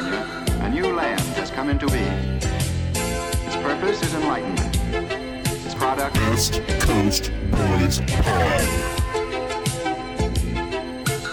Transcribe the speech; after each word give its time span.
California, 0.00 0.44
a 0.60 0.68
new 0.70 0.94
land 0.94 1.20
has 1.36 1.50
come 1.50 1.68
into 1.68 1.86
being. 1.88 2.02
Its 2.06 3.56
purpose 3.56 4.02
is 4.02 4.14
enlightenment. 4.14 4.78
Its 5.66 5.74
product 5.74 6.16
is 6.32 6.50
Coast 6.80 7.30
Boys 7.50 8.00
Pod. 8.00 8.62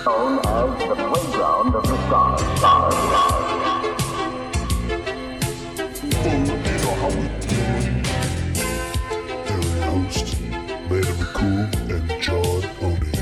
known 0.05 0.39
as 0.39 0.79
the 0.89 0.95
playground 0.95 1.75
of 1.75 1.83
the 1.83 1.97
stars. 2.07 2.41
stars, 2.57 2.93
stars. 2.93 3.85
You 6.25 6.37
know 6.83 6.93
how 6.95 7.09
we 7.09 7.23
do 7.39 7.59
it. 7.77 7.85
They're 9.45 9.61
your 9.61 9.79
hosts, 9.85 10.31
Lana 10.89 11.13
McCool 11.21 11.65
and 11.89 12.07
John 12.21 12.61
Owning. 12.81 13.15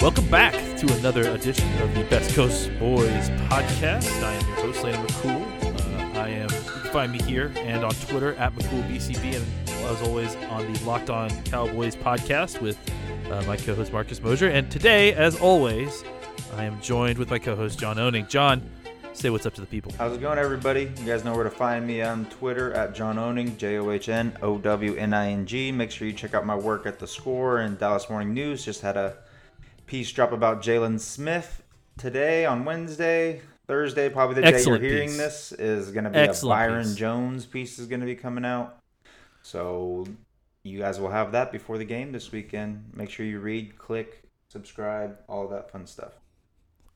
Welcome 0.00 0.28
back 0.28 0.63
to 0.86 0.94
another 0.98 1.30
edition 1.30 1.66
of 1.80 1.94
the 1.94 2.04
Best 2.04 2.34
Coast 2.34 2.70
Boys 2.78 3.30
podcast. 3.48 4.22
I 4.22 4.32
am 4.34 4.46
your 4.48 4.56
host, 4.56 4.84
Lana 4.84 4.98
McCool. 4.98 6.14
Uh, 6.14 6.20
I 6.20 6.28
am, 6.28 6.50
you 6.50 6.80
can 6.80 6.90
find 6.90 7.12
me 7.12 7.22
here 7.22 7.52
and 7.56 7.84
on 7.84 7.92
Twitter 7.92 8.34
at 8.34 8.54
McCoolBCB, 8.54 9.36
and 9.36 9.46
as 9.86 10.02
always 10.02 10.34
on 10.50 10.70
the 10.70 10.84
Locked 10.84 11.08
On 11.08 11.30
Cowboys 11.44 11.96
podcast 11.96 12.60
with 12.60 12.78
uh, 13.30 13.42
my 13.46 13.56
co 13.56 13.74
host 13.74 13.92
Marcus 13.92 14.22
Mosher. 14.22 14.48
And 14.48 14.70
today, 14.70 15.14
as 15.14 15.40
always, 15.40 16.04
I 16.54 16.64
am 16.64 16.78
joined 16.82 17.18
with 17.18 17.30
my 17.30 17.38
co 17.38 17.56
host 17.56 17.78
John 17.78 17.98
Owning. 17.98 18.26
John, 18.26 18.60
say 19.14 19.30
what's 19.30 19.46
up 19.46 19.54
to 19.54 19.62
the 19.62 19.66
people. 19.66 19.92
How's 19.96 20.16
it 20.16 20.20
going, 20.20 20.38
everybody? 20.38 20.92
You 20.98 21.06
guys 21.06 21.24
know 21.24 21.34
where 21.34 21.44
to 21.44 21.50
find 21.50 21.86
me 21.86 22.02
on 22.02 22.26
Twitter 22.26 22.74
at 22.74 22.94
John 22.94 23.16
Owning, 23.16 23.56
J 23.56 23.78
O 23.78 23.90
H 23.90 24.10
N 24.10 24.36
O 24.42 24.58
W 24.58 24.96
N 24.96 25.14
I 25.14 25.30
N 25.30 25.46
G. 25.46 25.72
Make 25.72 25.90
sure 25.90 26.06
you 26.06 26.12
check 26.12 26.34
out 26.34 26.44
my 26.44 26.56
work 26.56 26.84
at 26.84 26.98
The 26.98 27.06
Score 27.06 27.60
and 27.60 27.78
Dallas 27.78 28.10
Morning 28.10 28.34
News. 28.34 28.64
Just 28.66 28.82
had 28.82 28.98
a 28.98 29.16
piece 29.86 30.10
drop 30.12 30.32
about 30.32 30.62
Jaylon 30.62 31.00
Smith 31.00 31.62
today 31.98 32.44
on 32.46 32.64
Wednesday. 32.64 33.40
Thursday, 33.66 34.10
probably 34.10 34.34
the 34.34 34.42
day 34.42 34.48
Excellent 34.48 34.82
you're 34.82 34.92
hearing 34.92 35.08
piece. 35.08 35.16
this, 35.16 35.52
is 35.52 35.90
going 35.90 36.04
to 36.04 36.10
be 36.10 36.18
Excellent 36.18 36.60
a 36.60 36.66
Byron 36.66 36.84
piece. 36.84 36.94
Jones 36.96 37.46
piece 37.46 37.78
is 37.78 37.86
going 37.86 38.00
to 38.00 38.06
be 38.06 38.14
coming 38.14 38.44
out. 38.44 38.76
So 39.42 40.06
you 40.64 40.78
guys 40.78 41.00
will 41.00 41.10
have 41.10 41.32
that 41.32 41.50
before 41.50 41.78
the 41.78 41.84
game 41.84 42.12
this 42.12 42.30
weekend. 42.30 42.90
Make 42.94 43.08
sure 43.08 43.24
you 43.24 43.40
read, 43.40 43.78
click, 43.78 44.22
subscribe, 44.48 45.16
all 45.28 45.48
that 45.48 45.70
fun 45.70 45.86
stuff. 45.86 46.12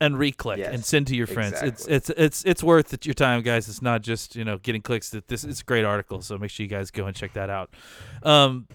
and 0.01 0.15
reclick 0.15 0.57
Yes, 0.57 0.73
and 0.73 0.85
send 0.85 1.07
to 1.07 1.15
your 1.15 1.27
friends. 1.27 1.53
It's 1.61 1.87
exactly. 1.87 1.95
it's 1.95 2.09
it's 2.11 2.45
it's 2.45 2.63
worth 2.63 3.05
your 3.05 3.13
time, 3.15 3.41
guys. 3.41 3.67
It's 3.67 3.81
not 3.81 4.01
just 4.01 4.35
you 4.35 4.45
know 4.45 4.57
getting 4.59 4.81
clicks. 4.81 5.09
That 5.09 5.27
this 5.27 5.43
it's 5.43 5.61
a 5.61 5.63
great 5.63 5.85
article, 5.85 6.21
so 6.21 6.37
make 6.37 6.51
sure 6.51 6.63
you 6.63 6.69
guys 6.69 6.91
go 6.91 7.05
and 7.05 7.15
check 7.15 7.33
that 7.33 7.49
out. 7.49 7.73
Um, 8.23 8.67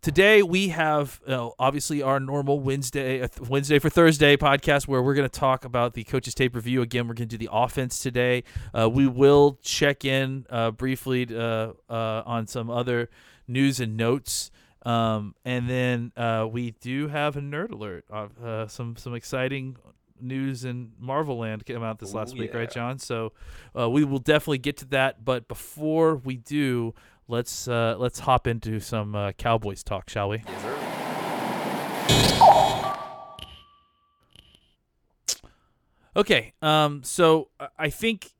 today 0.00 0.42
we 0.42 0.68
have 0.68 1.20
uh, 1.26 1.50
obviously 1.58 2.02
our 2.02 2.20
normal 2.20 2.60
Wednesday 2.60 3.22
uh, 3.22 3.28
Wednesday 3.48 3.78
for 3.78 3.90
Thursday 3.90 4.36
podcast 4.36 4.86
where 4.86 5.02
we're 5.02 5.14
going 5.14 5.28
to 5.28 5.38
talk 5.40 5.64
about 5.64 5.94
the 5.94 6.04
coaches 6.04 6.34
tape 6.34 6.54
review. 6.54 6.82
Again, 6.82 7.08
we're 7.08 7.14
going 7.14 7.28
to 7.28 7.36
do 7.36 7.44
the 7.44 7.50
offense 7.52 7.98
today. 7.98 8.44
Uh, 8.72 8.88
we 8.88 9.06
will 9.06 9.58
check 9.62 10.04
in 10.04 10.46
uh, 10.50 10.70
briefly 10.70 11.26
uh, 11.34 11.72
uh, 11.88 12.22
on 12.24 12.46
some 12.46 12.70
other 12.70 13.10
news 13.46 13.80
and 13.80 13.96
notes. 13.96 14.50
Um, 14.84 15.34
and 15.44 15.68
then 15.68 16.12
uh, 16.16 16.46
we 16.50 16.72
do 16.80 17.08
have 17.08 17.36
a 17.36 17.40
nerd 17.40 17.72
alert 17.72 18.04
of 18.10 18.38
uh, 18.42 18.68
some 18.68 18.96
some 18.96 19.14
exciting 19.14 19.76
news 20.20 20.64
in 20.64 20.92
Marvel 20.98 21.38
Land 21.38 21.64
came 21.64 21.82
out 21.82 21.98
this 21.98 22.14
last 22.14 22.34
Ooh, 22.34 22.38
week, 22.38 22.54
right. 22.54 22.70
John? 22.70 22.98
So 22.98 23.32
uh, 23.78 23.88
we 23.88 24.04
will 24.04 24.18
definitely 24.18 24.58
get 24.58 24.76
to 24.78 24.86
that. 24.86 25.24
But 25.24 25.48
before 25.48 26.16
we 26.16 26.36
do, 26.36 26.94
let's 27.28 27.68
uh, 27.68 27.96
let's 27.98 28.18
hop 28.20 28.46
into 28.46 28.80
some 28.80 29.14
uh, 29.14 29.32
Cowboys 29.32 29.82
talk, 29.82 30.08
shall 30.10 30.28
we? 30.30 30.42
Okay. 36.16 36.52
Um. 36.62 37.02
So 37.04 37.48
I- 37.78 37.90
think. 37.90 38.32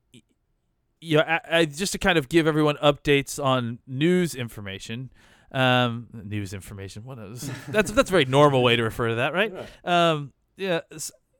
You 1.00 1.18
know, 1.18 1.22
I, 1.22 1.40
I, 1.58 1.64
just 1.64 1.92
to 1.92 1.98
kind 1.98 2.18
of 2.18 2.28
give 2.28 2.48
everyone 2.48 2.74
updates 2.82 3.40
on 3.42 3.78
news 3.86 4.34
information, 4.34 5.12
um, 5.52 6.08
news 6.12 6.52
information. 6.52 7.04
What 7.04 7.20
is 7.20 7.48
that's 7.68 7.92
that's 7.92 8.10
a 8.10 8.12
very 8.12 8.24
normal 8.24 8.64
way 8.64 8.74
to 8.74 8.82
refer 8.82 9.10
to 9.10 9.14
that, 9.16 9.32
right? 9.32 9.52
Um, 9.84 10.32
yeah. 10.56 10.80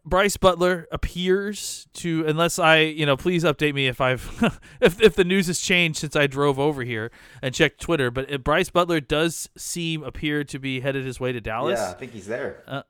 Brice 0.08 0.36
Butler 0.36 0.86
appears 0.91 1.86
to, 1.94 2.26
unless 2.26 2.58
I, 2.58 2.80
you 2.80 3.06
know, 3.06 3.16
please 3.16 3.44
update 3.44 3.74
me 3.74 3.86
if 3.86 4.00
I've, 4.00 4.60
if 4.80 5.00
if 5.00 5.14
the 5.14 5.24
news 5.24 5.46
has 5.46 5.60
changed 5.60 5.98
since 5.98 6.16
I 6.16 6.26
drove 6.26 6.58
over 6.58 6.82
here 6.82 7.10
and 7.42 7.54
checked 7.54 7.80
Twitter. 7.80 8.10
But 8.10 8.32
uh, 8.32 8.38
Brice 8.38 8.70
Butler 8.70 9.00
does 9.00 9.48
seem 9.56 10.02
appear 10.02 10.44
to 10.44 10.58
be 10.58 10.80
headed 10.80 11.04
his 11.04 11.20
way 11.20 11.32
to 11.32 11.41
Dallas. 11.41 11.78
Yeah, 11.78 11.91
I 11.91 11.94
think 11.94 12.12
he's 12.12 12.26
there. 12.26 12.84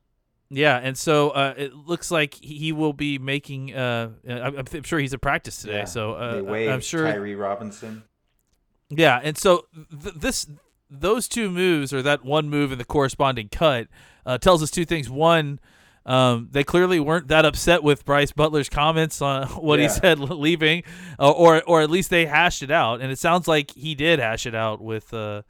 Yeah, 0.50 0.78
and 0.78 0.96
so 0.96 1.30
uh, 1.30 1.54
it 1.56 1.74
looks 1.74 2.10
like 2.10 2.34
he 2.34 2.72
will 2.72 2.94
be 2.94 3.18
making. 3.18 3.74
Uh, 3.74 4.10
I'm, 4.26 4.56
I'm 4.56 4.82
sure 4.82 4.98
he's 4.98 5.12
at 5.12 5.20
practice 5.20 5.60
today. 5.60 5.80
Yeah. 5.80 5.84
So 5.84 6.14
uh, 6.14 6.70
I'm 6.70 6.80
sure. 6.80 7.04
Tyree 7.04 7.34
Robinson. 7.34 8.04
Yeah, 8.88 9.20
and 9.22 9.36
so 9.36 9.66
th- 10.02 10.14
this, 10.14 10.46
those 10.88 11.28
two 11.28 11.50
moves, 11.50 11.92
or 11.92 12.00
that 12.00 12.24
one 12.24 12.48
move 12.48 12.72
and 12.72 12.80
the 12.80 12.86
corresponding 12.86 13.50
cut, 13.50 13.88
uh, 14.24 14.38
tells 14.38 14.62
us 14.62 14.70
two 14.70 14.86
things. 14.86 15.10
One, 15.10 15.60
um, 16.08 16.48
they 16.50 16.64
clearly 16.64 16.98
weren't 16.98 17.28
that 17.28 17.44
upset 17.44 17.82
with 17.82 18.06
Brice 18.06 18.32
Butler's 18.32 18.70
comments 18.70 19.20
on 19.20 19.46
what 19.48 19.78
he 19.78 19.91
said 19.91 20.19
leaving, 20.19 20.82
uh, 21.20 21.30
or 21.30 21.62
or 21.64 21.82
at 21.82 21.91
least 21.91 22.08
they 22.08 22.24
hashed 22.24 22.62
it 22.62 22.70
out, 22.70 23.02
and 23.02 23.12
it 23.12 23.19
sounds 23.19 23.46
like 23.46 23.72
he 23.72 23.94
did 23.94 24.19
hash 24.19 24.46
it 24.46 24.54
out 24.54 24.80
with 24.80 25.12
uh, 25.12 25.42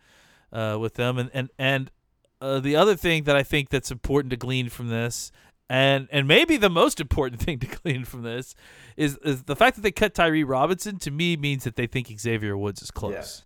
uh, 0.52 0.76
with 0.80 0.94
them, 0.94 1.16
and 1.16 1.30
and 1.32 1.50
and 1.60 1.92
uh, 2.41 2.58
the 2.58 2.74
other 2.74 2.96
thing 2.96 3.22
that 3.24 3.36
I 3.36 3.44
think 3.44 3.69
that's 3.69 3.92
important 3.92 4.30
to 4.32 4.36
glean 4.36 4.69
from 4.69 4.88
this, 4.88 5.30
and 5.70 6.08
and 6.10 6.26
maybe 6.26 6.56
the 6.56 6.69
most 6.69 7.00
important 7.00 7.40
thing 7.44 7.60
to 7.60 7.66
glean 7.69 8.04
from 8.04 8.22
this, 8.22 8.56
is 8.96 9.16
is 9.19 9.44
the 9.44 9.54
fact 9.54 9.76
that 9.76 9.82
they 9.82 9.92
cut 9.92 10.12
Tyree 10.12 10.42
Robinson. 10.42 10.98
To 10.98 11.12
me, 11.12 11.36
means 11.36 11.62
that 11.64 11.76
they 11.76 11.86
think 11.86 12.08
Xavier 12.19 12.58
Woods 12.58 12.82
is 12.82 12.90
close, 12.90 13.44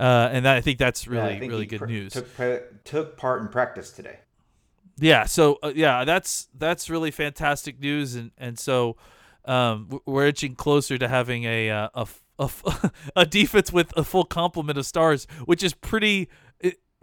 uh, 0.00 0.30
and 0.32 0.44
that, 0.44 0.56
I 0.56 0.60
think 0.62 0.78
that's 0.78 1.06
Yeah, 1.06 1.22
really 1.22 1.38
think 1.38 1.52
really 1.52 1.66
good 1.66 1.78
pr- 1.78 1.86
news. 1.86 2.12
Took 2.12 2.84
took 2.84 3.16
part 3.16 3.40
in 3.40 3.46
practice 3.46 3.92
today. 3.92 4.18
Yeah. 5.00 5.24
So 5.24 5.58
uh, 5.62 5.72
yeah, 5.74 6.04
that's 6.04 6.48
that's 6.56 6.90
really 6.90 7.10
fantastic 7.10 7.80
news, 7.80 8.14
and 8.14 8.30
and 8.38 8.58
so 8.58 8.96
um, 9.44 10.00
we're 10.06 10.28
inching 10.28 10.54
closer 10.54 10.98
to 10.98 11.08
having 11.08 11.44
a 11.44 11.70
uh, 11.70 12.04
a 13.16 13.26
defense 13.26 13.72
with 13.72 13.92
a 13.96 14.04
full 14.04 14.24
complement 14.24 14.78
of 14.78 14.86
stars, 14.86 15.26
which 15.44 15.62
is 15.62 15.74
pretty 15.74 16.28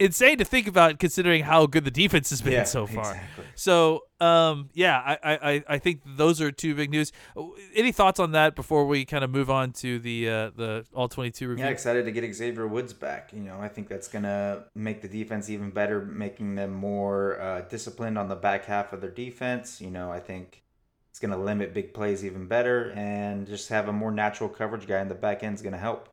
insane 0.00 0.38
to 0.38 0.44
think 0.44 0.66
about 0.68 0.98
considering 0.98 1.42
how 1.42 1.66
good 1.66 1.84
the 1.84 1.90
defense 1.90 2.30
has 2.30 2.40
been 2.40 2.52
Yeah, 2.52 2.64
so 2.64 2.86
far. 2.86 3.12
exactly. 3.12 3.44
So 3.56 4.04
um, 4.20 4.68
yeah, 4.74 5.16
I, 5.22 5.32
I 5.52 5.64
I- 5.68 5.78
think 5.78 6.02
those 6.06 6.40
are 6.40 6.50
two 6.52 6.74
big 6.74 6.90
news. 6.90 7.12
Uh, 7.36 7.44
Any 7.74 7.92
thoughts 7.92 8.18
on 8.20 8.32
that 8.32 8.54
before 8.54 8.86
we 8.86 9.04
kind 9.04 9.22
of 9.24 9.30
move 9.30 9.50
on 9.50 9.72
to 9.74 9.98
the 9.98 10.28
uh, 10.28 10.50
the 10.56 10.86
all 10.94 11.08
twenty 11.08 11.30
two 11.30 11.48
review? 11.48 11.64
Yeah, 11.64 11.70
excited 11.70 12.04
to 12.04 12.10
get 12.12 12.34
Xavier 12.34 12.66
Woods 12.66 12.92
back. 12.92 13.32
You 13.32 13.40
know, 13.40 13.58
I 13.60 13.68
think 13.68 13.88
that's 13.88 14.08
gonna 14.08 14.64
make 14.74 15.02
the 15.02 15.08
defense 15.08 15.50
even 15.50 15.70
better, 15.70 16.00
making 16.04 16.54
them 16.54 16.72
more 16.74 17.40
uh, 17.40 17.60
disciplined 17.62 18.18
on 18.18 18.28
the 18.28 18.36
back 18.36 18.64
half 18.66 18.92
of 18.92 19.00
their 19.00 19.10
defense. 19.10 19.80
You 19.80 19.90
know, 19.90 20.10
I 20.12 20.20
think 20.20 20.62
it's 21.10 21.18
gonna 21.20 21.38
limit 21.38 21.74
big 21.74 21.92
plays 21.94 22.24
even 22.24 22.46
better, 22.46 22.92
and 22.96 23.46
just 23.46 23.68
have 23.70 23.88
a 23.88 23.92
more 23.92 24.10
natural 24.10 24.48
coverage 24.48 24.86
guy 24.86 25.00
in 25.00 25.08
the 25.08 25.14
back 25.14 25.42
end 25.42 25.56
is 25.56 25.62
gonna 25.62 25.78
help. 25.78 26.08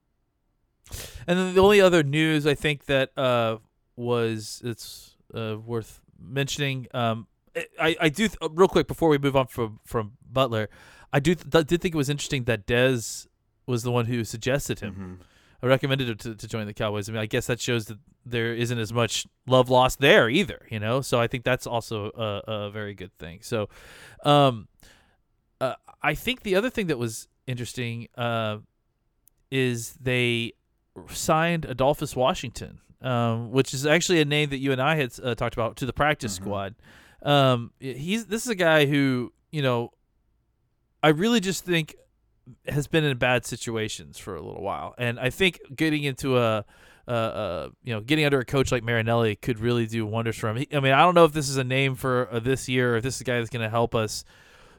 And 1.28 1.40
then 1.40 1.56
the 1.56 1.62
only 1.62 1.82
other 1.82 2.04
news 2.04 2.46
I 2.46 2.54
think 2.54 2.86
that 2.86 3.18
uh, 3.18 3.58
was 3.96 4.62
it's 4.64 5.16
uh, 5.34 5.58
worth 5.64 6.02
mentioning. 6.20 6.88
Um, 6.94 7.28
I 7.80 7.96
I 8.02 8.10
do 8.10 8.28
th- 8.28 8.38
real 8.52 8.68
quick 8.68 8.88
before 8.88 9.10
we 9.10 9.18
move 9.18 9.36
on 9.36 9.48
from 9.48 9.80
from 9.86 10.14
Butler, 10.30 10.70
I 11.14 11.20
do 11.20 11.36
th- 11.36 11.68
did 11.68 11.82
think 11.82 11.96
it 11.96 11.98
was 11.98 12.10
interesting 12.10 12.44
that 12.46 12.66
Dez 12.68 13.28
was 13.66 13.84
the 13.84 13.92
one 13.92 14.06
who 14.06 14.24
suggested 14.24 14.80
him. 14.82 15.20
Mhm. 15.22 15.26
I 15.64 15.68
recommended 15.68 16.10
him 16.10 16.18
to, 16.18 16.36
to 16.36 16.48
join 16.48 16.68
the 16.68 16.74
Cowboys. 16.74 17.10
I 17.10 17.14
mean, 17.14 17.22
I 17.22 17.26
guess 17.26 17.48
that 17.48 17.60
shows 17.60 17.86
that 17.86 17.98
there 18.26 18.54
isn't 18.54 18.78
as 18.78 18.92
much 18.94 19.26
love 19.48 19.70
lost 19.70 20.00
there 20.00 20.30
either, 20.30 20.68
you 20.70 20.80
know. 20.80 21.02
So 21.02 21.20
I 21.20 21.28
think 21.28 21.44
that's 21.44 21.66
also 21.66 22.12
a, 22.12 22.52
a 22.52 22.70
very 22.72 22.94
good 22.94 23.18
thing. 23.18 23.40
So, 23.42 23.70
um, 24.24 24.68
uh, 25.62 25.76
I 26.04 26.14
think 26.14 26.44
the 26.44 26.56
other 26.56 26.70
thing 26.70 26.88
that 26.88 27.00
was 27.00 27.28
interesting 27.48 28.10
uh, 28.18 28.58
is 29.50 29.94
they 29.94 30.54
signed 31.10 31.66
Adolphus 31.66 32.16
Washington, 32.16 32.80
um, 33.02 33.52
which 33.52 33.74
is 33.74 33.86
actually 33.86 34.22
a 34.22 34.26
name 34.26 34.50
that 34.50 34.58
you 34.58 34.72
and 34.72 34.82
I 34.82 34.96
had 34.96 35.14
uh, 35.24 35.36
talked 35.36 35.56
about 35.56 35.76
to 35.78 35.86
the 35.86 35.94
practice 35.94 36.34
Mhm. 36.34 36.42
squad. 36.42 36.76
Um, 37.24 37.72
he's 37.80 38.26
this 38.28 38.44
is 38.46 38.50
a 38.50 38.56
guy 38.56 38.86
who 38.86 39.32
you 39.52 39.62
know, 39.62 39.92
I 41.02 41.10
really 41.10 41.40
just 41.40 41.64
think 41.66 41.96
has 42.68 42.88
been 42.88 43.04
in 43.04 43.18
bad 43.18 43.46
situations 43.46 44.18
for 44.20 44.36
a 44.36 44.42
little 44.42 44.62
while, 44.62 44.94
and 44.98 45.20
I 45.20 45.30
think 45.30 45.60
getting 45.76 46.04
into 46.04 46.38
a 46.38 46.66
uh, 47.08 47.12
uh, 47.12 47.70
you 47.84 47.94
know, 47.94 48.02
getting 48.02 48.26
under 48.26 48.40
a 48.40 48.46
coach 48.46 48.72
like 48.72 48.84
Marinelli 48.84 49.36
could 49.36 49.60
really 49.60 49.86
do 49.86 50.06
wonders 50.08 50.36
for 50.38 50.50
him. 50.50 50.58
He, 50.58 50.68
I 50.74 50.80
mean, 50.80 50.92
I 50.92 51.02
don't 51.02 51.14
know 51.14 51.26
if 51.26 51.34
this 51.34 51.50
is 51.50 51.58
a 51.58 51.64
name 51.64 51.94
for 51.94 52.28
uh, 52.32 52.40
this 52.40 52.68
year, 52.68 52.94
or 52.94 52.98
if 52.98 53.04
this 53.04 53.16
is 53.16 53.22
a 53.22 53.24
guy 53.24 53.38
that's 53.38 53.52
going 53.52 53.62
to 53.64 53.70
help 53.70 53.94
us 53.94 54.26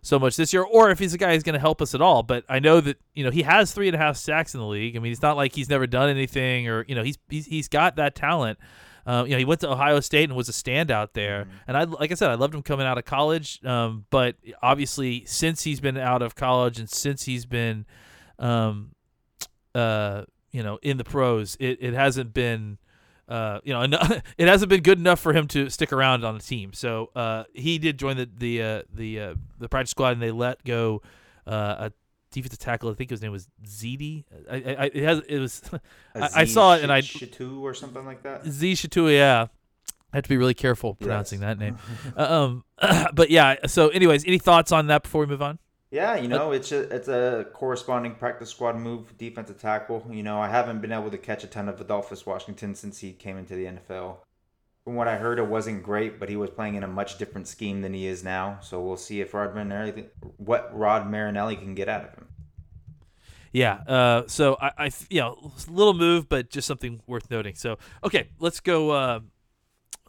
so 0.06 0.20
much 0.20 0.37
this 0.37 0.53
year, 0.53 0.62
or 0.62 0.91
if 0.91 1.00
he's 1.00 1.14
a 1.14 1.19
guy 1.19 1.35
who's 1.35 1.43
going 1.43 1.55
to 1.55 1.61
help 1.61 1.82
us 1.82 1.94
at 1.94 2.00
all. 2.00 2.23
But 2.23 2.44
I 2.49 2.61
know 2.61 2.81
that 2.81 2.99
you 3.14 3.25
know 3.25 3.31
he 3.31 3.43
has 3.43 3.73
three 3.73 3.88
and 3.88 3.94
a 3.94 3.99
half 3.99 4.17
sacks 4.17 4.55
in 4.55 4.61
the 4.61 4.67
league. 4.67 4.97
I 4.97 5.00
mean, 5.00 5.11
it's 5.11 5.23
not 5.23 5.37
like 5.37 5.53
he's 5.53 5.69
never 5.69 5.87
done 5.87 6.08
anything, 6.08 6.69
or 6.69 6.85
you 6.87 6.94
know, 6.94 7.03
he's 7.03 7.19
he's, 7.29 7.47
he's 7.47 7.69
got 7.69 7.97
that 7.97 8.14
talent. 8.14 8.58
Uh, 9.05 9.25
you 9.25 9.32
know, 9.32 9.38
he 9.38 9.44
went 9.44 9.61
to 9.61 9.70
Ohio 9.70 10.00
State 10.00 10.25
and 10.29 10.37
was 10.37 10.49
a 10.49 10.53
standout 10.53 11.12
there. 11.12 11.44
Mm-hmm. 11.44 11.56
And 11.69 11.76
I, 11.76 11.85
like 11.85 12.11
I 12.11 12.14
said, 12.14 12.31
I 12.31 12.35
loved 12.35 12.55
him 12.55 12.62
coming 12.62 12.87
out 12.87 12.99
of 12.99 13.05
college. 13.05 13.64
Um, 13.64 14.05
but 14.11 14.37
obviously, 14.62 15.25
since 15.26 15.62
he's 15.62 15.81
been 15.81 15.97
out 15.97 16.23
of 16.23 16.35
college 16.35 16.81
and 16.81 16.91
since 16.91 17.23
he's 17.23 17.47
been, 17.47 17.87
um, 18.41 18.93
uh, 19.76 20.23
you 20.50 20.62
know, 20.62 20.81
in 20.82 20.97
the 20.97 21.05
pros, 21.05 21.56
it, 21.61 21.79
it 21.81 21.94
hasn't 21.94 22.32
been. 22.35 22.79
Uh, 23.28 23.61
you 23.64 23.73
know, 23.73 23.82
it 24.38 24.49
hasn't 24.49 24.69
been 24.69 24.82
good 24.82 24.99
enough 24.99 25.20
for 25.20 25.32
him 25.32 25.49
to 25.49 25.69
stick 25.69 25.93
around 25.93 26.25
on 26.25 26.34
the 26.34 26.43
team. 26.43 26.73
So 26.73 27.11
uh, 27.17 27.44
he 27.52 27.78
did 27.78 27.99
join 27.99 28.17
the 28.17 28.28
the 28.37 28.62
uh, 28.62 28.82
the 28.93 29.20
uh, 29.20 29.34
the 29.58 29.69
practice 29.69 29.90
squad, 29.90 30.12
and 30.12 30.23
they 30.23 30.31
let 30.31 30.62
go 30.64 31.02
uh, 31.46 31.90
a 31.90 31.93
defensive 32.31 32.58
tackle. 32.58 32.90
I 32.90 32.94
think 32.94 33.11
his 33.11 33.23
name 33.23 33.32
was 33.32 33.49
Zedi. 33.64 34.25
I, 34.50 34.55
I, 34.56 34.90
it 34.93 35.02
has 35.02 35.19
it 35.28 35.38
was 35.38 35.62
I, 36.14 36.28
I 36.34 36.44
saw 36.44 36.75
it 36.75 36.82
and 36.82 36.93
I 36.93 37.00
Shatu 37.00 37.61
or 37.61 37.75
something 37.75 38.05
like 38.05 38.23
that. 38.23 38.46
Z 38.46 38.75
Shatua, 38.75 39.12
yeah. 39.12 39.46
I 40.12 40.19
have 40.19 40.22
to 40.22 40.29
be 40.29 40.37
really 40.37 40.55
careful 40.55 40.94
pronouncing 40.94 41.40
that 41.40 41.58
name. 41.58 41.79
um, 42.17 42.64
but 43.12 43.29
yeah. 43.29 43.56
So, 43.67 43.88
anyways, 43.88 44.25
any 44.25 44.38
thoughts 44.38 44.72
on 44.72 44.87
that 44.87 45.02
before 45.02 45.20
we 45.20 45.26
move 45.26 45.43
on? 45.43 45.58
Yeah, 45.96 46.16
you 46.16 46.28
know, 46.28 46.52
it's 46.52 46.72
a 46.72 46.81
it's 46.94 47.08
a 47.08 47.46
corresponding 47.54 48.16
practice 48.16 48.50
squad 48.50 48.76
move, 48.76 49.16
defensive 49.16 49.58
tackle. 49.58 50.06
You 50.10 50.22
know, 50.22 50.38
I 50.38 50.46
haven't 50.46 50.82
been 50.82 50.93
able 50.93 51.10
to 51.10 51.16
catch 51.16 51.43
a 51.43 51.46
ton 51.46 51.70
of 51.70 51.81
Adolphus 51.81 52.26
Washington 52.26 52.75
since 52.75 52.98
he 52.98 53.12
came 53.14 53.38
into 53.38 53.54
the 53.54 53.64
NFL. 53.64 54.19
From 54.84 54.94
what 54.94 55.08
I 55.08 55.16
heard, 55.16 55.38
it 55.38 55.46
wasn't 55.46 55.82
great, 55.82 56.20
but 56.20 56.28
he 56.28 56.37
was 56.37 56.50
playing 56.50 56.75
in 56.75 56.82
a 56.82 56.87
much 56.87 57.16
different 57.16 57.48
scheme 57.48 57.81
than 57.81 57.94
he 57.94 58.06
is 58.06 58.22
now. 58.22 58.58
So 58.60 58.78
we'll 58.82 58.98
see 58.98 59.22
if 59.22 59.32
Rod 59.32 59.54
Marinelli, 59.54 60.08
what 60.37 60.69
Rod 60.78 61.10
Marinelli 61.10 61.56
can 61.56 61.75
get 61.75 61.88
out 61.88 62.04
of 62.04 62.10
him. 62.10 62.28
Yeah. 63.52 63.76
Uh, 63.88 64.25
so 64.26 64.58
I, 64.60 64.72
I, 64.76 64.90
you 65.08 65.22
know, 65.22 65.50
little 65.66 65.94
move, 65.94 66.28
but 66.28 66.50
just 66.50 66.69
something 66.69 67.00
worth 67.06 67.31
noting. 67.31 67.54
So 67.54 67.78
okay, 68.04 68.28
let's 68.38 68.60
go. 68.60 68.90
Uh, 68.90 69.20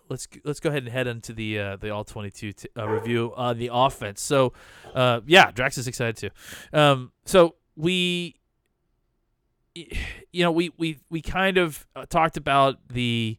let's 0.09 0.27
let's 0.44 0.59
go 0.59 0.69
ahead 0.69 0.83
and 0.83 0.92
head 0.92 1.07
into 1.07 1.33
the 1.33 1.59
uh, 1.59 1.75
the 1.77 1.89
all 1.89 2.04
twenty 2.04 2.30
two 2.30 2.54
t- 2.54 2.69
uh, 2.77 2.88
review 2.88 3.33
on 3.36 3.57
the 3.57 3.69
offense. 3.71 4.21
So, 4.21 4.54
uh, 4.94 5.21
yeah, 5.25 5.51
Drax 5.51 5.77
is 5.77 5.88
excited 5.88 6.18
too. 6.18 6.30
Um, 6.77 7.12
so 7.25 7.56
we, 7.75 8.36
you 9.75 10.44
know, 10.44 10.51
we 10.51 10.71
we 10.77 11.00
we 11.09 11.21
kind 11.21 11.57
of 11.57 11.86
uh, 11.95 12.06
talked 12.06 12.38
about 12.38 12.77
the. 12.89 13.38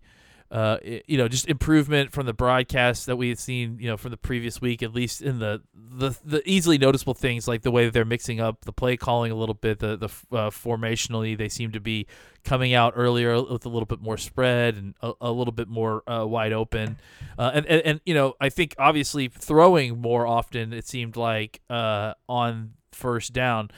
Uh, 0.51 0.79
you 1.07 1.19
know, 1.19 1.29
just 1.29 1.47
improvement 1.47 2.11
from 2.11 2.25
the 2.25 2.33
broadcast 2.33 3.05
that 3.05 3.17
we 3.17 3.29
had 3.29 3.39
seen, 3.39 3.77
you 3.79 3.87
know, 3.87 3.99
from 3.99 4.11
the 4.11 4.17
previous 4.17 4.63
week, 4.63 4.83
at 4.83 4.95
least 4.95 5.21
in 5.21 5.39
the 5.41 5.61
the, 5.75 6.17
the 6.25 6.49
easily 6.49 6.79
noticeable 6.79 7.13
things 7.13 7.47
like 7.47 7.63
the 7.63 7.71
way 7.71 7.85
that 7.85 7.93
they're 7.93 8.07
mixing 8.07 8.41
up 8.41 8.65
the 8.65 8.73
play 8.73 8.97
calling 8.97 9.31
a 9.31 9.35
little 9.35 9.55
bit, 9.55 9.79
the 9.79 9.97
the 9.97 10.07
uh, 10.35 10.49
formationally 10.49 11.37
they 11.37 11.51
seem 11.51 11.71
to 11.73 11.81
be 11.81 12.07
coming 12.45 12.73
out 12.73 12.95
earlier 12.97 13.35
with 13.43 13.67
a 13.67 13.69
little 13.69 13.85
bit 13.85 14.01
more 14.01 14.17
spread 14.17 14.77
and 14.77 14.95
a, 15.03 15.13
a 15.21 15.31
little 15.31 15.53
bit 15.53 15.69
more 15.69 16.03
uh, 16.11 16.25
wide 16.25 16.55
open, 16.55 16.97
uh, 17.39 17.51
and, 17.53 17.67
and 17.67 17.83
and 17.83 18.01
you 18.07 18.15
know 18.15 18.35
I 18.41 18.49
think 18.49 18.75
obviously 18.79 19.29
throwing 19.29 20.01
more 20.01 20.27
often 20.27 20.73
it 20.73 20.87
seemed 20.87 21.17
like 21.17 21.61
uh, 21.69 22.15
on 22.27 22.73
first 22.93 23.35
down. 23.35 23.71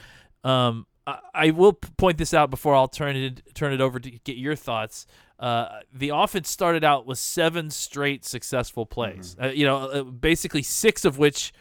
Um, 0.45 0.87
I, 1.07 1.19
I 1.35 1.51
will 1.51 1.73
point 1.73 2.19
this 2.19 2.35
out 2.35 2.51
before 2.51 2.75
I'll 2.75 2.89
turn 2.89 3.17
it 3.17 3.43
turn 3.55 3.73
it 3.73 3.81
over 3.81 3.99
to 3.99 4.11
get 4.11 4.37
your 4.37 4.55
thoughts. 4.55 5.07
Uh, 5.41 5.81
the 5.93 6.11
offense 6.11 6.51
started 6.51 6.85
out 6.85 7.07
with 7.07 7.19
seven 7.19 7.71
straight 7.71 8.25
successful 8.25 8.87
plays. 8.87 9.37
Uh, 9.43 9.47
you 9.49 9.67
know, 9.67 9.77
uh, 9.79 10.03
basically 10.03 10.63
six 10.63 11.05
of 11.05 11.19
which 11.19 11.53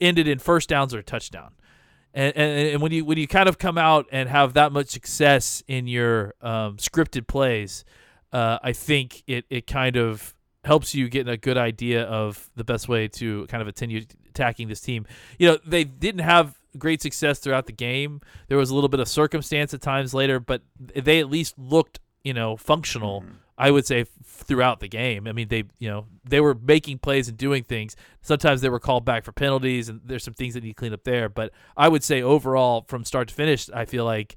ended 0.00 0.26
in 0.26 0.38
first 0.38 0.68
downs 0.68 0.92
or 0.92 0.98
a 0.98 1.02
touchdown. 1.02 1.52
And, 2.12 2.36
and, 2.36 2.68
and 2.70 2.82
when 2.82 2.90
you 2.90 3.04
when 3.04 3.18
you 3.18 3.28
kind 3.28 3.48
of 3.48 3.56
come 3.56 3.78
out 3.78 4.06
and 4.10 4.28
have 4.28 4.54
that 4.54 4.72
much 4.72 4.88
success 4.88 5.62
in 5.68 5.86
your 5.86 6.34
um, 6.42 6.76
scripted 6.76 7.28
plays, 7.28 7.84
uh, 8.32 8.58
I 8.62 8.72
think 8.72 9.22
it, 9.28 9.44
it 9.48 9.66
kind 9.68 9.96
of 9.96 10.34
helps 10.64 10.94
you 10.94 11.08
get 11.08 11.28
a 11.28 11.36
good 11.36 11.56
idea 11.56 12.02
of 12.02 12.50
the 12.56 12.64
best 12.64 12.88
way 12.88 13.08
to 13.08 13.46
kind 13.46 13.62
of 13.62 13.66
continue 13.68 14.04
attacking 14.28 14.68
this 14.68 14.80
team. 14.80 15.06
You 15.38 15.52
know, 15.52 15.58
they 15.64 15.84
didn't 15.84 16.22
have 16.22 16.58
great 16.76 17.00
success 17.00 17.38
throughout 17.38 17.66
the 17.66 17.72
game. 17.72 18.20
There 18.48 18.58
was 18.58 18.70
a 18.70 18.74
little 18.74 18.88
bit 18.88 19.00
of 19.00 19.08
circumstance 19.08 19.72
at 19.72 19.80
times 19.80 20.12
later, 20.12 20.40
but 20.40 20.62
they 20.78 21.20
at 21.20 21.30
least 21.30 21.58
looked, 21.58 22.00
you 22.24 22.34
know, 22.34 22.56
functional. 22.56 23.24
I 23.58 23.70
would 23.70 23.84
say 23.86 24.00
f- 24.00 24.08
throughout 24.24 24.80
the 24.80 24.88
game. 24.88 25.26
I 25.26 25.32
mean, 25.32 25.48
they, 25.48 25.64
you 25.78 25.90
know, 25.90 26.06
they 26.24 26.40
were 26.40 26.54
making 26.54 26.98
plays 26.98 27.28
and 27.28 27.36
doing 27.36 27.62
things. 27.62 27.94
Sometimes 28.22 28.62
they 28.62 28.70
were 28.70 28.80
called 28.80 29.04
back 29.04 29.22
for 29.22 29.32
penalties, 29.32 29.90
and 29.90 30.00
there's 30.02 30.24
some 30.24 30.32
things 30.32 30.54
that 30.54 30.62
need 30.62 30.70
to 30.70 30.74
clean 30.74 30.94
up 30.94 31.04
there. 31.04 31.28
But 31.28 31.52
I 31.76 31.88
would 31.88 32.02
say 32.02 32.22
overall, 32.22 32.86
from 32.88 33.04
start 33.04 33.28
to 33.28 33.34
finish, 33.34 33.68
I 33.68 33.84
feel 33.84 34.06
like 34.06 34.36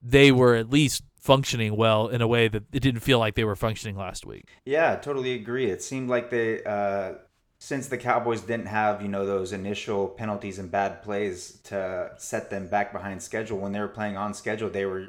they 0.00 0.30
were 0.30 0.54
at 0.54 0.70
least 0.70 1.02
functioning 1.18 1.74
well 1.76 2.06
in 2.06 2.20
a 2.20 2.28
way 2.28 2.46
that 2.46 2.64
it 2.72 2.80
didn't 2.80 3.00
feel 3.00 3.18
like 3.18 3.34
they 3.34 3.44
were 3.44 3.56
functioning 3.56 3.96
last 3.96 4.24
week. 4.24 4.44
Yeah, 4.66 4.94
totally 4.96 5.32
agree. 5.32 5.70
It 5.70 5.82
seemed 5.82 6.08
like 6.08 6.30
they, 6.30 6.62
uh, 6.62 7.14
since 7.58 7.88
the 7.88 7.96
Cowboys 7.96 8.42
didn't 8.42 8.66
have, 8.66 9.00
you 9.00 9.08
know, 9.08 9.24
those 9.24 9.52
initial 9.52 10.06
penalties 10.06 10.58
and 10.58 10.70
bad 10.70 11.02
plays 11.02 11.60
to 11.64 12.12
set 12.18 12.50
them 12.50 12.68
back 12.68 12.92
behind 12.92 13.22
schedule, 13.22 13.58
when 13.58 13.72
they 13.72 13.80
were 13.80 13.88
playing 13.88 14.16
on 14.16 14.34
schedule, 14.34 14.68
they 14.68 14.84
were 14.84 15.08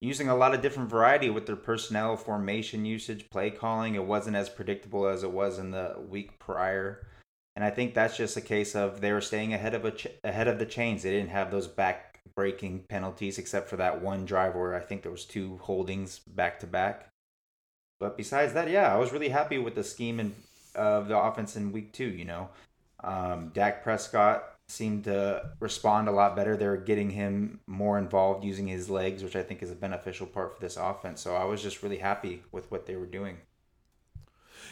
using 0.00 0.28
a 0.28 0.36
lot 0.36 0.54
of 0.54 0.62
different 0.62 0.90
variety 0.90 1.30
with 1.30 1.46
their 1.46 1.56
personnel, 1.56 2.16
formation 2.16 2.84
usage, 2.84 3.28
play 3.30 3.50
calling. 3.50 3.94
It 3.94 4.04
wasn't 4.04 4.36
as 4.36 4.48
predictable 4.48 5.06
as 5.06 5.22
it 5.22 5.32
was 5.32 5.58
in 5.58 5.70
the 5.70 5.96
week 6.08 6.38
prior. 6.38 7.06
And 7.56 7.64
I 7.64 7.70
think 7.70 7.94
that's 7.94 8.16
just 8.16 8.36
a 8.36 8.40
case 8.40 8.76
of 8.76 9.00
they 9.00 9.12
were 9.12 9.20
staying 9.20 9.52
ahead 9.52 9.74
of 9.74 9.84
a 9.84 9.90
ch- 9.90 10.06
ahead 10.22 10.46
of 10.46 10.58
the 10.58 10.66
chains. 10.66 11.02
They 11.02 11.10
didn't 11.10 11.30
have 11.30 11.50
those 11.50 11.66
back 11.66 12.20
breaking 12.36 12.84
penalties 12.88 13.38
except 13.38 13.68
for 13.68 13.76
that 13.76 14.00
one 14.00 14.24
drive 14.24 14.54
where 14.54 14.76
I 14.76 14.80
think 14.80 15.02
there 15.02 15.10
was 15.10 15.24
two 15.24 15.58
holdings 15.58 16.20
back 16.20 16.60
to 16.60 16.66
back. 16.68 17.08
But 17.98 18.16
besides 18.16 18.52
that, 18.52 18.70
yeah, 18.70 18.94
I 18.94 18.96
was 18.96 19.12
really 19.12 19.30
happy 19.30 19.58
with 19.58 19.74
the 19.74 19.82
scheme 19.82 20.20
and 20.20 20.34
of 20.76 21.08
the 21.08 21.18
offense 21.18 21.56
in 21.56 21.72
week 21.72 21.92
two. 21.92 22.08
You 22.08 22.26
know, 22.26 22.50
um, 23.02 23.50
Dak 23.52 23.82
Prescott 23.82 24.44
seemed 24.68 25.04
to 25.04 25.50
respond 25.60 26.08
a 26.08 26.12
lot 26.12 26.36
better. 26.36 26.56
They 26.56 26.66
were 26.66 26.76
getting 26.76 27.10
him 27.10 27.60
more 27.66 27.98
involved 27.98 28.44
using 28.44 28.66
his 28.66 28.90
legs, 28.90 29.22
which 29.24 29.34
I 29.34 29.42
think 29.42 29.62
is 29.62 29.70
a 29.70 29.74
beneficial 29.74 30.26
part 30.26 30.54
for 30.54 30.60
this 30.60 30.76
offense. 30.76 31.20
So 31.20 31.34
I 31.34 31.44
was 31.44 31.62
just 31.62 31.82
really 31.82 31.98
happy 31.98 32.42
with 32.52 32.70
what 32.70 32.86
they 32.86 32.96
were 32.96 33.06
doing. 33.06 33.38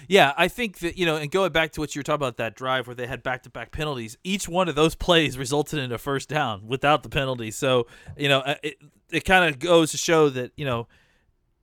Yeah, 0.08 0.34
I 0.37 0.48
think 0.48 0.81
that 0.81 0.98
you 0.98 1.06
know, 1.06 1.16
and 1.16 1.31
going 1.31 1.52
back 1.52 1.72
to 1.72 1.81
what 1.81 1.94
you 1.94 2.00
were 2.00 2.04
talking 2.04 2.16
about 2.16 2.37
that 2.37 2.54
drive 2.54 2.87
where 2.87 2.94
they 2.94 3.06
had 3.06 3.22
back-to-back 3.22 3.72
penalties, 3.72 4.19
each 4.22 4.48
one 4.48 4.69
of 4.69 4.75
those 4.75 4.94
plays 5.06 5.38
resulted 5.38 5.78
in 5.78 5.90
a 5.90 5.99
first 5.99 6.28
down 6.28 6.66
without 6.66 7.02
the 7.02 7.08
penalty. 7.08 7.50
So 7.50 7.87
you 8.16 8.28
know, 8.28 8.42
it 8.62 8.76
it 9.10 9.25
kind 9.25 9.49
of 9.49 9.58
goes 9.58 9.92
to 9.92 9.96
show 9.96 10.28
that 10.31 10.52
you 10.56 10.66
know, 10.66 10.88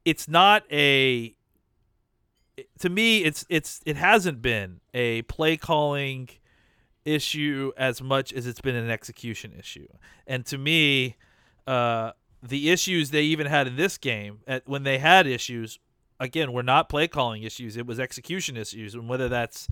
it's 0.06 0.28
not 0.28 0.64
a. 0.72 1.36
To 2.80 2.90
me, 2.90 3.24
it's 3.24 3.46
it's 3.50 3.82
it 3.86 3.96
hasn't 3.96 4.42
been 4.42 4.80
a 4.94 5.22
play 5.24 5.58
calling 5.58 6.30
issue 7.06 7.72
as 7.78 8.02
much 8.02 8.32
as 8.34 8.48
it's 8.48 8.62
been 8.62 8.76
an 8.76 8.90
execution 8.90 9.54
issue, 9.58 9.88
and 10.28 10.46
to 10.46 10.58
me, 10.58 11.18
uh, 11.68 12.12
the 12.42 12.70
issues 12.70 13.12
they 13.12 13.24
even 13.24 13.48
had 13.48 13.68
in 13.68 13.76
this 13.76 13.98
game 13.98 14.40
at 14.48 14.68
when 14.68 14.84
they 14.84 14.98
had 14.98 15.26
issues 15.26 15.80
again 16.20 16.52
were 16.52 16.64
not 16.64 16.90
play 16.90 17.08
calling 17.08 17.44
issues. 17.44 17.78
It 17.78 17.86
was 17.86 18.00
execution 18.00 18.58
issues. 18.58 18.94
And 18.96 19.08
whether 19.08 19.30
that's 19.30 19.68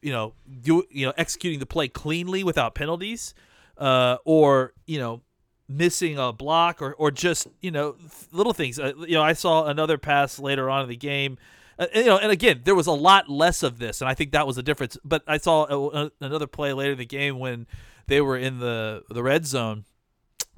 you 0.00 0.12
know 0.12 0.34
do 0.62 0.84
you 0.90 1.06
know 1.06 1.12
executing 1.16 1.60
the 1.60 1.66
play 1.66 1.88
cleanly 1.88 2.44
without 2.44 2.74
penalties 2.74 3.34
uh, 3.78 4.18
or 4.24 4.72
you 4.86 4.98
know 4.98 5.22
missing 5.68 6.18
a 6.18 6.32
block 6.32 6.82
or 6.82 6.94
or 6.94 7.10
just 7.10 7.48
you 7.60 7.70
know 7.70 7.96
little 8.30 8.52
things. 8.52 8.78
Uh, 8.78 8.92
you 8.98 9.14
know 9.14 9.22
I 9.22 9.32
saw 9.32 9.66
another 9.66 9.98
pass 9.98 10.38
later 10.38 10.70
on 10.70 10.82
in 10.82 10.88
the 10.88 10.96
game 10.96 11.38
uh, 11.82 11.86
and, 11.94 12.04
you 12.04 12.10
know 12.10 12.18
and 12.18 12.30
again 12.30 12.60
there 12.64 12.74
was 12.74 12.86
a 12.86 12.92
lot 12.92 13.28
less 13.28 13.62
of 13.62 13.78
this 13.78 14.00
and 14.00 14.08
I 14.08 14.14
think 14.14 14.32
that 14.32 14.46
was 14.46 14.56
the 14.56 14.62
difference 14.62 14.96
but 15.04 15.22
I 15.26 15.38
saw 15.38 15.66
a, 15.66 16.04
a, 16.04 16.10
another 16.20 16.46
play 16.46 16.72
later 16.72 16.92
in 16.92 16.98
the 16.98 17.06
game 17.06 17.38
when 17.38 17.66
they 18.06 18.20
were 18.20 18.36
in 18.36 18.58
the 18.58 19.02
the 19.10 19.22
red 19.22 19.46
zone 19.46 19.84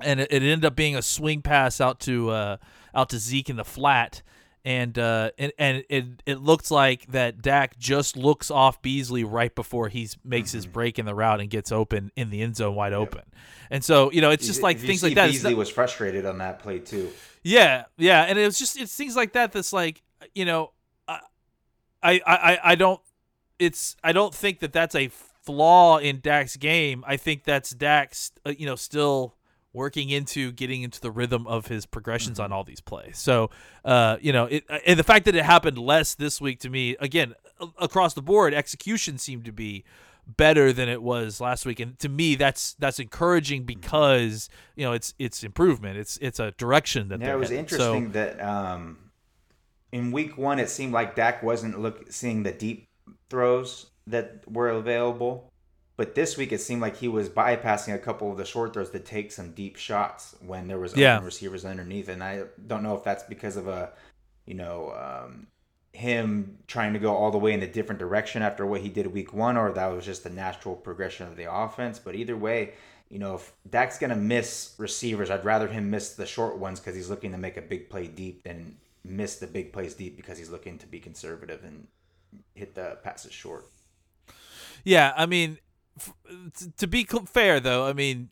and 0.00 0.20
it, 0.20 0.32
it 0.32 0.42
ended 0.42 0.64
up 0.64 0.76
being 0.76 0.96
a 0.96 1.02
swing 1.02 1.42
pass 1.42 1.80
out 1.80 2.00
to 2.00 2.30
uh, 2.30 2.56
out 2.94 3.10
to 3.10 3.18
Zeke 3.18 3.50
in 3.50 3.56
the 3.56 3.64
flat, 3.64 4.22
and 4.64 4.98
uh, 4.98 5.30
and 5.38 5.52
and 5.58 5.84
it 5.88 6.04
it 6.26 6.40
looks 6.40 6.70
like 6.70 7.06
that 7.12 7.42
Dak 7.42 7.78
just 7.78 8.16
looks 8.16 8.50
off 8.50 8.82
Beasley 8.82 9.24
right 9.24 9.54
before 9.54 9.88
he 9.88 10.08
makes 10.24 10.52
his 10.52 10.66
break 10.66 10.98
in 10.98 11.06
the 11.06 11.14
route 11.14 11.40
and 11.40 11.48
gets 11.50 11.70
open 11.70 12.10
in 12.16 12.30
the 12.30 12.42
end 12.42 12.56
zone 12.56 12.74
wide 12.74 12.92
open, 12.92 13.22
and 13.70 13.84
so 13.84 14.10
you 14.10 14.20
know 14.20 14.30
it's 14.30 14.46
just 14.46 14.62
like 14.62 14.76
If 14.76 14.84
things 14.84 15.02
like 15.02 15.14
that. 15.14 15.30
Beasley 15.30 15.52
not- 15.52 15.58
was 15.58 15.70
frustrated 15.70 16.26
on 16.26 16.38
that 16.38 16.58
play 16.58 16.80
too. 16.80 17.10
yeah, 17.42 17.84
yeah, 17.96 18.22
and 18.22 18.38
it 18.38 18.44
was 18.44 18.58
just 18.58 18.78
it's 18.78 18.94
things 18.94 19.16
like 19.16 19.32
that 19.34 19.52
that's 19.52 19.72
like 19.72 20.02
you 20.34 20.44
know, 20.44 20.72
I 22.04 22.12
I 22.12 22.20
I, 22.26 22.58
I 22.64 22.74
don't 22.76 23.00
it's 23.58 23.96
I 24.04 24.12
don't 24.12 24.34
think 24.34 24.60
that 24.60 24.72
that's 24.72 24.94
a 24.94 25.08
flaw 25.08 25.98
in 25.98 26.20
Dak's 26.20 26.56
game. 26.56 27.04
I 27.06 27.16
think 27.16 27.44
that's 27.44 27.70
Dak's 27.70 28.32
uh, 28.46 28.50
you 28.56 28.66
know 28.66 28.76
still 28.76 29.34
working 29.72 30.08
into 30.08 30.52
getting 30.52 30.82
into 30.82 31.00
the 31.00 31.10
rhythm 31.10 31.46
of 31.48 31.66
his 31.66 31.84
progressions 31.84 32.38
on 32.38 32.52
all 32.52 32.62
these 32.62 32.80
plays. 32.80 33.18
So, 33.18 33.50
uh, 33.84 34.18
you 34.20 34.32
know, 34.32 34.44
it, 34.44 34.64
and 34.86 34.96
the 34.96 35.02
fact 35.02 35.24
that 35.24 35.34
it 35.34 35.44
happened 35.44 35.76
less 35.78 36.14
this 36.14 36.40
week 36.40 36.60
to 36.60 36.70
me, 36.70 36.96
again, 37.00 37.34
across 37.80 38.14
the 38.14 38.22
board, 38.22 38.54
execution 38.54 39.18
seemed 39.18 39.44
to 39.46 39.52
be 39.52 39.84
better 40.28 40.72
than 40.72 40.88
it 40.88 41.02
was 41.02 41.40
last 41.40 41.66
week, 41.66 41.80
and 41.80 41.98
to 41.98 42.08
me, 42.08 42.34
that's 42.36 42.74
that's 42.78 42.98
encouraging 42.98 43.64
because 43.64 44.48
you 44.76 44.84
know 44.84 44.92
it's 44.92 45.12
it's 45.18 45.42
improvement. 45.44 45.98
It's 45.98 46.18
it's 46.22 46.38
a 46.38 46.52
direction 46.52 47.08
that 47.08 47.20
Yeah, 47.20 47.34
it 47.34 47.38
was 47.38 47.50
heading. 47.50 47.68
So- 47.68 47.96
interesting 47.96 48.12
that 48.12 48.40
um, 48.40 48.98
in 49.94 50.10
week 50.10 50.36
one, 50.36 50.58
it 50.58 50.68
seemed 50.68 50.92
like 50.92 51.14
Dak 51.14 51.40
wasn't 51.40 51.80
look 51.80 52.10
seeing 52.10 52.42
the 52.42 52.50
deep 52.50 52.88
throws 53.30 53.86
that 54.08 54.42
were 54.50 54.68
available. 54.68 55.52
But 55.96 56.16
this 56.16 56.36
week, 56.36 56.50
it 56.50 56.60
seemed 56.60 56.82
like 56.82 56.96
he 56.96 57.06
was 57.06 57.28
bypassing 57.28 57.94
a 57.94 57.98
couple 58.00 58.28
of 58.32 58.36
the 58.36 58.44
short 58.44 58.74
throws 58.74 58.90
to 58.90 58.98
take 58.98 59.30
some 59.30 59.52
deep 59.52 59.76
shots 59.76 60.34
when 60.44 60.66
there 60.66 60.80
was 60.80 60.94
open 60.94 61.02
Yeah. 61.02 61.24
receivers 61.24 61.64
underneath. 61.64 62.08
And 62.08 62.24
I 62.24 62.42
don't 62.66 62.82
know 62.82 62.96
if 62.96 63.04
that's 63.04 63.22
because 63.22 63.56
of 63.56 63.68
a, 63.68 63.92
you 64.46 64.54
know, 64.54 64.90
um, 64.90 65.46
him 65.92 66.58
trying 66.66 66.92
to 66.94 66.98
go 66.98 67.14
all 67.14 67.30
the 67.30 67.38
way 67.38 67.52
in 67.52 67.62
a 67.62 67.68
different 67.68 68.00
direction 68.00 68.42
after 68.42 68.66
what 68.66 68.80
he 68.80 68.88
did 68.88 69.06
week 69.06 69.32
one, 69.32 69.56
or 69.56 69.70
that 69.70 69.86
was 69.86 70.04
just 70.04 70.24
the 70.24 70.30
natural 70.30 70.74
progression 70.74 71.28
of 71.28 71.36
the 71.36 71.44
offense. 71.48 72.00
But 72.00 72.16
either 72.16 72.36
way, 72.36 72.72
you 73.08 73.20
know, 73.20 73.36
if 73.36 73.52
Dak's 73.70 73.96
gonna 74.00 74.16
miss 74.16 74.74
receivers, 74.76 75.30
I'd 75.30 75.44
rather 75.44 75.68
him 75.68 75.88
miss 75.88 76.14
the 76.16 76.26
short 76.26 76.58
ones 76.58 76.80
because 76.80 76.96
he's 76.96 77.08
looking 77.10 77.30
to 77.30 77.38
make 77.38 77.56
a 77.56 77.62
big 77.62 77.88
play 77.88 78.08
deep 78.08 78.42
than 78.42 78.76
miss 79.04 79.36
the 79.36 79.46
big 79.46 79.72
plays 79.72 79.94
deep 79.94 80.16
because 80.16 80.38
he's 80.38 80.50
looking 80.50 80.78
to 80.78 80.86
be 80.86 80.98
conservative 81.00 81.62
and 81.64 81.86
hit 82.54 82.74
the 82.74 82.98
passes 83.02 83.32
short. 83.32 83.66
Yeah, 84.84 85.12
I 85.16 85.26
mean, 85.26 85.58
to 86.78 86.86
be 86.86 87.04
fair 87.04 87.60
though, 87.60 87.86
I 87.86 87.92
mean, 87.92 88.30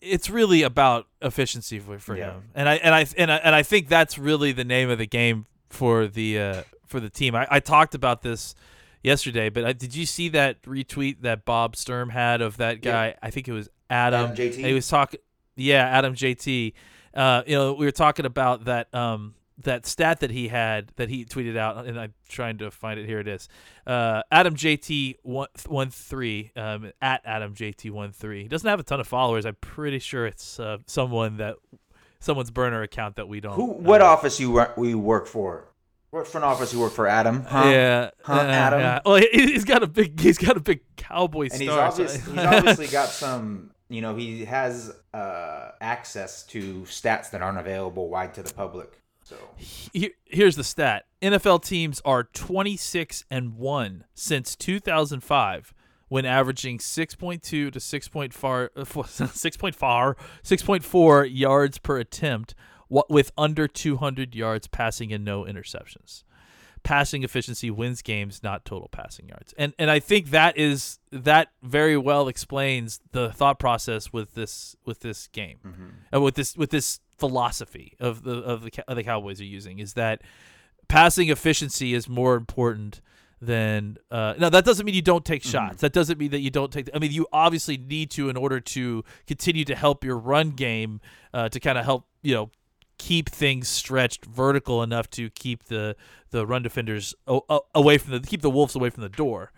it's 0.00 0.30
really 0.30 0.62
about 0.62 1.06
efficiency 1.20 1.78
for, 1.78 1.98
for 1.98 2.16
Yeah. 2.16 2.32
him, 2.34 2.42
and 2.54 2.68
I 2.68 2.74
and 2.76 2.94
I 2.94 3.06
and 3.18 3.30
I 3.32 3.36
and 3.36 3.54
I 3.54 3.62
think 3.62 3.88
that's 3.88 4.18
really 4.18 4.52
the 4.52 4.64
name 4.64 4.88
of 4.90 4.98
the 4.98 5.06
game 5.06 5.46
for 5.68 6.06
the 6.06 6.38
uh, 6.38 6.62
for 6.86 7.00
the 7.00 7.10
team. 7.10 7.34
I, 7.34 7.46
I 7.50 7.60
talked 7.60 7.94
about 7.94 8.22
this 8.22 8.54
yesterday, 9.02 9.48
but 9.50 9.64
I, 9.64 9.72
did 9.72 9.94
you 9.94 10.06
see 10.06 10.28
that 10.30 10.62
retweet 10.62 11.20
that 11.22 11.44
Bob 11.44 11.76
Sturm 11.76 12.10
had 12.10 12.40
of 12.40 12.56
that 12.58 12.84
Yeah. 12.84 12.90
guy? 12.92 13.14
I 13.22 13.30
think 13.30 13.46
it 13.48 13.52
was 13.52 13.68
Adam. 13.88 14.30
Adam 14.32 14.36
JT? 14.36 14.54
He 14.64 14.72
was 14.72 14.88
talking, 14.88 15.20
yeah, 15.56 15.84
Adam 15.86 16.14
JT. 16.14 16.72
Uh, 17.12 17.42
you 17.46 17.54
know, 17.56 17.72
we 17.74 17.84
were 17.86 17.90
talking 17.92 18.24
about 18.24 18.64
that 18.66 18.94
um, 18.94 19.34
that 19.64 19.86
stat 19.86 20.20
that 20.20 20.30
he 20.30 20.48
had 20.48 20.92
that 20.96 21.08
he 21.08 21.24
tweeted 21.24 21.56
out, 21.56 21.86
and 21.86 21.98
I'm 21.98 22.14
trying 22.28 22.58
to 22.58 22.70
find 22.70 22.98
it. 23.00 23.06
Here 23.06 23.18
it 23.20 23.28
is. 23.28 23.48
Uh, 23.86 24.22
Adam 24.30 24.54
JT 24.54 25.16
one 25.22 25.48
one 25.66 25.90
three 25.90 26.52
um, 26.56 26.92
at 27.00 27.22
Adam 27.24 27.54
JT 27.54 27.90
one 27.90 28.12
three. 28.12 28.42
He 28.42 28.48
doesn't 28.48 28.68
have 28.68 28.80
a 28.80 28.82
ton 28.84 29.00
of 29.00 29.06
followers. 29.08 29.44
I'm 29.46 29.56
pretty 29.60 29.98
sure 29.98 30.26
it's 30.26 30.58
uh, 30.60 30.78
someone 30.86 31.36
that 31.38 31.56
someone's 32.20 32.50
burner 32.50 32.82
account 32.82 33.16
that 33.16 33.28
we 33.28 33.40
don't. 33.40 33.54
Who? 33.54 33.66
What 33.72 34.00
uh, 34.02 34.06
office 34.06 34.38
you 34.40 34.50
work? 34.50 34.76
We 34.76 34.94
work 34.94 35.26
for? 35.26 35.66
What 36.10 36.26
front 36.26 36.44
office 36.44 36.72
you 36.72 36.80
work 36.80 36.92
for? 36.92 37.06
Adam? 37.06 37.42
Huh? 37.44 37.64
Yeah, 37.66 38.10
Huh, 38.24 38.32
uh, 38.32 38.42
Adam? 38.42 38.80
yeah. 38.80 38.98
Well, 39.06 39.16
he, 39.16 39.28
he's 39.32 39.64
got 39.64 39.82
a 39.84 39.86
big 39.86 40.18
he's 40.18 40.38
got 40.38 40.56
a 40.56 40.60
big 40.60 40.80
cowboy 40.96 41.48
and 41.52 41.60
he's 41.60 41.70
star. 41.70 41.92
so- 41.92 42.02
he's 42.32 42.38
obviously 42.38 42.88
got 42.88 43.08
some 43.10 43.70
you 43.88 44.00
know 44.00 44.16
he 44.16 44.44
has 44.44 44.92
uh, 45.14 45.70
access 45.80 46.42
to 46.46 46.82
stats 46.82 47.30
that 47.30 47.42
aren't 47.42 47.58
available 47.58 48.08
wide 48.08 48.34
to 48.34 48.42
the 48.42 48.52
public 48.52 48.99
so 49.30 49.36
Here- 49.92 50.10
here's 50.26 50.56
the 50.56 50.64
stat: 50.64 51.06
NFL 51.22 51.62
teams 51.64 52.00
are 52.04 52.24
26 52.24 53.24
and 53.30 53.56
one 53.56 54.04
since 54.14 54.56
2005, 54.56 55.72
when 56.08 56.24
averaging 56.26 56.78
6.2 56.78 57.40
to 57.42 57.70
6.4 57.70 58.68
uh, 58.76 58.84
6.4 58.84 60.14
6.4 60.42 61.28
yards 61.32 61.78
per 61.78 61.98
attempt, 61.98 62.54
with 62.88 63.30
under 63.38 63.68
200 63.68 64.34
yards 64.34 64.66
passing 64.66 65.12
and 65.12 65.24
no 65.24 65.44
interceptions. 65.44 66.24
Passing 66.82 67.22
efficiency 67.22 67.70
wins 67.70 68.00
games, 68.00 68.42
not 68.42 68.64
total 68.64 68.88
passing 68.90 69.28
yards. 69.28 69.52
And 69.58 69.74
and 69.78 69.90
I 69.90 70.00
think 70.00 70.30
that 70.30 70.56
is 70.56 70.98
that 71.12 71.48
very 71.62 71.96
well 71.98 72.26
explains 72.26 73.00
the 73.12 73.30
thought 73.32 73.58
process 73.58 74.14
with 74.14 74.32
this 74.34 74.74
with 74.86 75.00
this 75.00 75.26
game, 75.28 75.58
uh, 76.12 76.22
with 76.22 76.36
this 76.36 76.56
with 76.56 76.70
this 76.70 77.00
philosophy 77.20 77.96
of 78.00 78.22
the 78.24 78.38
of 78.38 78.62
the 78.62 78.70
of 78.88 78.96
the 78.96 79.04
Cowboys 79.04 79.40
are 79.40 79.44
using 79.44 79.78
is 79.78 79.92
that 79.94 80.22
passing 80.88 81.28
efficiency 81.28 81.94
is 81.94 82.08
more 82.08 82.34
important 82.34 83.00
than 83.42 83.96
uh 84.10 84.34
now 84.38 84.50
that 84.50 84.64
doesn't 84.64 84.84
mean 84.84 84.94
you 84.94 85.00
don't 85.02 85.24
take 85.24 85.42
shots. 85.42 85.80
That 85.80 85.92
doesn't 85.92 86.18
mean 86.18 86.30
that 86.32 86.40
you 86.40 86.50
don't 86.50 86.70
take 86.72 86.90
i 86.94 86.98
mean 86.98 87.10
you 87.12 87.26
obviously 87.32 87.76
need 87.78 88.10
to 88.12 88.28
in 88.28 88.36
order 88.36 88.60
to 88.60 89.02
continue 89.26 89.64
to 89.64 89.74
help 89.74 90.04
your 90.04 90.18
run 90.18 90.50
game 90.50 91.00
uh 91.32 91.48
to 91.48 91.58
kind 91.60 91.78
of 91.78 91.84
help 91.86 92.06
you 92.22 92.34
know 92.34 92.50
keep 92.98 93.30
things 93.30 93.66
stretched 93.66 94.26
vertical 94.26 94.82
enough 94.82 95.08
to 95.08 95.30
keep 95.30 95.64
the 95.64 95.96
the 96.32 96.46
run 96.46 96.62
defenders 96.62 97.14
o- 97.26 97.44
o- 97.48 97.64
away 97.74 97.96
from 97.96 98.12
the 98.12 98.20
keep 98.20 98.42
the 98.42 98.50
wolves 98.50 98.74
away 98.76 98.90
from 98.90 99.02
the 99.02 99.08
door. 99.08 99.52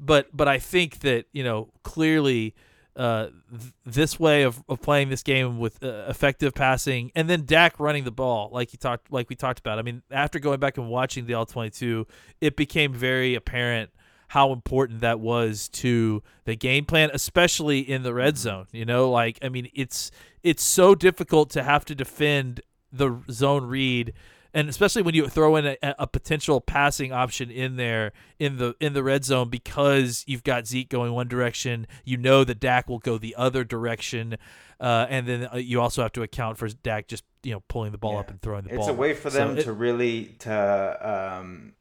But 0.00 0.36
but 0.36 0.48
i 0.48 0.58
think 0.58 1.00
that 1.00 1.26
you 1.32 1.44
know 1.44 1.68
clearly 1.84 2.54
uh, 2.98 3.28
th- 3.50 3.72
this 3.86 4.18
way 4.18 4.42
of, 4.42 4.62
of 4.68 4.82
playing 4.82 5.08
this 5.08 5.22
game 5.22 5.58
with 5.58 5.82
uh, 5.84 6.04
effective 6.08 6.52
passing 6.52 7.12
and 7.14 7.30
then 7.30 7.44
Dak 7.44 7.78
running 7.78 8.02
the 8.02 8.10
ball 8.10 8.50
like 8.52 8.72
you 8.72 8.78
talked 8.78 9.12
like 9.12 9.30
we 9.30 9.36
talked 9.36 9.60
about. 9.60 9.78
I 9.78 9.82
mean, 9.82 10.02
after 10.10 10.40
going 10.40 10.58
back 10.58 10.76
and 10.76 10.88
watching 10.88 11.26
the 11.26 11.34
all 11.34 11.46
22, 11.46 12.06
it 12.40 12.56
became 12.56 12.92
very 12.92 13.36
apparent 13.36 13.90
how 14.28 14.52
important 14.52 15.00
that 15.00 15.20
was 15.20 15.68
to 15.68 16.22
the 16.44 16.56
game 16.56 16.84
plan, 16.84 17.10
especially 17.14 17.78
in 17.78 18.02
the 18.02 18.12
red 18.12 18.36
zone. 18.36 18.66
You 18.72 18.84
know, 18.84 19.10
like 19.10 19.38
I 19.42 19.48
mean, 19.48 19.70
it's 19.74 20.10
it's 20.42 20.64
so 20.64 20.96
difficult 20.96 21.50
to 21.50 21.62
have 21.62 21.84
to 21.86 21.94
defend 21.94 22.62
the 22.92 23.20
zone 23.30 23.64
read 23.66 24.12
and 24.54 24.68
especially 24.68 25.02
when 25.02 25.14
you 25.14 25.28
throw 25.28 25.56
in 25.56 25.66
a, 25.66 25.76
a 25.82 26.06
potential 26.06 26.60
passing 26.60 27.12
option 27.12 27.50
in 27.50 27.76
there 27.76 28.12
in 28.38 28.56
the 28.56 28.74
in 28.80 28.92
the 28.92 29.02
red 29.02 29.24
zone 29.24 29.48
because 29.50 30.24
you've 30.26 30.44
got 30.44 30.66
Zeke 30.66 30.88
going 30.88 31.12
one 31.12 31.28
direction, 31.28 31.86
you 32.04 32.16
know 32.16 32.44
that 32.44 32.60
Dak 32.60 32.88
will 32.88 32.98
go 32.98 33.18
the 33.18 33.34
other 33.36 33.64
direction, 33.64 34.36
uh, 34.80 35.06
and 35.08 35.26
then 35.26 35.48
uh, 35.52 35.56
you 35.56 35.80
also 35.80 36.02
have 36.02 36.12
to 36.12 36.22
account 36.22 36.58
for 36.58 36.68
Dak 36.68 37.08
just 37.08 37.24
you 37.42 37.52
know 37.52 37.60
pulling 37.68 37.92
the 37.92 37.98
ball 37.98 38.18
up 38.18 38.30
and 38.30 38.40
throwing 38.40 38.64
the 38.64 38.70
it's 38.70 38.76
ball. 38.78 38.88
It's 38.88 38.96
a 38.96 39.00
way 39.00 39.14
for 39.14 39.30
So 39.30 39.38
them 39.38 39.58
it- 39.58 39.64
to 39.64 39.72
really 39.72 40.36
to 40.40 41.32
um 41.38 41.72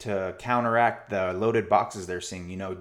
to 0.00 0.34
counteract 0.38 1.10
the 1.10 1.32
loaded 1.32 1.68
boxes 1.68 2.06
they're 2.06 2.20
seeing 2.20 2.48
you 2.50 2.56
know 2.56 2.76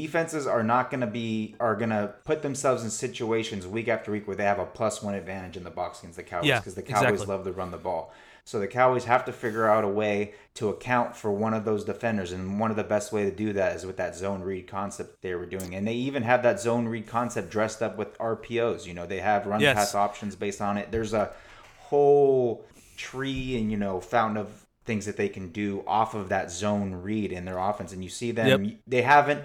defenses 0.00 0.46
are 0.46 0.62
not 0.62 0.90
going 0.90 1.00
to 1.00 1.06
be 1.06 1.54
are 1.60 1.76
going 1.76 1.90
to 1.90 2.12
put 2.24 2.42
themselves 2.42 2.82
in 2.84 2.90
situations 2.90 3.66
week 3.66 3.88
after 3.88 4.10
week 4.12 4.26
where 4.26 4.36
they 4.36 4.44
have 4.44 4.58
a 4.58 4.66
plus 4.66 5.02
one 5.02 5.14
advantage 5.14 5.56
in 5.56 5.64
the 5.64 5.70
box 5.70 6.00
against 6.00 6.16
the 6.16 6.22
cowboys 6.22 6.48
Yeah, 6.48 6.58
because 6.58 6.74
the 6.74 6.82
cowboys 6.82 7.10
exactly. 7.20 7.34
love 7.36 7.44
to 7.44 7.52
run 7.52 7.70
the 7.70 7.78
ball 7.78 8.12
so 8.44 8.60
the 8.60 8.68
cowboys 8.68 9.04
have 9.06 9.24
to 9.24 9.32
figure 9.32 9.66
out 9.68 9.82
a 9.82 9.88
way 9.88 10.32
to 10.54 10.68
account 10.68 11.16
for 11.16 11.32
one 11.32 11.52
of 11.52 11.64
those 11.64 11.82
defenders 11.84 12.30
and 12.30 12.60
one 12.60 12.70
of 12.70 12.76
the 12.76 12.84
best 12.84 13.12
way 13.12 13.24
to 13.24 13.30
do 13.32 13.52
that 13.52 13.74
is 13.74 13.84
with 13.84 13.96
that 13.96 14.14
zone 14.16 14.40
read 14.42 14.66
concept 14.68 15.20
they 15.22 15.34
were 15.34 15.46
doing 15.46 15.74
and 15.74 15.86
they 15.88 15.94
even 15.94 16.22
have 16.22 16.42
that 16.44 16.60
zone 16.60 16.86
read 16.86 17.06
concept 17.06 17.50
dressed 17.50 17.82
up 17.82 17.96
with 17.98 18.16
rpos 18.18 18.86
you 18.86 18.94
know 18.94 19.04
they 19.06 19.20
have 19.20 19.46
run 19.46 19.60
Yes. 19.60 19.74
pass 19.74 19.94
options 19.94 20.36
based 20.36 20.60
on 20.60 20.76
it 20.78 20.92
there's 20.92 21.12
a 21.12 21.32
whole 21.78 22.64
tree 22.96 23.56
and 23.58 23.70
you 23.70 23.76
know 23.76 24.00
fountain 24.00 24.36
of 24.36 24.48
things 24.84 25.06
that 25.06 25.16
they 25.16 25.28
can 25.28 25.50
do 25.50 25.82
off 25.86 26.14
of 26.14 26.28
that 26.28 26.50
zone 26.50 26.94
read 26.94 27.32
in 27.32 27.44
their 27.44 27.58
offense 27.58 27.92
and 27.92 28.02
you 28.04 28.08
see 28.10 28.30
them 28.30 28.64
Yep. 28.64 28.74
they 28.86 29.02
haven't 29.02 29.42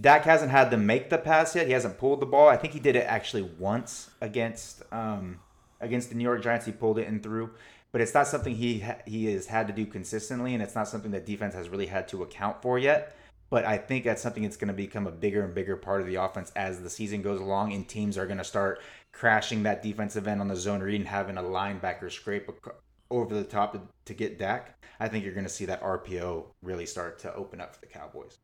Dak 0.00 0.24
hasn't 0.24 0.50
had 0.50 0.70
them 0.70 0.86
make 0.86 1.08
the 1.08 1.18
pass 1.18 1.54
yet. 1.54 1.66
He 1.66 1.72
hasn't 1.72 1.98
pulled 1.98 2.20
the 2.20 2.26
ball. 2.26 2.48
I 2.48 2.56
think 2.56 2.72
he 2.72 2.80
did 2.80 2.96
it 2.96 3.06
actually 3.06 3.42
once 3.42 4.10
against 4.20 4.82
um, 4.90 5.40
against 5.80 6.08
the 6.08 6.16
New 6.16 6.24
York 6.24 6.42
Giants. 6.42 6.66
He 6.66 6.72
pulled 6.72 6.98
it 6.98 7.06
and 7.06 7.22
threw, 7.22 7.50
but 7.92 8.00
it's 8.00 8.12
not 8.12 8.26
something 8.26 8.56
he 8.56 8.80
ha- 8.80 8.98
he 9.06 9.32
has 9.32 9.46
had 9.46 9.68
to 9.68 9.72
do 9.72 9.86
consistently, 9.86 10.52
and 10.52 10.62
it's 10.62 10.74
not 10.74 10.88
something 10.88 11.12
that 11.12 11.26
defense 11.26 11.54
has 11.54 11.68
really 11.68 11.86
had 11.86 12.08
to 12.08 12.24
account 12.24 12.60
for 12.60 12.78
yet. 12.78 13.16
But 13.50 13.64
I 13.64 13.78
think 13.78 14.04
that's 14.04 14.20
something 14.20 14.42
that's 14.42 14.56
going 14.56 14.68
to 14.68 14.74
become 14.74 15.06
a 15.06 15.12
bigger 15.12 15.44
and 15.44 15.54
bigger 15.54 15.76
part 15.76 16.00
of 16.00 16.08
the 16.08 16.16
offense 16.16 16.50
as 16.56 16.80
the 16.80 16.90
season 16.90 17.22
goes 17.22 17.40
along, 17.40 17.72
and 17.72 17.86
teams 17.86 18.18
are 18.18 18.26
going 18.26 18.38
to 18.38 18.44
start 18.44 18.80
crashing 19.12 19.62
that 19.62 19.80
defensive 19.80 20.26
end 20.26 20.40
on 20.40 20.48
the 20.48 20.56
zone 20.56 20.80
read 20.80 20.96
and 20.96 21.06
having 21.06 21.36
a 21.36 21.42
linebacker 21.42 22.10
scrape 22.10 22.50
over 23.10 23.32
the 23.32 23.44
top 23.44 23.74
to, 23.74 23.80
to 24.06 24.14
get 24.14 24.40
Dak. 24.40 24.76
I 24.98 25.06
think 25.06 25.24
you're 25.24 25.34
going 25.34 25.46
to 25.46 25.50
see 25.50 25.66
that 25.66 25.82
RPO 25.82 26.46
really 26.62 26.86
start 26.86 27.20
to 27.20 27.34
open 27.34 27.60
up 27.60 27.74
for 27.74 27.80
the 27.80 27.86
Cowboys. 27.86 28.38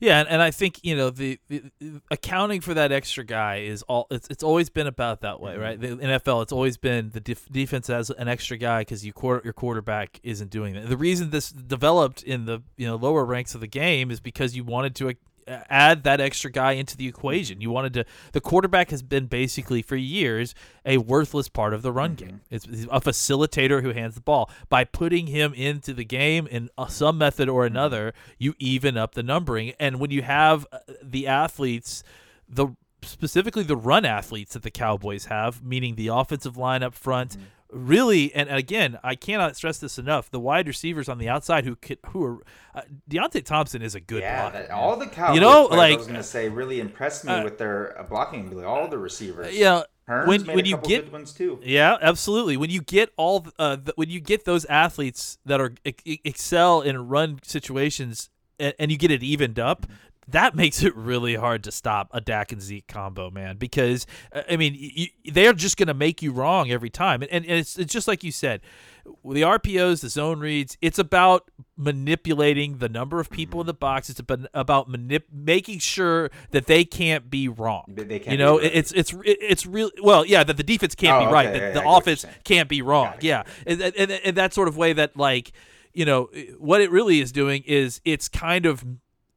Yeah, 0.00 0.20
and, 0.20 0.28
and 0.28 0.42
I 0.42 0.50
think 0.50 0.80
you 0.82 0.96
know 0.96 1.10
the, 1.10 1.38
the 1.48 1.62
accounting 2.10 2.60
for 2.60 2.74
that 2.74 2.92
extra 2.92 3.24
guy 3.24 3.60
is 3.60 3.82
all. 3.82 4.06
It's 4.10 4.28
it's 4.28 4.42
always 4.42 4.70
been 4.70 4.86
about 4.86 5.20
that 5.22 5.40
way, 5.40 5.56
right? 5.56 5.80
Mm-hmm. 5.80 5.96
The 6.00 6.06
NFL, 6.06 6.42
it's 6.42 6.52
always 6.52 6.76
been 6.76 7.10
the 7.10 7.20
def- 7.20 7.50
defense 7.50 7.86
has 7.88 8.10
an 8.10 8.28
extra 8.28 8.56
guy 8.56 8.80
because 8.80 9.04
you 9.04 9.12
quarter, 9.12 9.42
your 9.44 9.52
quarterback 9.52 10.20
isn't 10.22 10.50
doing 10.50 10.74
that. 10.74 10.88
The 10.88 10.96
reason 10.96 11.30
this 11.30 11.50
developed 11.50 12.22
in 12.22 12.46
the 12.46 12.62
you 12.76 12.86
know 12.86 12.96
lower 12.96 13.24
ranks 13.24 13.54
of 13.54 13.60
the 13.60 13.66
game 13.66 14.10
is 14.10 14.20
because 14.20 14.56
you 14.56 14.64
wanted 14.64 14.94
to 14.96 15.14
add 15.46 16.04
that 16.04 16.20
extra 16.20 16.50
guy 16.50 16.72
into 16.72 16.96
the 16.96 17.06
equation. 17.06 17.60
You 17.60 17.70
wanted 17.70 17.94
to. 17.94 18.04
The 18.32 18.40
quarterback 18.40 18.90
has 18.90 19.02
been 19.02 19.26
basically 19.26 19.82
for 19.82 19.96
years 19.96 20.54
a 20.84 20.98
worthless 20.98 21.48
part 21.48 21.74
of 21.74 21.82
the 21.82 21.92
run 21.92 22.14
game. 22.14 22.40
It's, 22.50 22.66
a 22.66 23.00
facilitator 23.00 23.82
who 23.82 23.90
hands 23.90 24.14
the 24.14 24.20
ball. 24.20 24.50
By 24.68 24.84
putting 24.84 25.28
him 25.28 25.54
into 25.54 25.92
the 25.92 26.04
game 26.04 26.46
in 26.46 26.70
uh, 26.76 26.86
some 26.86 27.18
method 27.18 27.48
or 27.48 27.66
another, 27.66 28.14
you 28.38 28.54
even 28.58 28.96
up 28.96 29.14
the 29.14 29.22
numbering. 29.22 29.72
And 29.78 30.00
when 30.00 30.10
you 30.10 30.22
have 30.22 30.66
uh, 30.72 30.78
the 31.02 31.26
athletes, 31.26 32.02
the 32.48 32.68
specifically 33.02 33.62
the 33.62 33.76
run 33.76 34.04
athletes 34.04 34.54
that 34.54 34.62
the 34.62 34.70
Cowboys 34.70 35.26
have, 35.26 35.62
meaning 35.62 35.94
the 35.94 36.08
offensive 36.08 36.56
line 36.56 36.82
up 36.82 36.94
front. 36.94 37.36
Really, 37.74 38.32
and 38.34 38.48
again, 38.48 38.98
I 39.02 39.16
cannot 39.16 39.56
stress 39.56 39.78
this 39.78 39.98
enough. 39.98 40.30
The 40.30 40.38
wide 40.40 40.66
receivers 40.68 41.08
on 41.08 41.18
the 41.18 41.28
outside, 41.28 41.64
who 41.64 41.74
could, 41.76 41.98
who 42.10 42.22
are 42.24 42.38
uh, 42.74 42.82
Deonte 43.10 43.44
Thompson 43.44 43.82
is 43.82 43.94
a 43.94 44.00
good 44.00 44.22
Yeah, 44.22 44.50
blocker. 44.50 44.72
all 44.72 44.96
the 44.96 45.06
Cowboys 45.06 45.34
You 45.34 45.40
know, 45.40 45.64
like- 45.64 45.94
I 45.94 45.96
was 45.96 46.06
gonna 46.06 46.22
say 46.22 46.48
really 46.48 46.80
impressed 46.80 47.24
me 47.24 47.32
uh, 47.32 47.44
with 47.44 47.58
their 47.58 47.98
uh, 47.98 48.04
blocking 48.04 48.46
ability. 48.46 48.66
All 48.66 48.86
the 48.88 48.98
receivers. 48.98 49.54
Yeah, 49.56 49.82
Hurns 50.08 50.26
when 50.28 50.46
when 50.46 50.64
you 50.66 50.76
get 50.78 51.10
ones 51.12 51.32
too. 51.32 51.58
Yeah, 51.64 51.96
absolutely. 52.00 52.56
When 52.56 52.70
you 52.70 52.80
get 52.82 53.10
all 53.16 53.46
uh, 53.58 53.76
the, 53.76 53.92
when 53.96 54.08
you 54.10 54.20
get 54.20 54.44
those 54.44 54.64
athletes 54.66 55.38
that 55.46 55.60
are 55.60 55.74
ex- 55.84 56.02
excel 56.24 56.80
in 56.82 57.08
run 57.08 57.40
situations 57.42 58.30
and, 58.60 58.74
and 58.78 58.92
you 58.92 58.98
get 58.98 59.10
it 59.10 59.22
evened 59.22 59.58
up, 59.58 59.86
that 60.28 60.54
makes 60.54 60.82
it 60.82 60.94
really 60.96 61.34
hard 61.34 61.64
to 61.64 61.72
stop 61.72 62.08
a 62.12 62.20
Dak 62.20 62.52
and 62.52 62.62
Zeke 62.62 62.86
combo, 62.86 63.30
man. 63.30 63.56
Because 63.56 64.06
uh, 64.32 64.42
I 64.50 64.56
mean, 64.56 64.74
y 64.80 64.90
y- 64.96 65.30
they're 65.32 65.52
just 65.52 65.76
going 65.76 65.88
to 65.88 65.94
make 65.94 66.22
you 66.22 66.32
wrong 66.32 66.70
every 66.70 66.90
time, 66.90 67.22
and, 67.22 67.30
and 67.30 67.44
it's 67.46 67.78
it's 67.78 67.92
just 67.92 68.08
like 68.08 68.24
you 68.24 68.32
said, 68.32 68.60
the 69.04 69.42
RPOs, 69.42 70.00
the 70.00 70.08
zone 70.08 70.40
reads. 70.40 70.76
It's 70.80 70.98
about 70.98 71.50
manipulating 71.76 72.78
the 72.78 72.88
number 72.88 73.20
of 73.20 73.30
people 73.30 73.60
in 73.60 73.66
the 73.66 73.74
box. 73.74 74.10
It's 74.10 74.20
about 74.20 74.88
manip- 74.90 75.24
making 75.32 75.78
sure 75.78 76.30
that 76.50 76.66
they 76.66 76.84
can't 76.84 77.30
be 77.30 77.48
wrong. 77.48 77.84
They- 77.88 78.18
can't 78.18 78.32
you 78.32 78.38
know, 78.38 78.58
right. 78.58 78.70
it's 78.74 78.92
it's 78.92 79.14
it's 79.24 79.66
real. 79.66 79.90
Well, 80.02 80.24
yeah, 80.24 80.44
that 80.44 80.56
the 80.56 80.62
defense 80.62 80.94
can't 80.94 81.22
Oh, 81.22 81.26
be 81.28 81.32
right. 81.32 81.46
okay, 81.48 81.58
That 81.58 81.74
yeah, 81.74 81.80
the 81.82 81.86
I 81.88 81.98
offense 81.98 82.24
can't 82.44 82.68
be 82.68 82.82
wrong. 82.82 83.14
Yeah, 83.20 83.44
and, 83.66 83.80
and, 83.80 84.10
and 84.10 84.36
that 84.36 84.52
sort 84.54 84.68
of 84.68 84.76
way 84.76 84.92
that 84.94 85.16
like 85.16 85.52
you 85.92 86.04
know 86.04 86.28
what 86.58 86.80
it 86.80 86.90
really 86.90 87.20
is 87.20 87.32
doing 87.32 87.62
is 87.66 88.00
it's 88.04 88.28
kind 88.28 88.66
of 88.66 88.84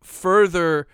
further 0.07 0.87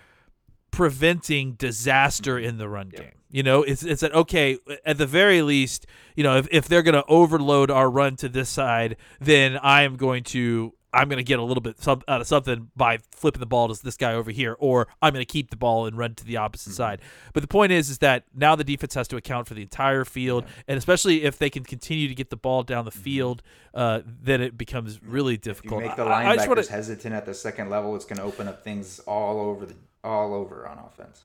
preventing 0.70 1.52
disaster 1.52 2.38
in 2.38 2.58
the 2.58 2.68
run 2.68 2.88
game. 2.88 3.12
You 3.30 3.42
know, 3.42 3.62
it's 3.62 3.82
it's 3.82 4.00
that 4.00 4.14
okay. 4.14 4.58
At 4.84 4.98
the 4.98 5.06
very 5.06 5.42
least, 5.42 5.86
you 6.14 6.22
know, 6.22 6.36
if, 6.36 6.48
if 6.50 6.68
they're 6.68 6.82
going 6.82 6.94
to 6.94 7.04
overload 7.06 7.70
our 7.70 7.90
run 7.90 8.16
to 8.16 8.28
this 8.28 8.48
side, 8.48 8.96
then 9.20 9.56
I 9.56 9.82
am 9.82 9.96
going 9.96 10.24
to 10.24 10.74
I'm 10.94 11.08
going 11.08 11.18
to 11.18 11.24
get 11.24 11.38
a 11.38 11.42
little 11.42 11.60
bit 11.60 11.76
out 11.86 12.02
of 12.08 12.26
something 12.26 12.70
by 12.76 12.98
flipping 13.10 13.40
the 13.40 13.46
ball 13.46 13.68
to 13.68 13.82
this 13.84 13.96
guy 13.96 14.14
over 14.14 14.30
here, 14.30 14.56
or 14.58 14.86
I'm 15.02 15.12
going 15.12 15.24
to 15.24 15.30
keep 15.30 15.50
the 15.50 15.56
ball 15.56 15.86
and 15.86 15.98
run 15.98 16.14
to 16.14 16.24
the 16.24 16.36
opposite 16.36 16.72
side. 16.72 17.00
But 17.32 17.42
the 17.42 17.48
point 17.48 17.72
is, 17.72 17.90
is 17.90 17.98
that 17.98 18.24
now 18.34 18.54
the 18.56 18.64
defense 18.64 18.94
has 18.94 19.08
to 19.08 19.16
account 19.16 19.48
for 19.48 19.54
the 19.54 19.62
entire 19.62 20.04
field, 20.04 20.44
and 20.68 20.78
especially 20.78 21.24
if 21.24 21.38
they 21.38 21.50
can 21.50 21.64
continue 21.64 22.08
to 22.08 22.14
get 22.14 22.30
the 22.30 22.36
ball 22.36 22.62
down 22.62 22.84
the 22.84 22.90
field, 22.90 23.42
uh, 23.74 24.00
then 24.04 24.40
it 24.40 24.56
becomes 24.56 25.02
really 25.02 25.34
If 25.34 25.38
you 25.46 25.52
difficult. 25.52 25.82
make 25.82 25.96
the 25.96 26.04
I- 26.04 26.32
I 26.32 26.36
linebackers 26.36 26.48
wanna- 26.48 26.66
hesitant 26.70 27.14
at 27.14 27.26
the 27.26 27.34
second 27.34 27.70
level, 27.70 27.96
it's 27.96 28.04
going 28.04 28.18
to 28.18 28.24
open 28.24 28.46
up 28.48 28.62
things 28.62 29.00
all 29.00 29.40
over 29.40 29.66
the 29.66 29.74
all 30.04 30.34
over 30.34 30.66
on 30.68 30.78
offense. 30.78 31.24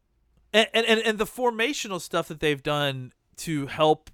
and, 0.54 0.68
and 0.74 0.86
and 0.86 1.00
and 1.02 1.18
the 1.20 1.26
formational 1.26 2.00
stuff 2.02 2.28
that 2.30 2.40
they've 2.40 2.64
done 2.64 3.12
to 3.38 3.68
help 3.68 4.10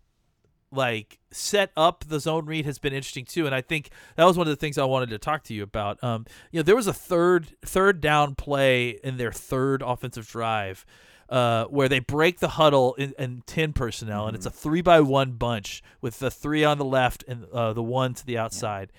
like 0.72 1.20
set 1.32 1.72
up 1.78 2.06
the 2.08 2.20
zone 2.20 2.46
read 2.46 2.66
has 2.66 2.80
been 2.80 2.94
interesting 2.94 3.26
too. 3.26 3.46
And 3.46 3.56
i 3.56 3.62
think 3.62 3.90
that 4.16 4.26
was 4.26 4.38
one 4.38 4.48
of 4.48 4.52
the 4.52 4.56
things 4.56 4.78
i 4.78 4.84
wanted 4.84 5.10
to 5.10 5.18
talk 5.18 5.44
to 5.44 5.54
you 5.54 5.64
about. 5.64 6.04
Um 6.04 6.26
you 6.52 6.60
know 6.60 6.64
there 6.64 6.76
was 6.76 6.88
a 6.88 6.94
third 6.94 7.56
third 7.64 8.02
down 8.02 8.36
play 8.36 8.90
in 9.04 9.18
their 9.18 9.32
third 9.32 9.82
offensive 9.82 10.28
drive 10.28 10.86
uh, 11.30 11.66
where 11.66 11.90
they 11.90 12.00
break 12.00 12.40
the 12.40 12.50
huddle 12.50 12.94
in, 12.96 13.14
in 13.18 13.42
10 13.48 13.74
personnel 13.74 14.28
and 14.28 14.36
it's 14.36 14.46
a 14.46 14.52
three 14.52 14.82
by 14.82 15.00
one 15.02 15.32
bunch 15.32 15.82
with 16.02 16.20
the 16.20 16.30
three 16.30 16.64
on 16.64 16.78
the 16.78 16.86
left 16.86 17.24
and 17.28 17.46
uh, 17.46 17.74
the 17.74 17.84
one 17.84 18.14
to 18.14 18.26
the 18.26 18.38
outside. 18.38 18.92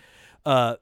Uh, 0.45 0.77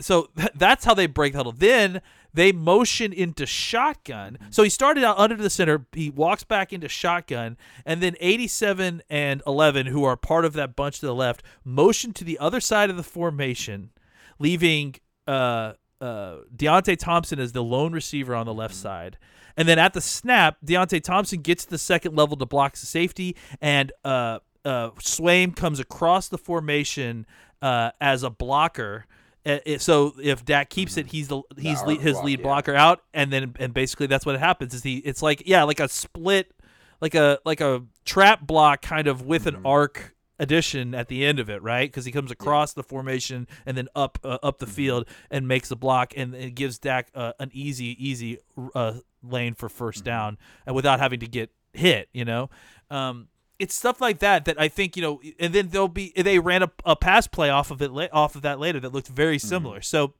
so 0.00 0.28
th- 0.36 0.50
that's 0.54 0.84
how 0.84 0.94
they 0.94 1.06
break 1.06 1.32
the 1.32 1.38
huddle. 1.38 1.52
Then 1.52 2.02
they 2.36 2.52
motion 2.52 3.14
into 3.14 3.46
shotgun. 3.46 4.38
So 4.50 4.62
he 4.62 4.68
started 4.68 5.02
out 5.02 5.18
under 5.18 5.36
the 5.36 5.48
center. 5.48 5.86
He 5.92 6.10
walks 6.10 6.44
back 6.44 6.70
into 6.70 6.86
shotgun, 6.86 7.56
and 7.86 8.02
then 8.02 8.14
87 8.20 9.02
and 9.08 9.42
11, 9.46 9.86
who 9.86 10.04
are 10.04 10.16
part 10.16 10.44
of 10.44 10.52
that 10.52 10.76
bunch 10.76 11.00
to 11.00 11.06
the 11.06 11.14
left, 11.14 11.42
motion 11.64 12.12
to 12.12 12.24
the 12.24 12.38
other 12.38 12.60
side 12.60 12.90
of 12.90 12.98
the 12.98 13.02
formation, 13.02 13.90
leaving 14.38 14.96
uh, 15.26 15.72
uh, 16.00 16.36
Deonte 16.54 16.98
Thompson 16.98 17.40
as 17.40 17.52
the 17.52 17.64
lone 17.64 17.92
receiver 17.92 18.34
on 18.34 18.44
the 18.44 18.54
left 18.54 18.74
side. 18.74 19.16
And 19.56 19.66
then 19.66 19.78
at 19.78 19.94
the 19.94 20.02
snap, 20.02 20.58
Deonte 20.62 21.02
Thompson 21.02 21.40
gets 21.40 21.64
to 21.64 21.70
the 21.70 21.78
second 21.78 22.14
level 22.14 22.36
to 22.36 22.44
block 22.44 22.76
the 22.76 22.84
safety, 22.84 23.34
and 23.62 23.92
uh, 24.04 24.40
uh, 24.62 24.90
Swaim 24.98 25.56
comes 25.56 25.80
across 25.80 26.28
the 26.28 26.36
formation 26.36 27.24
uh, 27.62 27.92
as 27.98 28.22
a 28.22 28.28
blocker. 28.28 29.06
Uh, 29.46 29.78
so 29.78 30.12
if 30.20 30.44
Dak 30.44 30.68
keeps 30.70 30.96
it, 30.96 31.06
he's 31.06 31.28
the 31.28 31.40
he's 31.56 31.78
arc 31.78 31.86
lead, 31.88 32.00
his 32.00 32.12
block, 32.14 32.24
lead 32.24 32.38
yeah. 32.40 32.42
blocker 32.42 32.74
out, 32.74 33.02
and 33.14 33.32
then 33.32 33.54
and 33.60 33.72
basically 33.72 34.08
that's 34.08 34.26
what 34.26 34.38
happens. 34.38 34.74
Is 34.74 34.82
he? 34.82 34.96
It's 34.98 35.22
like 35.22 35.44
yeah, 35.46 35.62
like 35.62 35.78
a 35.80 35.88
split, 35.88 36.52
like 37.00 37.14
a 37.14 37.38
like 37.44 37.60
a 37.60 37.82
trap 38.04 38.46
block 38.46 38.82
kind 38.82 39.06
of 39.06 39.22
with 39.22 39.44
Mm-hmm. 39.44 39.56
an 39.58 39.66
arc 39.66 40.14
addition 40.38 40.94
at 40.94 41.08
the 41.08 41.24
end 41.24 41.38
of 41.38 41.48
it, 41.48 41.62
right? 41.62 41.88
Because 41.88 42.04
he 42.04 42.12
comes 42.12 42.30
across 42.30 42.72
the 42.74 42.82
formation 42.82 43.46
and 43.64 43.76
then 43.76 43.88
up 43.94 44.18
uh, 44.24 44.38
up 44.42 44.58
Mm-hmm. 44.58 44.64
the 44.66 44.70
field 44.72 45.08
and 45.30 45.46
makes 45.46 45.68
the 45.68 45.76
block, 45.76 46.12
and 46.16 46.34
it 46.34 46.54
gives 46.56 46.78
Dak 46.78 47.08
uh, 47.14 47.32
an 47.38 47.50
easy 47.54 47.96
easy 48.04 48.38
uh, 48.74 48.94
lane 49.22 49.54
for 49.54 49.68
1st 49.68 49.76
Mm-hmm. 49.98 50.04
down, 50.04 50.38
and 50.66 50.74
without 50.74 50.98
having 50.98 51.20
to 51.20 51.26
get 51.28 51.50
hit. 51.72 52.08
You 52.12 52.24
know. 52.24 52.50
Um, 52.90 53.28
it's 53.58 53.74
stuff 53.74 54.00
like 54.00 54.18
that 54.20 54.44
that 54.44 54.60
I 54.60 54.68
think 54.68 54.96
you 54.96 55.02
know, 55.02 55.20
and 55.38 55.52
then 55.54 55.68
there'll 55.68 55.88
be 55.88 56.12
they 56.16 56.38
ran 56.38 56.62
a, 56.62 56.70
a 56.84 56.96
pass 56.96 57.26
play 57.26 57.50
off 57.50 57.70
of 57.70 57.80
it 57.82 57.90
la- 57.90 58.08
off 58.12 58.36
of 58.36 58.42
that 58.42 58.58
later 58.58 58.80
that 58.80 58.92
looked 58.92 59.08
very 59.08 59.36
mm-hmm. 59.36 59.48
similar. 59.48 59.80
So 59.80 60.14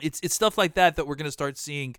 it's 0.00 0.20
it's 0.22 0.34
stuff 0.34 0.58
like 0.58 0.74
that 0.74 0.96
that 0.96 1.06
we're 1.06 1.16
going 1.16 1.26
to 1.26 1.32
start 1.32 1.58
seeing 1.58 1.96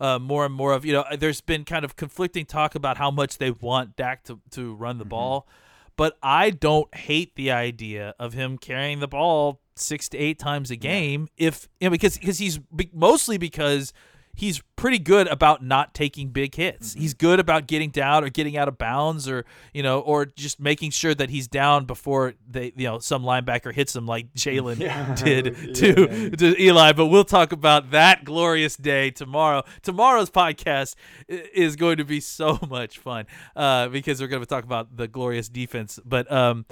uh, 0.00 0.18
more 0.18 0.44
and 0.44 0.54
more 0.54 0.72
of. 0.72 0.84
You 0.84 0.94
know, 0.94 1.00
uh, 1.02 1.16
there's 1.16 1.40
been 1.40 1.64
kind 1.64 1.84
of 1.84 1.96
conflicting 1.96 2.46
talk 2.46 2.74
about 2.74 2.96
how 2.96 3.10
much 3.10 3.38
they 3.38 3.50
want 3.50 3.96
Dak 3.96 4.24
to 4.24 4.40
to 4.52 4.74
run 4.74 4.98
the 4.98 5.04
mm-hmm. 5.04 5.10
ball, 5.10 5.48
but 5.96 6.18
I 6.22 6.50
don't 6.50 6.92
hate 6.94 7.34
the 7.34 7.50
idea 7.50 8.14
of 8.18 8.32
him 8.32 8.58
carrying 8.58 9.00
the 9.00 9.08
ball 9.08 9.60
six 9.74 10.08
to 10.10 10.18
eight 10.18 10.38
times 10.38 10.70
a 10.70 10.76
game 10.76 11.28
if 11.36 11.68
you 11.80 11.86
know, 11.86 11.90
because 11.90 12.18
because 12.18 12.38
he's 12.38 12.58
be- 12.58 12.90
mostly 12.92 13.38
because 13.38 13.92
he's 14.34 14.62
pretty 14.76 14.98
good 14.98 15.28
about 15.28 15.62
not 15.62 15.94
taking 15.94 16.28
big 16.28 16.54
hits. 16.54 16.94
He's 16.94 17.14
good 17.14 17.38
about 17.38 17.66
getting 17.66 17.90
down 17.90 18.24
or 18.24 18.30
getting 18.30 18.56
out 18.56 18.66
of 18.66 18.78
bounds 18.78 19.28
or 19.28 19.44
you 19.72 19.82
know 19.82 20.00
or 20.00 20.26
just 20.26 20.58
making 20.58 20.90
sure 20.90 21.14
that 21.14 21.30
he's 21.30 21.46
down 21.46 21.84
before 21.84 22.34
they 22.48 22.72
you 22.76 22.86
know 22.86 22.98
some 22.98 23.22
linebacker 23.22 23.72
hits 23.72 23.94
him 23.94 24.06
like 24.06 24.32
Jaylon 24.34 24.78
did 25.24 25.74
to 25.76 26.30
to 26.30 26.62
Eli. 26.62 26.92
But 26.92 27.06
we'll 27.06 27.24
talk 27.24 27.52
about 27.52 27.90
that 27.90 28.24
glorious 28.24 28.76
day 28.76 29.10
tomorrow. 29.10 29.62
Tomorrow's 29.82 30.30
podcast 30.30 30.94
is 31.28 31.76
going 31.76 31.98
to 31.98 32.04
be 32.04 32.20
so 32.20 32.58
much 32.68 32.98
fun 32.98 33.26
uh, 33.54 33.88
because 33.88 34.20
we're 34.20 34.28
going 34.28 34.42
to 34.42 34.46
talk 34.46 34.64
about 34.64 34.96
the 34.96 35.08
glorious 35.08 35.48
defense. 35.48 36.00
But 36.04 36.30
um, 36.32 36.66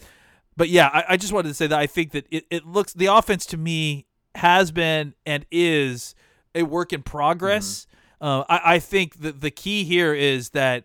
but 0.57 0.69
yeah, 0.69 0.89
I, 0.93 1.05
I 1.11 1.17
just 1.17 1.33
wanted 1.33 1.49
to 1.49 1.55
say 1.55 1.67
that 1.67 1.79
I 1.79 1.87
think 1.87 2.13
that 2.13 2.27
it, 2.31 2.47
it 2.51 2.67
looks 2.67 2.93
the 2.95 3.07
offense 3.07 3.47
to 3.47 3.57
me 3.57 4.07
has 4.37 4.71
been 4.71 5.15
and 5.27 5.45
is 5.51 6.15
a 6.55 6.63
work 6.63 6.93
in 6.93 7.03
progress. 7.03 7.87
Uh, 8.21 8.45
I, 8.49 8.75
I 8.75 8.79
think 8.79 9.21
that 9.21 9.41
the 9.41 9.51
key 9.51 9.85
here 9.85 10.15
is 10.15 10.51
that 10.51 10.85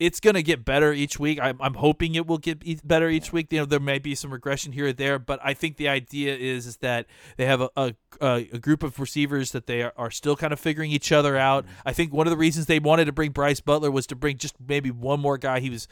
it's 0.00 0.20
going 0.20 0.34
to 0.34 0.42
get 0.42 0.64
better 0.64 0.92
each 0.92 1.18
week. 1.18 1.38
I'm, 1.40 1.56
I'm 1.60 1.74
hoping 1.74 2.14
it 2.14 2.26
will 2.26 2.38
get 2.38 2.86
better 2.86 3.08
each 3.08 3.32
week. 3.32 3.52
You 3.52 3.60
know, 3.60 3.64
there 3.64 3.80
may 3.80 3.98
be 3.98 4.14
some 4.14 4.32
regression 4.32 4.72
here 4.72 4.88
or 4.88 4.92
there, 4.92 5.18
but 5.18 5.40
I 5.42 5.54
think 5.54 5.76
the 5.76 5.88
idea 5.88 6.36
is 6.36 6.66
is 6.66 6.78
that 6.78 7.06
they 7.36 7.46
have 7.46 7.60
a, 7.60 7.70
a, 7.76 7.94
a 8.20 8.58
group 8.58 8.82
of 8.82 8.98
receivers 8.98 9.52
that 9.52 9.66
they 9.66 9.82
are, 9.82 9.92
are 9.96 10.10
still 10.10 10.36
kind 10.36 10.52
of 10.52 10.58
figuring 10.58 10.90
each 10.90 11.12
other 11.12 11.36
out. 11.36 11.64
I 11.86 11.92
think 11.92 12.12
one 12.12 12.26
of 12.26 12.32
the 12.32 12.36
reasons 12.36 12.66
they 12.66 12.80
wanted 12.80 13.04
to 13.06 13.12
bring 13.12 13.30
Brice 13.30 13.60
Butler 13.60 13.90
was 13.90 14.06
to 14.08 14.16
bring 14.16 14.36
just 14.36 14.56
maybe 14.66 14.90
one 14.90 15.20
more 15.20 15.38
guy 15.38 15.60
he 15.60 15.70
was 15.70 15.86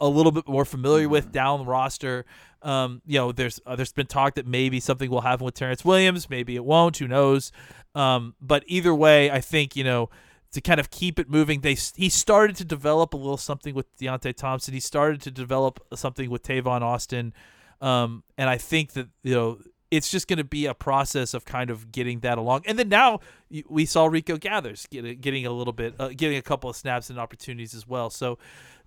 a 0.00 0.08
little 0.08 0.32
bit 0.32 0.48
more 0.48 0.64
familiar 0.64 1.08
with 1.08 1.32
down 1.32 1.60
the 1.60 1.66
roster. 1.66 2.24
Um, 2.62 3.02
you 3.06 3.18
know, 3.18 3.32
there's 3.32 3.60
uh, 3.66 3.76
there's 3.76 3.92
been 3.92 4.06
talk 4.06 4.34
that 4.34 4.46
maybe 4.46 4.80
something 4.80 5.10
will 5.10 5.20
happen 5.20 5.44
with 5.44 5.54
Terrance 5.54 5.84
Williams, 5.84 6.28
maybe 6.30 6.56
it 6.56 6.64
won't. 6.64 6.96
Who 6.98 7.08
knows? 7.08 7.52
Um, 7.94 8.34
but 8.40 8.64
either 8.66 8.94
way, 8.94 9.30
I 9.30 9.40
think 9.40 9.76
you 9.76 9.84
know 9.84 10.10
to 10.52 10.60
kind 10.60 10.80
of 10.80 10.90
keep 10.90 11.18
it 11.18 11.28
moving. 11.28 11.60
They 11.60 11.76
he 11.96 12.08
started 12.08 12.56
to 12.56 12.64
develop 12.64 13.14
a 13.14 13.16
little 13.16 13.36
something 13.36 13.74
with 13.74 13.94
Deonte 13.98 14.34
Thompson. 14.34 14.74
He 14.74 14.80
started 14.80 15.20
to 15.22 15.30
develop 15.30 15.80
something 15.94 16.30
with 16.30 16.42
Tavon 16.42 16.82
Austin, 16.82 17.34
um, 17.80 18.24
and 18.38 18.48
I 18.48 18.56
think 18.56 18.92
that 18.92 19.08
you 19.22 19.34
know 19.34 19.58
it's 19.90 20.10
just 20.10 20.28
going 20.28 20.38
to 20.38 20.44
be 20.44 20.66
a 20.66 20.74
process 20.74 21.34
of 21.34 21.44
kind 21.44 21.70
of 21.70 21.92
getting 21.92 22.20
that 22.20 22.38
along. 22.38 22.62
And 22.66 22.78
then 22.78 22.88
now 22.88 23.20
we 23.68 23.86
saw 23.86 24.06
Rico 24.06 24.36
Gathers 24.36 24.86
get, 24.90 25.20
getting 25.20 25.46
a 25.46 25.52
little 25.52 25.72
bit, 25.72 25.94
uh, 25.98 26.08
getting 26.08 26.38
a 26.38 26.42
couple 26.42 26.68
of 26.68 26.76
snaps 26.76 27.08
and 27.08 27.18
opportunities 27.18 27.74
as 27.74 27.86
well. 27.86 28.10
So, 28.10 28.38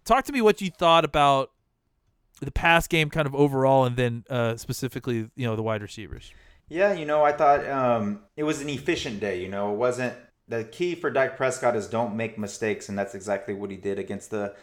talk 0.06 0.26
to 0.26 0.32
me 0.34 0.42
what 0.42 0.62
you 0.62 0.70
thought 0.70 1.06
about 1.06 1.52
the 2.42 2.52
pass 2.52 2.88
game, 2.88 3.10
kind 3.10 3.28
of 3.28 3.36
overall, 3.36 3.86
and 3.86 3.96
then 3.98 4.24
uh, 4.30 4.56
specifically, 4.56 5.30
you 5.36 5.46
know, 5.46 5.56
the 5.56 5.64
wide 5.64 5.82
receivers. 5.82 6.34
Yeah, 6.70 6.94
you 6.94 7.06
know, 7.06 7.24
I 7.24 7.32
thought 7.32 7.68
um, 7.68 8.22
it 8.38 8.44
was 8.44 8.62
an 8.62 8.70
efficient 8.70 9.20
day. 9.20 9.42
You 9.42 9.50
know, 9.50 9.74
it 9.74 9.78
wasn't 9.78 10.14
the 10.48 10.64
key 10.64 10.96
for 10.96 11.10
Dak 11.10 11.36
Prescott 11.36 11.76
is 11.76 11.88
don't 11.88 12.16
make 12.16 12.38
mistakes, 12.38 12.90
and 12.90 12.98
that's 12.98 13.16
exactly 13.16 13.54
what 13.54 13.72
he 13.72 13.78
did 13.78 14.00
against 14.00 14.32
the 14.32 14.56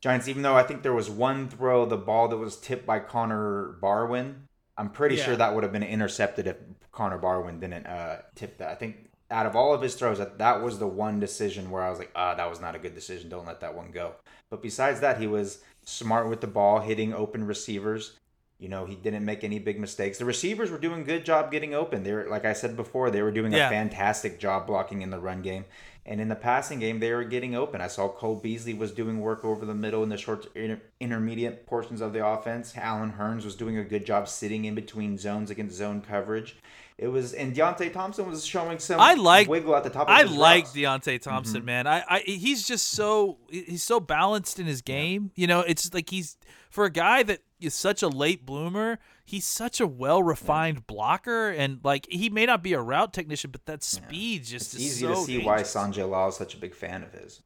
Giants. 0.00 0.28
Even 0.28 0.42
though 0.42 0.54
I 0.54 0.62
think 0.62 0.82
there 0.82 0.92
was 0.92 1.08
one 1.10 1.48
throw, 1.48 1.86
the 1.86 1.96
ball 1.96 2.28
that 2.28 2.36
was 2.36 2.56
tipped 2.58 2.86
by 2.86 2.98
Connor 3.00 3.76
Barwin. 3.80 4.48
I'm 4.76 4.90
pretty 4.90 5.16
Yeah. 5.16 5.24
sure 5.24 5.36
that 5.36 5.54
would 5.54 5.62
have 5.62 5.72
been 5.72 5.82
intercepted 5.82 6.46
if 6.46 6.56
Connor 6.92 7.18
Barwin 7.18 7.60
didn't 7.60 7.86
uh, 7.86 8.22
tip 8.34 8.58
that. 8.58 8.68
I 8.70 8.74
think 8.74 9.08
out 9.34 9.46
of 9.46 9.56
all 9.56 9.74
of 9.74 9.82
his 9.82 9.96
throws, 9.96 10.18
that 10.18 10.38
that 10.38 10.62
was 10.62 10.78
the 10.78 10.86
one 10.86 11.18
decision 11.18 11.70
where 11.70 11.82
I 11.82 11.90
was 11.90 11.98
like, 11.98 12.12
ah, 12.14 12.34
that 12.34 12.48
was 12.48 12.60
not 12.60 12.76
a 12.76 12.78
good 12.78 12.94
decision. 12.94 13.28
Don't 13.28 13.46
let 13.46 13.60
that 13.60 13.74
one 13.74 13.90
go. 13.90 14.12
But 14.48 14.62
besides 14.62 15.00
that, 15.00 15.20
he 15.20 15.26
was 15.26 15.58
smart 15.84 16.28
with 16.28 16.40
the 16.40 16.46
ball, 16.46 16.78
hitting 16.80 17.12
open 17.12 17.44
receivers. 17.46 18.18
You 18.60 18.68
know, 18.68 18.86
he 18.86 18.94
didn't 18.94 19.24
make 19.24 19.42
any 19.42 19.58
big 19.58 19.80
mistakes. 19.80 20.18
The 20.18 20.24
receivers 20.24 20.70
were 20.70 20.78
doing 20.78 21.00
a 21.00 21.04
good 21.04 21.24
job 21.24 21.50
getting 21.50 21.74
open. 21.74 22.04
They 22.04 22.12
were, 22.12 22.28
like 22.30 22.44
I 22.44 22.52
said 22.52 22.76
before, 22.76 23.10
they 23.10 23.20
were 23.22 23.32
doing 23.32 23.52
Yeah. 23.52 23.66
a 23.66 23.70
fantastic 23.70 24.38
job 24.38 24.68
blocking 24.68 25.02
in 25.02 25.10
the 25.10 25.18
run 25.18 25.42
game. 25.42 25.64
And 26.06 26.20
in 26.20 26.28
the 26.28 26.36
passing 26.36 26.78
game, 26.78 27.00
they 27.00 27.12
were 27.12 27.24
getting 27.24 27.54
open. 27.56 27.80
I 27.80 27.88
saw 27.88 28.08
Cole 28.08 28.36
Beasley 28.36 28.74
was 28.74 28.92
doing 28.92 29.20
work 29.20 29.44
over 29.44 29.66
the 29.66 29.74
middle 29.74 30.02
in 30.02 30.10
the 30.10 30.16
short 30.18 30.46
inter- 30.54 30.80
intermediate 31.00 31.66
portions 31.66 32.00
of 32.00 32.12
the 32.12 32.24
offense. 32.24 32.74
Allen 32.76 33.14
Hurns 33.18 33.44
was 33.44 33.56
doing 33.56 33.76
a 33.78 33.84
good 33.84 34.06
job 34.06 34.28
sitting 34.28 34.64
in 34.66 34.74
between 34.74 35.18
zones 35.18 35.50
against 35.50 35.76
zone 35.76 36.00
coverage. 36.02 36.56
It 36.96 37.08
was 37.08 37.32
and 37.32 37.52
Deonte 37.54 37.92
Thompson 37.92 38.28
was 38.28 38.46
showing 38.46 38.78
some 38.78 39.00
I 39.00 39.14
like 39.14 39.48
wiggle 39.48 39.74
at 39.74 39.82
the 39.82 39.90
top. 39.90 40.08
Of 40.08 40.14
I 40.14 40.22
his 40.22 40.30
like 40.36 40.64
routes. 40.64 40.76
Deonte 40.76 41.20
Thompson, 41.20 41.56
Mm-hmm. 41.58 41.66
man. 41.66 41.86
I, 41.88 42.04
I 42.08 42.18
he's 42.20 42.66
just 42.66 42.86
so 42.90 43.38
he's 43.50 43.82
so 43.82 43.98
balanced 43.98 44.60
in 44.60 44.66
his 44.66 44.80
game. 44.80 45.32
You 45.34 45.48
know, 45.48 45.60
it's 45.60 45.92
like 45.92 46.08
he's 46.10 46.36
for 46.70 46.84
a 46.84 46.90
guy 46.90 47.24
that 47.24 47.40
is 47.60 47.74
such 47.74 48.02
a 48.02 48.08
late 48.08 48.46
bloomer. 48.46 49.00
He's 49.24 49.44
such 49.44 49.80
a 49.80 49.88
well 49.88 50.22
refined 50.22 50.86
blocker, 50.86 51.50
and 51.50 51.80
like 51.82 52.06
he 52.10 52.30
may 52.30 52.46
not 52.46 52.62
be 52.62 52.74
a 52.74 52.80
route 52.80 53.12
technician, 53.12 53.50
but 53.50 53.66
that 53.66 53.82
speed 53.82 54.44
just 54.44 54.74
It's 54.74 54.74
is 54.74 54.80
easy 55.02 55.06
so 55.06 55.14
to 55.14 55.20
see 55.22 55.38
why. 55.44 55.62
Sanjay 55.62 56.08
Lal 56.08 56.28
is 56.28 56.36
such 56.36 56.54
a 56.54 56.58
big 56.58 56.76
fan 56.76 57.02
of 57.02 57.12
his. 57.12 57.42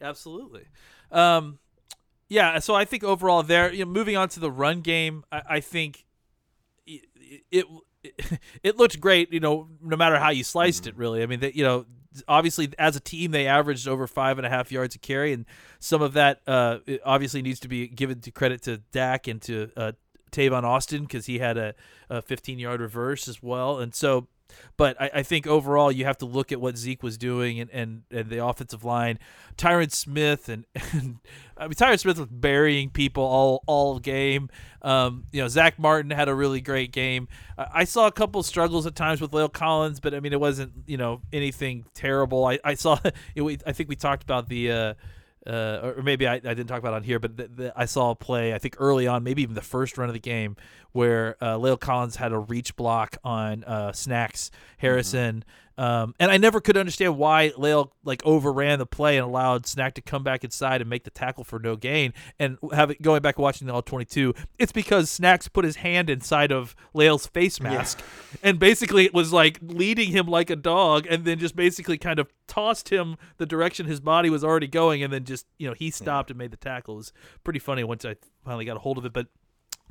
Absolutely. 0.00 0.64
Um, 1.12 1.58
yeah. 2.30 2.58
So 2.60 2.74
I 2.74 2.86
think 2.86 3.04
overall, 3.04 3.42
there. 3.42 3.70
You 3.72 3.84
know, 3.84 3.90
moving 3.90 4.16
on 4.16 4.30
to 4.30 4.40
the 4.40 4.50
run 4.50 4.80
game, 4.80 5.24
I, 5.30 5.42
I 5.50 5.60
think 5.60 6.06
it, 6.86 7.02
it 7.50 7.66
it 8.62 8.76
looked 8.76 9.00
great. 9.00 9.32
You 9.32 9.40
know, 9.40 9.68
no 9.82 9.96
matter 9.96 10.18
how 10.18 10.30
you 10.30 10.44
sliced 10.44 10.86
it, 10.86 10.96
really. 10.96 11.22
I 11.22 11.26
mean, 11.26 11.40
that 11.40 11.54
you 11.54 11.64
know, 11.64 11.86
obviously 12.28 12.70
as 12.78 12.96
a 12.96 13.00
team 13.00 13.30
they 13.30 13.46
averaged 13.46 13.86
over 13.86 14.06
five 14.06 14.38
and 14.38 14.46
a 14.46 14.50
half 14.50 14.72
yards 14.72 14.94
a 14.94 14.98
carry, 14.98 15.32
and 15.32 15.46
some 15.78 16.02
of 16.02 16.14
that 16.14 16.40
uh, 16.46 16.78
obviously 17.04 17.42
needs 17.42 17.60
to 17.60 17.68
be 17.68 17.88
given 17.88 18.20
to 18.20 18.30
credit 18.30 18.62
to 18.62 18.78
Dak 18.92 19.26
and 19.26 19.40
to 19.42 19.70
uh, 19.76 19.92
Tavon 20.32 20.64
Austin 20.64 21.02
because 21.02 21.26
he 21.26 21.38
had 21.38 21.56
a, 21.56 21.74
a 22.08 22.22
15 22.22 22.58
yard 22.58 22.80
reverse 22.80 23.28
as 23.28 23.42
well, 23.42 23.78
and 23.78 23.94
so. 23.94 24.28
But 24.76 25.00
I, 25.00 25.10
I 25.14 25.22
think 25.22 25.46
overall 25.46 25.92
you 25.92 26.04
have 26.04 26.18
to 26.18 26.26
look 26.26 26.52
at 26.52 26.60
what 26.60 26.76
Zeke 26.76 27.02
was 27.02 27.18
doing 27.18 27.60
and, 27.60 27.70
and, 27.70 28.02
and 28.10 28.28
the 28.28 28.44
offensive 28.44 28.84
line. 28.84 29.18
Tyron 29.56 29.90
Smith 29.92 30.48
and, 30.48 30.64
and 30.92 31.18
I 31.56 31.64
mean 31.64 31.74
Tyron 31.74 31.98
Smith 31.98 32.18
was 32.18 32.28
burying 32.30 32.90
people 32.90 33.24
all 33.24 33.62
all 33.66 33.98
game. 33.98 34.48
Um, 34.82 35.24
you 35.32 35.42
know 35.42 35.48
Zack 35.48 35.78
Martin 35.78 36.10
had 36.10 36.28
a 36.28 36.34
really 36.34 36.60
great 36.60 36.92
game. 36.92 37.28
I, 37.58 37.66
I 37.74 37.84
saw 37.84 38.06
a 38.06 38.12
couple 38.12 38.42
struggles 38.42 38.86
at 38.86 38.94
times 38.94 39.20
with 39.20 39.32
La'el 39.32 39.52
Collins, 39.52 40.00
but 40.00 40.14
I 40.14 40.20
mean 40.20 40.32
it 40.32 40.40
wasn't 40.40 40.72
you 40.86 40.96
know 40.96 41.20
anything 41.32 41.84
terrible. 41.94 42.46
I, 42.46 42.58
I 42.64 42.74
saw 42.74 42.98
it, 43.34 43.62
I 43.66 43.72
think 43.72 43.88
we 43.88 43.96
talked 43.96 44.22
about 44.22 44.48
the. 44.48 44.72
Uh, 44.72 44.94
uh, 45.46 45.92
or 45.96 46.02
maybe 46.02 46.26
I, 46.26 46.34
I 46.34 46.38
didn't 46.38 46.66
talk 46.66 46.78
about 46.78 46.92
it 46.92 46.96
on 46.96 47.02
here, 47.02 47.18
but 47.18 47.32
I 47.74 47.86
saw 47.86 48.10
a 48.10 48.14
play 48.14 48.54
I 48.54 48.58
think 48.58 48.76
early 48.78 49.06
on, 49.06 49.22
maybe 49.24 49.42
even 49.42 49.54
the 49.54 49.62
first 49.62 49.96
run 49.96 50.08
of 50.08 50.12
the 50.12 50.20
game, 50.20 50.56
where 50.92 51.36
uh, 51.40 51.56
La'el 51.56 51.80
Collins 51.80 52.16
had 52.16 52.32
a 52.32 52.38
reach 52.38 52.76
block 52.76 53.16
on 53.24 53.64
uh, 53.64 53.92
Snacks 53.92 54.50
Harrison, 54.78 55.44
um, 55.80 56.14
and 56.20 56.30
I 56.30 56.36
never 56.36 56.60
could 56.60 56.76
understand 56.76 57.16
why 57.16 57.52
La'el 57.56 57.90
like 58.04 58.20
overran 58.26 58.78
the 58.78 58.84
play 58.84 59.16
and 59.16 59.26
allowed 59.26 59.64
Snack 59.64 59.94
to 59.94 60.02
come 60.02 60.22
back 60.22 60.44
inside 60.44 60.82
and 60.82 60.90
make 60.90 61.04
the 61.04 61.10
tackle 61.10 61.42
for 61.42 61.58
no 61.58 61.74
gain. 61.74 62.12
And 62.38 62.58
have 62.74 62.90
it 62.90 63.00
going 63.00 63.22
back 63.22 63.36
and 63.36 63.42
watching 63.42 63.66
the 63.66 63.72
all 63.72 63.80
twenty 63.80 64.04
two, 64.04 64.34
it's 64.58 64.72
because 64.72 65.08
Snacks 65.08 65.48
put 65.48 65.64
his 65.64 65.76
hand 65.76 66.10
inside 66.10 66.52
of 66.52 66.76
La'el's 66.94 67.26
face 67.26 67.62
mask, 67.62 68.02
and 68.42 68.58
basically 68.58 69.06
it 69.06 69.14
was 69.14 69.32
like 69.32 69.58
leading 69.62 70.10
him 70.10 70.26
like 70.26 70.50
a 70.50 70.56
dog, 70.56 71.06
and 71.08 71.24
then 71.24 71.38
just 71.38 71.56
basically 71.56 71.96
kind 71.96 72.18
of 72.18 72.30
tossed 72.46 72.90
him 72.90 73.16
the 73.38 73.46
direction 73.46 73.86
his 73.86 74.00
body 74.00 74.28
was 74.28 74.44
already 74.44 74.66
going, 74.66 75.02
and 75.02 75.10
then 75.10 75.24
just 75.24 75.46
you 75.58 75.66
know 75.66 75.72
he 75.72 75.90
stopped 75.90 76.28
and 76.28 76.38
made 76.38 76.50
the 76.50 76.58
tackle. 76.58 76.96
It 76.96 76.98
was 76.98 77.12
pretty 77.42 77.58
funny 77.58 77.84
once 77.84 78.04
I 78.04 78.16
finally 78.44 78.66
got 78.66 78.76
a 78.76 78.80
hold 78.80 78.98
of 78.98 79.06
it, 79.06 79.14
but 79.14 79.28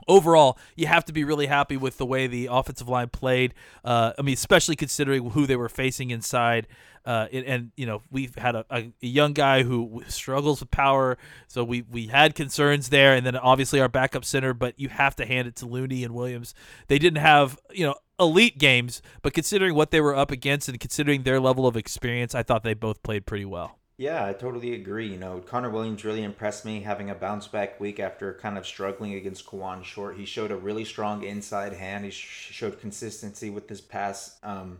overall, 0.07 0.57
you 0.75 0.87
have 0.87 1.05
to 1.05 1.13
be 1.13 1.23
really 1.23 1.47
happy 1.47 1.77
with 1.77 1.97
the 1.97 2.05
way 2.05 2.27
the 2.27 2.47
offensive 2.51 2.89
line 2.89 3.09
played. 3.09 3.53
Uh, 3.83 4.13
I 4.17 4.21
mean, 4.21 4.33
especially 4.33 4.75
considering 4.75 5.31
who 5.31 5.45
they 5.45 5.55
were 5.55 5.69
facing 5.69 6.11
inside. 6.11 6.67
Uh, 7.05 7.27
and, 7.31 7.45
and 7.45 7.71
you 7.75 7.85
know, 7.85 8.01
we've 8.11 8.35
had 8.35 8.55
a, 8.55 8.65
a, 8.69 8.91
young 8.99 9.33
guy 9.33 9.63
who 9.63 10.03
struggles 10.07 10.59
with 10.59 10.69
power, 10.69 11.17
so 11.47 11.63
we 11.63 11.81
we 11.89 12.07
had 12.07 12.35
concerns 12.35 12.89
there. 12.89 13.15
And 13.15 13.25
then 13.25 13.35
obviously 13.37 13.79
our 13.79 13.87
backup 13.87 14.25
center, 14.25 14.53
but 14.53 14.77
you 14.77 14.89
have 14.89 15.15
to 15.15 15.25
hand 15.25 15.47
it 15.47 15.55
to 15.57 15.65
Looney 15.65 16.03
and 16.03 16.13
Williams. 16.13 16.53
They 16.87 16.99
didn't 16.99 17.21
have 17.21 17.57
you 17.71 17.85
know 17.85 17.95
elite 18.19 18.57
games, 18.57 19.01
but 19.21 19.33
considering 19.33 19.75
what 19.75 19.91
they 19.91 20.01
were 20.01 20.15
up 20.15 20.29
against 20.29 20.67
and 20.67 20.79
considering 20.79 21.23
their 21.23 21.39
level 21.39 21.65
of 21.65 21.77
experience, 21.77 22.35
I 22.35 22.43
thought 22.43 22.63
they 22.63 22.73
both 22.73 23.01
played 23.01 23.25
pretty 23.25 23.45
well. 23.45 23.79
Yeah, 23.99 24.25
I 24.25 24.31
totally 24.31 24.73
agree. 24.73 25.07
You 25.07 25.17
know, 25.17 25.41
Connor 25.41 25.69
Williams 25.69 26.05
really 26.05 26.23
impressed 26.23 26.63
me 26.63 26.81
having 26.81 27.09
a 27.09 27.15
bounce 27.15 27.47
back 27.47 27.81
week 27.81 27.99
after 27.99 28.33
kind 28.33 28.57
of 28.57 28.65
struggling 28.65 29.13
against 29.15 29.45
Kawann 29.45 29.83
Short. 29.83 30.15
He 30.17 30.23
showed 30.25 30.51
a 30.51 30.55
really 30.55 30.85
strong 30.85 31.23
inside 31.23 31.73
hand. 31.73 32.05
He 32.05 32.11
sh- 32.11 32.49
showed 32.51 32.79
consistency 32.79 33.49
with 33.49 33.67
his 33.67 33.81
pass, 33.81 34.37
um, 34.41 34.79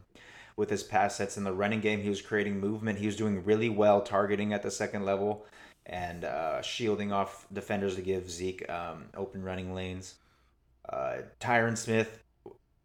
with 0.56 0.70
his 0.70 0.84
pass 0.84 1.18
sets 1.18 1.36
in 1.38 1.44
the 1.44 1.52
running 1.52 1.82
game. 1.82 2.02
He 2.02 2.08
was 2.10 2.22
creating 2.22 2.62
movement. 2.62 3.00
He 3.00 3.08
was 3.08 3.18
doing 3.18 3.44
really 3.44 3.68
well 3.70 4.02
targeting 4.02 4.54
at 4.54 4.64
the 4.64 4.72
second 4.72 5.04
level 5.04 5.46
and 5.86 6.24
uh, 6.24 6.62
shielding 6.62 7.12
off 7.12 7.46
defenders 7.52 7.96
to 7.96 8.02
give 8.02 8.32
Zeke 8.32 8.70
um, 8.70 9.08
open 9.18 9.44
running 9.44 9.76
lanes. 9.76 10.16
Uh, 10.90 11.20
Tyron 11.42 11.78
Smith 11.78 12.24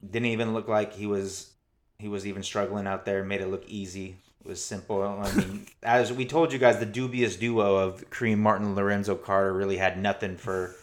didn't 0.09 0.27
even 0.29 0.55
look 0.55 0.69
like 0.69 0.95
he 0.95 1.07
was 1.07 1.53
he 1.99 2.09
was 2.09 2.27
even 2.27 2.43
struggling 2.43 2.87
out 2.89 3.07
there. 3.07 3.25
Made 3.25 3.43
it 3.43 3.49
look 3.49 3.65
easy. 3.69 4.17
Was 4.45 4.63
simple. 4.63 5.03
I 5.03 5.35
mean, 5.35 5.67
as 5.83 6.13
we 6.13 6.27
told 6.27 6.53
you 6.53 6.59
guys, 6.59 6.79
the 6.79 6.85
dubious 6.85 7.37
duo 7.37 7.77
of 7.77 8.11
Kareem 8.11 8.39
Martin, 8.39 8.75
Lorenzo 8.75 9.15
Carter 9.15 9.55
really 9.55 9.79
had 9.79 9.99
nothing 9.99 10.37
for 10.37 10.75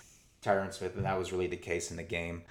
Tyron 0.43 0.73
Smith, 0.73 0.95
and 0.95 1.05
that 1.05 1.19
was 1.19 1.31
really 1.31 1.45
the 1.45 1.57
case 1.57 1.91
in 1.91 1.97
the 1.97 2.03
game. 2.03 2.41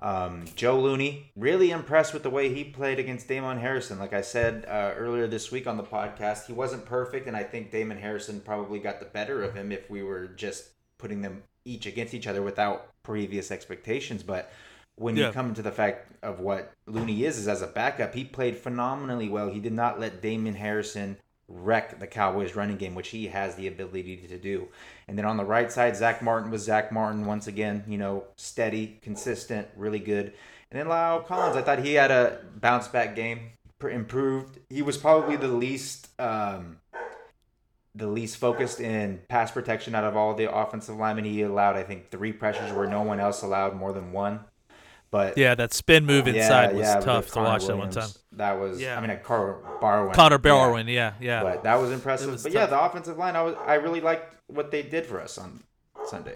Um, 0.00 0.46
Joe 0.56 0.80
Looney 0.80 1.30
really 1.36 1.70
impressed 1.70 2.14
with 2.14 2.22
the 2.22 2.30
way 2.30 2.52
he 2.52 2.64
played 2.64 2.98
against 2.98 3.28
Damon 3.28 3.58
Harrison. 3.58 3.98
Like 3.98 4.12
I 4.12 4.22
said 4.22 4.64
uh, 4.66 4.92
earlier 4.96 5.26
this 5.26 5.52
week 5.52 5.66
on 5.66 5.76
the 5.76 5.84
podcast, 5.84 6.46
he 6.46 6.52
wasn't 6.52 6.86
perfect, 6.86 7.26
and 7.26 7.36
I 7.36 7.42
think 7.42 7.70
Damon 7.70 7.98
Harrison 7.98 8.40
probably 8.40 8.78
got 8.78 9.00
the 9.00 9.06
better 9.06 9.42
of 9.42 9.54
him 9.54 9.70
if 9.70 9.90
we 9.90 10.02
were 10.02 10.28
just 10.28 10.70
putting 10.98 11.20
them 11.20 11.42
each 11.64 11.86
against 11.86 12.14
each 12.14 12.26
other 12.26 12.42
without 12.42 12.88
previous 13.02 13.50
expectations. 13.50 14.22
But 14.22 14.50
when 14.96 15.16
Yeah. 15.16 15.26
you 15.28 15.32
come 15.32 15.54
to 15.54 15.62
the 15.62 15.72
fact 15.72 16.08
of 16.22 16.40
what 16.40 16.72
Looney 16.86 17.24
is, 17.24 17.38
is 17.38 17.48
as 17.48 17.62
a 17.62 17.66
backup, 17.66 18.14
he 18.14 18.24
played 18.24 18.56
phenomenally 18.56 19.28
well. 19.28 19.50
He 19.50 19.60
did 19.60 19.72
not 19.72 19.98
let 19.98 20.22
Damon 20.22 20.54
Harrison 20.54 21.16
wreck 21.48 21.98
the 22.00 22.06
Cowboys 22.06 22.54
running 22.54 22.76
game, 22.76 22.94
which 22.94 23.08
he 23.08 23.26
has 23.26 23.54
the 23.54 23.66
ability 23.66 24.16
to 24.16 24.38
do. 24.38 24.68
And 25.06 25.18
then 25.18 25.24
on 25.26 25.36
the 25.36 25.44
right 25.44 25.70
side, 25.70 25.96
Zack 25.96 26.22
Martin 26.22 26.50
was 26.50 26.62
Zack 26.62 26.90
Martin 26.90 27.26
once 27.26 27.46
again, 27.46 27.84
you 27.86 27.98
know, 27.98 28.24
steady, 28.36 28.98
consistent, 29.02 29.68
really 29.76 29.98
good. 29.98 30.32
And 30.70 30.80
then 30.80 30.86
La'el 30.86 31.26
Collins, 31.26 31.56
I 31.56 31.62
thought 31.62 31.80
he 31.80 31.94
had 31.94 32.10
a 32.10 32.40
bounce 32.56 32.88
back 32.88 33.14
game, 33.14 33.50
improved. 33.82 34.58
He 34.70 34.80
was 34.80 34.96
probably 34.96 35.36
the 35.36 35.48
least 35.48 36.08
um, 36.18 36.78
the 37.94 38.06
least 38.06 38.38
focused 38.38 38.80
in 38.80 39.20
pass 39.28 39.50
protection 39.50 39.94
out 39.94 40.04
of 40.04 40.16
all 40.16 40.34
the 40.34 40.52
offensive 40.52 40.96
linemen. 40.96 41.24
He 41.24 41.42
allowed, 41.42 41.76
I 41.76 41.84
think, 41.84 42.10
three 42.10 42.32
pressures 42.32 42.72
where 42.72 42.88
no 42.88 43.02
one 43.02 43.20
else 43.20 43.42
allowed 43.42 43.76
more 43.76 43.92
than 43.92 44.10
one. 44.12 44.40
But 45.14 45.38
Yeah, 45.38 45.54
that 45.54 45.72
spin 45.72 46.06
move 46.06 46.26
inside 46.26 46.74
was 46.74 46.92
with 46.92 47.04
tough 47.04 47.30
to 47.30 47.38
watch 47.38 47.68
that 47.68 47.76
one 47.76 47.90
time. 47.90 48.08
That 48.32 48.58
was, 48.58 48.80
Yeah. 48.80 48.98
I 48.98 49.00
mean, 49.00 49.10
a 49.10 49.16
Car- 49.16 49.60
Barwin. 49.80 50.12
Connor 50.12 50.40
yeah. 50.42 50.50
Barwin, 50.50 50.88
yeah, 50.88 51.12
yeah. 51.20 51.40
But 51.40 51.62
that 51.62 51.76
was 51.76 51.92
impressive. 51.92 52.32
Was 52.32 52.42
but 52.42 52.50
yeah, 52.50 52.66
the 52.66 52.82
offensive 52.82 53.16
line, 53.16 53.36
I 53.36 53.42
was, 53.42 53.54
I 53.64 53.74
really 53.74 54.00
liked 54.00 54.34
what 54.48 54.72
they 54.72 54.82
did 54.82 55.06
for 55.06 55.20
us 55.20 55.38
on 55.38 55.62
Sunday. 56.06 56.34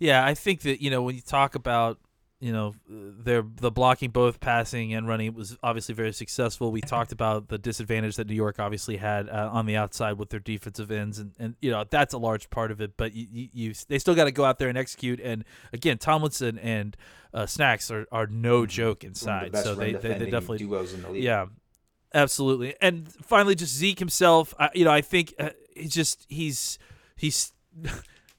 Yeah, 0.00 0.26
I 0.26 0.34
think 0.34 0.62
that 0.62 0.82
you 0.82 0.90
know 0.90 1.04
when 1.04 1.14
you 1.14 1.20
talk 1.20 1.54
about 1.54 2.00
you 2.40 2.52
know 2.52 2.74
their 2.88 3.42
the 3.42 3.70
blocking 3.70 4.10
both 4.10 4.40
passing 4.40 4.92
and 4.92 5.08
running 5.08 5.32
was 5.32 5.56
obviously 5.62 5.94
very 5.94 6.12
successful. 6.12 6.70
We 6.70 6.82
talked 6.82 7.12
about 7.12 7.48
the 7.48 7.56
disadvantage 7.56 8.16
that 8.16 8.28
New 8.28 8.34
York 8.34 8.58
obviously 8.58 8.98
had 8.98 9.28
uh, 9.28 9.48
on 9.52 9.64
the 9.64 9.76
outside 9.76 10.18
with 10.18 10.28
their 10.28 10.40
defensive 10.40 10.90
ends, 10.90 11.18
and, 11.18 11.32
and 11.38 11.56
you 11.62 11.70
know 11.70 11.84
that's 11.88 12.12
a 12.12 12.18
large 12.18 12.50
part 12.50 12.70
of 12.70 12.80
it. 12.80 12.96
But 12.98 13.14
you, 13.14 13.26
you, 13.30 13.48
you 13.52 13.74
they 13.88 13.98
still 13.98 14.14
got 14.14 14.24
to 14.24 14.32
go 14.32 14.44
out 14.44 14.58
there 14.58 14.68
and 14.68 14.76
execute. 14.76 15.18
And 15.20 15.44
again, 15.72 15.96
Tomlinson 15.96 16.58
and 16.58 16.94
uh, 17.32 17.46
Snacks 17.46 17.90
are, 17.90 18.06
are 18.12 18.26
no 18.26 18.66
joke 18.66 19.02
One 19.02 19.06
of 19.06 19.10
inside, 19.12 19.52
the 19.52 19.62
so 19.62 19.74
they, 19.74 19.92
they 19.92 20.18
they 20.18 20.30
definitely 20.30 20.58
duos 20.58 20.92
in 20.92 21.02
the 21.02 21.10
league. 21.10 21.24
yeah, 21.24 21.46
absolutely. 22.12 22.74
And 22.82 23.10
finally, 23.24 23.54
just 23.54 23.74
Zeke 23.74 23.98
himself. 23.98 24.52
I, 24.58 24.68
you 24.74 24.84
know, 24.84 24.92
I 24.92 25.00
think 25.00 25.32
uh, 25.38 25.50
he's 25.74 25.94
just 25.94 26.26
he's 26.28 26.78
he's 27.16 27.54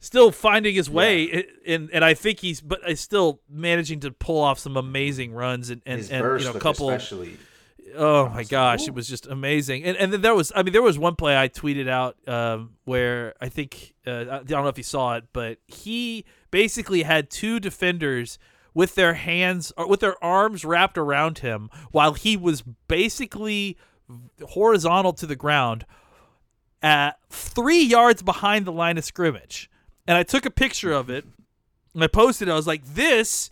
still 0.08 0.32
finding 0.32 0.74
his 0.76 0.90
way, 0.90 1.30
i- 1.32 1.46
and 1.72 1.90
and 1.94 2.04
I 2.04 2.14
think 2.16 2.40
he's 2.40 2.62
but 2.62 2.80
is 2.90 3.00
still 3.00 3.42
managing 3.50 4.00
to 4.02 4.12
pull 4.12 4.42
off 4.42 4.58
some 4.60 4.76
amazing 4.78 5.34
runs 5.34 5.70
and 5.70 5.82
and, 5.86 6.00
and 6.12 6.40
you 6.40 6.46
know 6.46 6.54
a 6.56 6.60
couple. 6.60 6.90
especially. 6.90 7.38
Oh 7.96 8.28
my 8.30 8.44
gosh, 8.44 8.86
it 8.88 8.94
was 8.94 9.08
just 9.08 9.28
amazing. 9.28 9.84
And 9.86 9.96
and 9.98 10.12
then 10.12 10.22
there 10.22 10.36
was 10.36 10.52
I 10.56 10.62
mean 10.64 10.74
there 10.74 10.82
was 10.82 11.00
one 11.00 11.16
play 11.16 11.38
I 11.38 11.48
tweeted 11.48 11.88
out 11.88 12.18
um, 12.28 12.72
where 12.86 13.34
I 13.40 13.48
think 13.50 13.94
uh, 14.06 14.12
I 14.12 14.44
don't 14.44 14.64
know 14.64 14.68
if 14.68 14.78
you 14.78 14.84
saw 14.84 15.16
it, 15.16 15.26
but 15.34 15.60
he 15.68 16.26
basically 16.52 17.04
had 17.04 17.30
two 17.30 17.60
defenders 17.60 18.38
with 18.74 18.96
their 18.96 19.14
hands 19.16 19.72
or 19.78 19.88
with 19.88 20.02
their 20.02 20.22
arms 20.24 20.64
wrapped 20.66 20.98
around 20.98 21.40
him 21.40 21.70
while 21.92 22.14
he 22.14 22.36
was 22.38 22.62
basically 22.88 23.78
horizontal 24.50 25.14
to 25.14 25.26
the 25.26 25.36
ground 25.36 25.86
at 26.82 27.18
3 27.32 27.82
yards 27.82 28.22
behind 28.22 28.66
the 28.66 28.72
line 28.72 28.98
of 28.98 29.06
scrimmage. 29.06 29.70
And 30.08 30.18
I 30.18 30.24
took 30.24 30.46
a 30.46 30.52
picture 30.52 30.94
of 30.94 31.10
it 31.10 31.26
and 31.94 32.04
I 32.04 32.08
posted 32.08 32.48
it. 32.48 32.52
I 32.52 32.56
was 32.56 32.68
like 32.68 32.86
this 32.86 33.50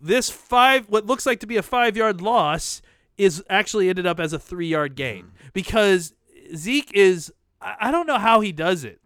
this 0.00 0.30
five 0.30 0.86
what 0.88 1.06
looks 1.06 1.26
like 1.26 1.38
to 1.40 1.46
be 1.46 1.56
a 1.56 1.62
5 1.62 1.96
yard 1.96 2.20
loss 2.20 2.82
is 3.18 3.44
actually 3.48 3.88
ended 3.88 4.06
up 4.06 4.18
as 4.18 4.32
a 4.32 4.38
three 4.38 4.66
yard 4.68 4.94
gain 4.96 5.32
because 5.52 6.14
Zeke 6.56 6.90
is 6.92 7.32
I 7.60 7.92
don't 7.92 8.06
know 8.06 8.18
how 8.18 8.40
he 8.40 8.50
does 8.50 8.82
it, 8.84 9.00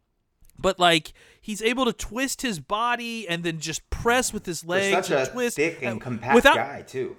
but 0.59 0.79
like 0.79 1.13
he's 1.41 1.61
able 1.61 1.85
to 1.85 1.93
twist 1.93 2.43
his 2.43 2.61
body 2.61 3.29
and 3.29 3.45
then 3.45 3.61
just 3.61 3.89
press 3.91 4.33
with 4.33 4.47
his 4.47 4.65
legs 4.65 5.09
such 5.09 5.29
a 5.29 5.31
twist 5.31 5.57
thick 5.57 5.83
and 5.83 6.01
compact 6.01 6.35
without 6.35 6.57
guy 6.57 6.83
too. 6.83 7.17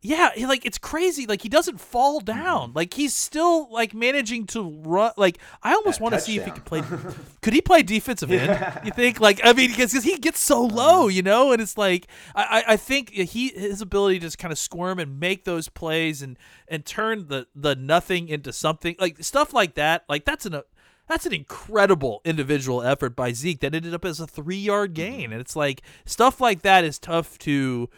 Yeah, 0.00 0.30
he- 0.34 0.46
like 0.46 0.64
it's 0.64 0.78
crazy. 0.78 1.26
Like 1.26 1.42
he 1.42 1.48
doesn't 1.48 1.80
fall 1.80 2.20
down. 2.20 2.72
Like 2.74 2.94
he's 2.94 3.14
still 3.14 3.68
like 3.72 3.94
managing 3.94 4.46
to 4.48 4.62
run. 4.62 5.12
Like 5.16 5.38
I 5.62 5.74
almost 5.74 6.00
want 6.00 6.14
to 6.14 6.20
see 6.20 6.36
if 6.36 6.44
he 6.44 6.50
could 6.52 6.64
play. 6.64 6.82
could 7.42 7.52
he 7.52 7.60
play 7.60 7.82
defensive 7.82 8.30
end? 8.30 8.48
You 8.84 8.92
think? 8.92 9.20
Like 9.20 9.40
I 9.42 9.52
mean, 9.52 9.70
because 9.70 9.92
he 9.92 10.16
gets 10.18 10.40
so 10.40 10.62
low, 10.62 11.08
you 11.08 11.22
know, 11.22 11.52
and 11.52 11.60
it's 11.60 11.76
like 11.76 12.06
I 12.34 12.64
I, 12.66 12.72
I 12.72 12.76
think 12.76 13.10
he 13.10 13.48
his 13.48 13.80
ability 13.82 14.20
to 14.20 14.26
just 14.26 14.38
kind 14.38 14.52
of 14.52 14.58
squirm 14.58 14.98
and 15.00 15.18
make 15.18 15.44
those 15.44 15.68
plays 15.68 16.22
and 16.22 16.38
and 16.68 16.84
turn 16.84 17.26
the 17.28 17.48
the 17.56 17.74
nothing 17.74 18.28
into 18.28 18.52
something 18.52 18.94
like 19.00 19.22
stuff 19.24 19.52
like 19.52 19.74
that. 19.74 20.04
Like 20.08 20.24
that's 20.24 20.46
an. 20.46 20.62
That's 21.08 21.24
an 21.24 21.32
incredible 21.32 22.20
individual 22.26 22.82
effort 22.82 23.16
by 23.16 23.32
Zeke 23.32 23.60
that 23.60 23.74
ended 23.74 23.94
up 23.94 24.04
as 24.04 24.20
a 24.20 24.26
three 24.26 24.58
yard 24.58 24.92
gain. 24.92 25.32
And 25.32 25.40
it's 25.40 25.56
like 25.56 25.80
stuff 26.04 26.38
like 26.38 26.60
that 26.60 26.84
is 26.84 26.98
tough 26.98 27.38
to 27.38 27.88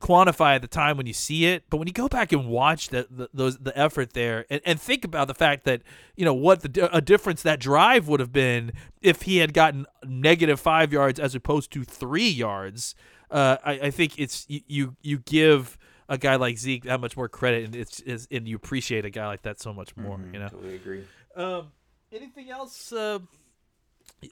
quantify 0.00 0.54
at 0.54 0.62
the 0.62 0.68
time 0.68 0.96
when 0.96 1.06
you 1.06 1.12
see 1.12 1.46
it, 1.46 1.64
but 1.70 1.78
when 1.78 1.86
you 1.88 1.92
go 1.92 2.08
back 2.08 2.32
and 2.32 2.48
watch 2.48 2.88
the, 2.88 3.06
the 3.10 3.28
those 3.34 3.58
the 3.58 3.76
effort 3.78 4.12
there 4.12 4.44
and, 4.48 4.60
and 4.64 4.80
think 4.80 5.04
about 5.04 5.28
the 5.28 5.34
fact 5.34 5.64
that 5.64 5.82
you 6.16 6.24
know 6.24 6.34
what 6.34 6.60
the 6.62 6.88
a 6.94 7.00
difference 7.00 7.42
that 7.42 7.58
drive 7.60 8.08
would 8.08 8.20
have 8.20 8.32
been 8.32 8.72
if 9.02 9.22
he 9.22 9.38
had 9.38 9.52
gotten 9.52 9.86
negative 10.04 10.60
five 10.60 10.92
yards 10.92 11.18
as 11.18 11.34
opposed 11.34 11.70
to 11.72 11.84
three 11.84 12.28
yards. 12.28 12.94
Uh, 13.30 13.56
I, 13.64 13.72
I 13.72 13.90
think 13.90 14.18
it's 14.18 14.46
you, 14.48 14.60
you 14.66 14.96
you 15.02 15.18
give 15.18 15.76
a 16.08 16.16
guy 16.16 16.36
like 16.36 16.56
Zeke 16.58 16.84
that 16.84 17.00
much 17.00 17.16
more 17.16 17.28
credit, 17.28 17.64
and 17.64 17.76
it's, 17.76 18.00
it's 18.00 18.26
and 18.30 18.48
you 18.48 18.56
appreciate 18.56 19.04
a 19.04 19.10
guy 19.10 19.26
like 19.26 19.42
that 19.42 19.60
so 19.60 19.72
much 19.72 19.96
more. 19.96 20.18
You 20.32 20.38
know. 20.38 20.48
Totally 20.48 20.76
agree. 20.76 21.04
Um, 21.36 21.72
anything 22.10 22.50
else 22.50 22.92
uh, 22.92 23.18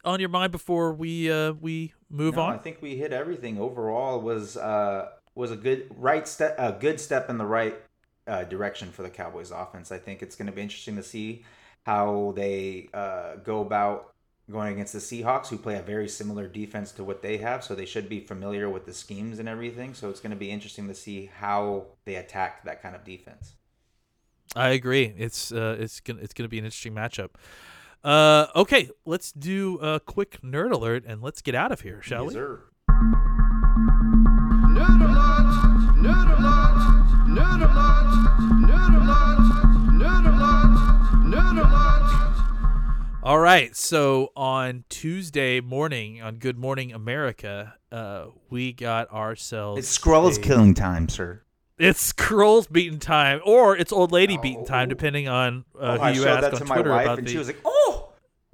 on 0.04 0.20
your 0.20 0.30
mind 0.30 0.52
before 0.52 0.94
we 0.94 1.30
uh, 1.30 1.52
we 1.52 1.92
move 2.08 2.36
No, 2.36 2.42
on? 2.42 2.54
I 2.54 2.58
think 2.58 2.80
we 2.80 2.96
hit 2.96 3.12
everything. 3.12 3.58
Overall, 3.58 4.20
was 4.20 4.56
uh, 4.56 5.10
was 5.36 5.52
a 5.52 5.56
good 5.56 5.86
right 5.96 6.26
step, 6.26 6.56
a 6.58 6.72
good 6.72 6.98
step 6.98 7.30
in 7.30 7.38
the 7.38 7.46
right 7.46 7.76
uh, 8.26 8.42
direction 8.44 8.90
for 8.90 9.02
the 9.02 9.10
Cowboys 9.10 9.52
offense. 9.52 9.92
I 9.92 9.98
think 9.98 10.22
it's 10.22 10.34
going 10.34 10.46
to 10.46 10.52
be 10.52 10.62
interesting 10.62 10.96
to 10.96 11.02
see 11.02 11.44
how 11.84 12.32
they 12.34 12.88
uh, 12.92 13.36
go 13.36 13.60
about 13.60 14.12
going 14.50 14.72
against 14.72 14.92
the 14.92 14.98
Seahawks, 14.98 15.48
who 15.48 15.58
play 15.58 15.76
a 15.76 15.82
very 15.82 16.08
similar 16.08 16.48
defense 16.48 16.90
to 16.92 17.04
what 17.04 17.22
they 17.22 17.36
have. 17.36 17.62
So 17.62 17.74
they 17.74 17.84
should 17.84 18.08
be 18.08 18.20
familiar 18.20 18.68
with 18.70 18.86
the 18.86 18.94
schemes 18.94 19.38
and 19.38 19.48
everything. 19.48 19.94
So 19.94 20.08
it's 20.08 20.20
going 20.20 20.30
to 20.30 20.36
be 20.36 20.50
interesting 20.50 20.88
to 20.88 20.94
see 20.94 21.30
how 21.38 21.86
they 22.04 22.16
attack 22.16 22.64
that 22.64 22.82
kind 22.82 22.96
of 22.96 23.04
defense. 23.04 23.54
I 24.54 24.70
agree. 24.70 25.12
It's 25.18 25.52
uh, 25.52 25.76
it's 25.78 26.00
gonna 26.00 26.20
it's 26.22 26.32
gonna 26.32 26.48
be 26.48 26.58
an 26.58 26.64
interesting 26.64 26.94
matchup. 26.94 27.30
Uh, 28.02 28.46
okay, 28.54 28.88
let's 29.04 29.32
do 29.32 29.78
a 29.80 30.00
quick 30.00 30.40
nerd 30.40 30.72
alert 30.72 31.04
and 31.06 31.20
let's 31.20 31.42
get 31.42 31.54
out 31.54 31.72
of 31.72 31.80
here, 31.82 32.00
shall 32.00 32.24
Yes, 32.24 32.28
we? 32.28 32.34
sir. 32.34 32.60
All 43.22 43.40
right. 43.40 43.74
So 43.74 44.30
on 44.36 44.84
Tuesday 44.88 45.60
morning 45.60 46.22
on 46.22 46.36
Good 46.36 46.56
Morning 46.56 46.92
America, 46.92 47.74
uh, 47.90 48.26
we 48.50 48.72
got 48.72 49.10
ourselves 49.10 49.80
It's 49.80 49.98
Skrulls 49.98 50.38
a- 50.38 50.40
killing 50.40 50.74
time, 50.74 51.08
sir. 51.08 51.42
It's 51.78 52.12
Skrulls 52.12 52.70
beating 52.70 53.00
time, 53.00 53.40
or 53.44 53.76
it's 53.76 53.92
old 53.92 54.12
lady 54.12 54.38
beating 54.38 54.64
time, 54.64 54.86
Oh. 54.86 54.90
depending 54.90 55.26
on 55.28 55.64
uh, 55.78 55.98
Oh, 55.98 56.02
I 56.02 56.12
who 56.12 56.18
you 56.18 56.24
showed 56.24 56.28
ask 56.34 56.40
that 56.42 56.52
on 56.54 56.58
to 56.60 56.64
my 56.66 56.74
Twitter 56.76 56.90
wife, 56.90 57.04
about 57.04 57.18
and 57.18 57.26
the. 57.26 57.30
she 57.32 57.38
was 57.38 57.48
like, 57.48 57.60
"Oh, 57.64 58.05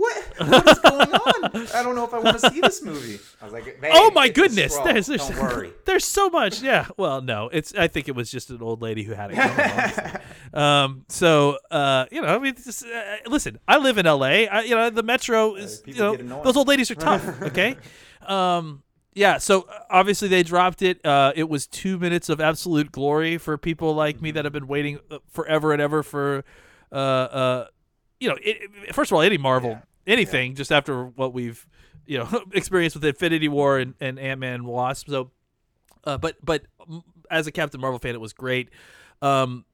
what? 0.02 0.48
What 0.48 0.68
is 0.68 0.78
going 0.80 1.12
on? 1.12 1.66
I 1.74 1.82
don't 1.82 1.94
know 1.94 2.04
if 2.04 2.12
I 2.12 2.18
want 2.18 2.40
to 2.40 2.50
see 2.50 2.60
this 2.60 2.82
movie." 2.82 3.20
I 3.40 3.44
was 3.44 3.52
like, 3.52 3.64
"Babe, 3.80 3.92
Oh 3.94 4.10
my 4.10 4.28
goodness! 4.28 4.76
There's, 4.78 5.06
there's, 5.06 5.28
don't 5.28 5.38
worry." 5.38 5.72
there's 5.84 6.04
so 6.04 6.28
much. 6.28 6.60
Yeah. 6.60 6.86
Well, 6.96 7.20
no, 7.20 7.48
it's. 7.52 7.74
I 7.74 7.86
think 7.88 8.08
it 8.08 8.16
was 8.16 8.30
just 8.30 8.50
an 8.50 8.60
old 8.62 8.82
lady 8.82 9.04
who 9.04 9.12
had 9.12 9.30
it. 9.32 9.36
Going, 9.36 10.20
um. 10.62 11.04
So, 11.08 11.58
uh, 11.70 12.06
you 12.10 12.20
know, 12.20 12.28
I 12.28 12.38
mean, 12.38 12.54
just, 12.54 12.84
uh, 12.84 13.16
listen. 13.26 13.58
I 13.68 13.78
live 13.78 13.96
in 13.98 14.06
L.A. 14.06 14.48
I, 14.48 14.62
you 14.62 14.74
know, 14.74 14.90
the 14.90 15.02
metro 15.02 15.54
is. 15.54 15.82
you 15.86 15.94
know, 15.94 16.16
those 16.16 16.56
old 16.56 16.68
ladies 16.68 16.90
are 16.90 16.96
tough. 16.96 17.22
Okay. 17.42 17.76
um. 18.26 18.82
Yeah. 19.14 19.38
So 19.38 19.62
uh, 19.62 19.78
obviously 19.90 20.28
they 20.28 20.42
dropped 20.42 20.82
it. 20.82 21.04
Uh. 21.04 21.32
It 21.36 21.48
was 21.48 21.66
two 21.66 21.98
minutes 21.98 22.28
of 22.28 22.40
absolute 22.40 22.90
glory 22.90 23.38
for 23.38 23.56
people 23.58 23.94
like 23.94 24.20
me 24.20 24.30
that 24.32 24.44
have 24.44 24.52
been 24.52 24.66
waiting 24.68 24.98
uh, 25.10 25.18
forever 25.30 25.72
and 25.72 25.80
ever 25.80 26.02
for. 26.02 26.44
Uh. 26.90 26.96
Uh. 26.96 27.66
You 28.20 28.28
know, 28.28 28.36
it, 28.40 28.94
first 28.94 29.10
of 29.10 29.16
all, 29.16 29.22
any 29.22 29.36
Marvel, 29.36 29.82
anything, 30.06 30.54
just 30.54 30.72
after 30.72 31.04
what 31.06 31.32
we've, 31.32 31.66
you 32.06 32.18
know, 32.18 32.44
experienced 32.52 32.96
with 32.96 33.04
Infinity 33.04 33.48
War 33.48 33.78
and, 33.78 33.94
and 34.00 34.18
Ant 34.18 34.40
Man 34.40 34.64
Wasp. 34.64 35.08
So, 35.08 35.30
uh, 36.04 36.18
but 36.18 36.36
but 36.44 36.66
as 37.30 37.46
a 37.46 37.52
Captain 37.52 37.80
Marvel 37.80 37.98
fan, 37.98 38.14
it 38.14 38.20
was 38.20 38.32
great. 38.32 38.70
Um, 39.20 39.64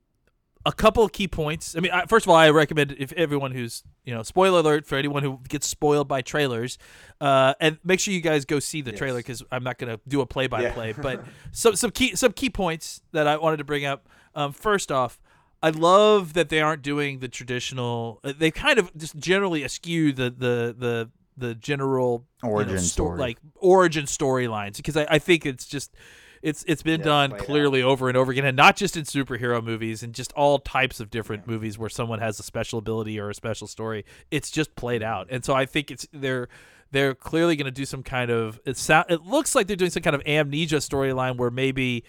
a 0.66 0.72
couple 0.72 1.02
of 1.02 1.12
key 1.12 1.28
points. 1.28 1.76
I 1.76 1.80
mean, 1.80 1.92
I, 1.92 2.04
first 2.06 2.26
of 2.26 2.30
all, 2.30 2.36
I 2.36 2.50
recommend 2.50 2.94
if 2.98 3.12
everyone 3.12 3.52
who's 3.52 3.84
you 4.04 4.14
know, 4.14 4.22
spoiler 4.22 4.60
alert 4.60 4.86
for 4.86 4.96
anyone 4.96 5.22
who 5.22 5.38
gets 5.48 5.66
spoiled 5.66 6.08
by 6.08 6.22
trailers, 6.22 6.78
uh, 7.20 7.52
and 7.60 7.78
make 7.84 8.00
sure 8.00 8.14
you 8.14 8.22
guys 8.22 8.46
go 8.46 8.58
see 8.58 8.80
the 8.80 8.90
trailer 8.90 9.18
because 9.18 9.42
I'm 9.52 9.62
not 9.62 9.76
gonna 9.76 10.00
do 10.08 10.22
a 10.22 10.26
play 10.26 10.46
by 10.46 10.70
play. 10.70 10.94
But 10.94 11.24
some 11.52 11.76
some 11.76 11.90
key 11.90 12.16
some 12.16 12.32
key 12.32 12.48
points 12.48 13.02
that 13.12 13.26
I 13.26 13.36
wanted 13.36 13.58
to 13.58 13.64
bring 13.64 13.84
up. 13.84 14.08
Um, 14.34 14.52
first 14.52 14.90
off. 14.90 15.20
I 15.62 15.70
love 15.70 16.34
that 16.34 16.48
they 16.50 16.60
aren't 16.60 16.82
doing 16.82 17.18
the 17.18 17.28
traditional. 17.28 18.20
uh, 18.22 18.32
They 18.36 18.50
kind 18.50 18.78
of 18.78 18.96
just 18.96 19.16
generally 19.16 19.64
eschew 19.64 20.12
the 20.12 20.30
the 20.30 20.74
the 20.78 21.10
the 21.36 21.54
general 21.54 22.24
you 22.42 22.48
know, 22.48 22.54
Origin 22.54 22.78
sto- 22.78 23.04
story. 23.04 23.18
like 23.18 23.38
origin 23.56 24.04
storylines, 24.06 24.76
because 24.76 24.96
I, 24.96 25.06
I 25.08 25.18
think 25.18 25.46
it's 25.46 25.66
just 25.66 25.94
it's 26.42 26.64
it's 26.68 26.82
been 26.82 27.00
Yeah, 27.00 27.06
done 27.06 27.30
played 27.30 27.40
out. 27.40 27.46
clearly 27.46 27.82
over 27.82 28.08
and 28.08 28.16
over 28.16 28.30
again, 28.32 28.44
and 28.44 28.56
not 28.56 28.76
just 28.76 28.96
in 28.96 29.04
superhero 29.04 29.62
movies 29.62 30.02
and 30.02 30.14
just 30.14 30.32
all 30.34 30.58
types 30.60 31.00
of 31.00 31.10
different 31.10 31.46
movies 31.46 31.78
where 31.78 31.88
someone 31.90 32.18
has 32.20 32.38
a 32.38 32.42
special 32.44 32.78
ability 32.78 33.18
or 33.18 33.30
a 33.30 33.34
special 33.34 33.66
story. 33.66 34.04
It's 34.30 34.50
just 34.50 34.74
played 34.76 35.02
out, 35.02 35.26
and 35.30 35.44
so 35.44 35.54
I 35.54 35.66
think 35.66 35.90
it's 35.90 36.06
they're 36.12 36.48
they're 36.90 37.14
clearly 37.14 37.54
going 37.56 37.66
to 37.66 37.70
do 37.70 37.84
some 37.84 38.02
kind 38.02 38.30
of 38.30 38.58
it. 38.64 38.76
Sound, 38.76 39.06
it 39.10 39.22
looks 39.22 39.54
like 39.54 39.66
they're 39.66 39.76
doing 39.76 39.90
some 39.90 40.02
kind 40.02 40.16
of 40.16 40.22
amnesia 40.26 40.76
storyline 40.76 41.36
where 41.36 41.50
maybe 41.50 42.02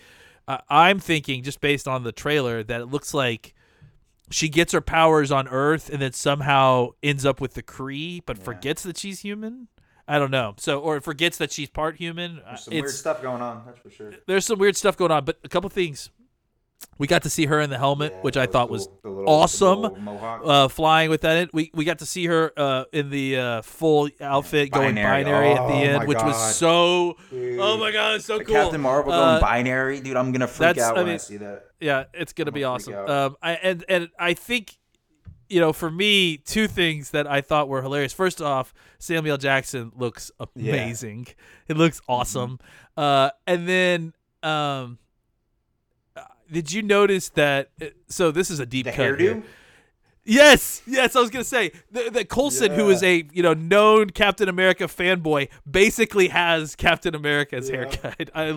uh, 0.49 0.57
I'm 0.67 0.99
thinking 0.99 1.43
just 1.43 1.61
based 1.61 1.87
on 1.87 2.03
the 2.03 2.11
trailer 2.11 2.63
that 2.63 2.81
it 2.81 2.87
looks 2.87 3.13
like 3.13 3.53
she 4.31 4.49
gets 4.49 4.73
her 4.73 4.81
powers 4.81 5.31
on 5.31 5.47
Earth 5.47 5.91
and 5.91 6.01
then 6.01 6.13
somehow 6.13 6.89
ends 7.03 7.23
up 7.23 7.39
with 7.39 7.53
the 7.53 7.61
Kree, 7.61 8.21
but 8.25 8.37
forgets 8.37 8.81
that 8.83 8.97
she's 8.97 9.19
human. 9.19 9.67
I 10.07 10.17
don't 10.17 10.31
know. 10.31 10.55
So 10.57 10.79
or 10.79 10.99
forgets 11.01 11.37
that 11.37 11.51
she's 11.51 11.69
part 11.69 11.97
human. 11.97 12.39
Uh, 12.39 12.47
There's 12.47 12.63
some 12.63 12.73
it's, 12.73 12.81
weird 12.81 12.95
stuff 12.95 13.21
going 13.21 13.43
on. 13.43 13.61
That's 13.63 13.77
for 13.77 13.91
sure. 13.91 14.11
there's 14.25 14.45
some 14.45 14.57
weird 14.57 14.75
stuff 14.75 14.97
going 14.97 15.11
on, 15.11 15.23
but 15.23 15.37
a 15.43 15.49
couple 15.49 15.69
things. 15.69 16.09
We 16.97 17.07
got 17.07 17.23
to 17.23 17.29
see 17.29 17.45
her 17.45 17.61
in 17.61 17.69
the 17.69 17.77
helmet, 17.77 18.11
Yeah, 18.13 18.21
which 18.21 18.35
I 18.37 18.41
was 18.45 18.49
thought 18.53 18.67
cool. 18.67 18.73
was 18.73 18.89
The 19.03 19.09
little- 19.09 19.29
awesome. 19.33 19.81
little. 19.81 20.49
Uh, 20.49 20.67
flying 20.67 21.09
with 21.09 21.21
that, 21.21 21.49
we 21.53 21.71
we 21.73 21.85
got 21.85 21.99
to 21.99 22.05
see 22.05 22.25
her 22.25 22.51
uh, 22.57 22.83
in 22.91 23.09
the 23.09 23.37
uh, 23.37 23.61
full 23.61 24.09
outfit 24.19 24.71
going 24.71 24.95
Binary. 24.95 25.23
binary 25.23 25.51
at 25.51 25.67
the 25.67 25.73
Oh 25.73 25.77
end, 25.77 25.97
my 25.99 26.05
which 26.05 26.17
was 26.17 26.55
so. 26.55 27.15
Dude. 27.29 27.59
Oh 27.59 27.77
my 27.77 27.91
god, 27.91 28.15
it's 28.15 28.25
so 28.25 28.37
The 28.39 28.45
cool. 28.45 28.55
Captain 28.55 28.81
Marvel 28.81 29.11
going 29.11 29.21
Uh, 29.37 29.39
binary, 29.39 29.99
dude. 30.01 30.17
I'm 30.17 30.31
gonna 30.31 30.47
freak 30.47 30.77
out 30.77 30.95
when 30.95 31.05
I 31.05 31.09
mean, 31.09 31.19
see 31.19 31.37
that. 31.37 31.65
yeah, 31.79 32.03
it's 32.13 32.33
gonna 32.33 32.51
be 32.51 32.61
gonna 32.61 32.73
awesome. 32.75 32.93
Um, 32.95 33.35
I 33.41 33.51
and 33.53 33.85
and 33.87 34.09
I 34.19 34.33
think, 34.33 34.77
you 35.49 35.59
know, 35.61 35.71
for 35.73 35.89
me, 35.89 36.37
two 36.37 36.67
things 36.67 37.11
that 37.11 37.27
I 37.27 37.39
thought 37.41 37.69
were 37.69 37.81
hilarious. 37.81 38.11
First 38.13 38.41
off, 38.41 38.73
Samuel 38.99 39.37
Jackson 39.37 39.91
looks 39.95 40.31
amazing. 40.55 41.27
It 41.69 41.77
looks 41.77 41.99
Mm-hmm. 42.01 42.11
awesome. 42.11 42.59
Uh, 42.97 43.29
and 43.47 43.67
then, 43.69 44.13
um, 44.43 44.97
did 46.51 46.71
you 46.71 46.81
notice 46.81 47.29
that? 47.29 47.69
uh, 47.81 47.85
So 48.07 48.31
this 48.31 48.49
is 48.49 48.59
a 48.59 48.65
deep 48.65 48.85
The 48.85 48.91
cut. 48.91 48.99
hairdo. 48.99 49.19
here. 49.19 49.43
Yes, 50.25 50.83
yes, 50.85 51.15
I 51.15 51.21
was 51.21 51.31
gonna 51.31 51.43
say 51.43 51.71
that 51.91 52.29
Coulson, 52.29 52.71
who 52.73 52.89
is 52.89 53.01
a 53.01 53.25
you 53.31 53.41
know 53.41 53.53
known 53.55 54.11
Captain 54.11 54.47
America 54.47 54.83
fanboy, 54.83 55.47
basically 55.69 56.27
has 56.27 56.75
Captain 56.75 57.15
America's 57.15 57.67
haircut. 57.69 58.29
I, 58.35 58.49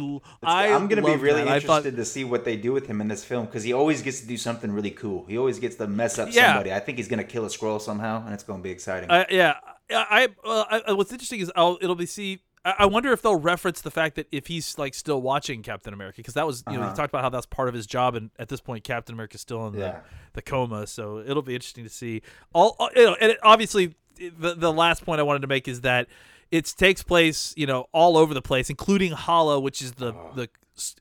I 0.43 0.73
I'm 0.73 0.87
gonna 0.89 1.01
be 1.03 1.17
really 1.17 1.45
that. 1.45 1.63
Interested 1.63 1.67
thought- 1.67 1.97
to 1.97 2.05
see 2.05 2.25
what 2.25 2.45
they 2.45 2.57
do 2.57 2.73
with 2.73 2.89
him 2.89 3.01
in 3.01 3.09
this 3.09 3.25
film 3.25 3.47
because 3.47 3.63
he 3.63 3.73
always 3.73 4.03
gets 4.03 4.21
to 4.21 4.27
do 4.27 4.37
something 4.37 4.71
really 4.71 4.91
cool. 4.91 5.25
He 5.27 5.39
always 5.39 5.59
gets 5.61 5.77
to 5.77 5.87
mess 5.87 6.19
up 6.19 6.29
Yeah. 6.33 6.49
somebody. 6.53 6.75
I 6.75 6.81
think 6.81 6.99
he's 6.99 7.09
gonna 7.09 7.25
kill 7.25 7.47
a 7.47 7.49
Skrull 7.49 7.81
somehow, 7.81 8.23
and 8.27 8.35
it's 8.35 8.43
gonna 8.45 8.63
be 8.63 8.71
exciting. 8.71 9.11
I, 9.11 9.25
yeah, 9.31 9.55
I, 9.91 10.29
I, 10.45 10.49
uh, 10.49 10.81
I 10.89 10.93
what's 10.93 11.13
interesting 11.13 11.41
is 11.41 11.51
I'll 11.57 11.79
it'll 11.81 11.95
be 11.97 12.07
see. 12.07 12.41
I 12.65 12.87
wonder 12.87 13.11
if 13.13 13.23
they'll 13.23 13.35
reference 13.41 13.81
the 13.81 13.91
fact 13.91 14.15
that 14.17 14.29
if 14.31 14.47
he's 14.47 14.79
like 14.79 14.95
still 14.95 15.21
watching 15.21 15.63
Captain 15.63 15.93
America 15.93 16.19
because 16.19 16.35
that 16.35 16.47
was 16.47 16.63
you 16.69 16.75
know 16.75 16.81
he 16.81 16.87
Uh-huh. 16.87 16.95
talked 16.95 17.11
about 17.11 17.23
how 17.23 17.29
that's 17.29 17.47
part 17.47 17.69
of 17.69 17.75
his 17.75 17.87
job 17.87 18.15
and 18.15 18.31
at 18.39 18.49
this 18.49 18.61
point 18.61 18.85
Captain 18.85 19.15
America's 19.15 19.41
still 19.41 19.67
in 19.67 19.73
the, 19.73 19.79
Yeah. 19.81 20.01
the 20.35 20.43
coma 20.43 20.87
so 20.87 21.19
it'll 21.19 21.43
be 21.43 21.55
interesting 21.55 21.83
to 21.85 21.91
see 21.91 22.23
all 22.53 22.77
all- 22.79 22.91
you 22.95 23.05
know 23.05 23.17
and 23.21 23.33
it, 23.33 23.39
obviously 23.43 23.95
the 24.39 24.55
the 24.55 24.73
last 24.73 25.05
point 25.05 25.19
I 25.19 25.25
wanted 25.25 25.43
to 25.43 25.49
make 25.49 25.67
is 25.67 25.81
that 25.81 26.07
it 26.53 26.67
takes 26.77 27.03
place 27.03 27.53
you 27.57 27.67
know 27.67 27.87
all 27.93 28.17
over 28.17 28.33
the 28.33 28.43
place 28.43 28.71
including 28.71 29.11
Hala 29.13 29.59
which 29.59 29.83
is 29.83 29.93
the 29.93 30.13
the 30.37 30.49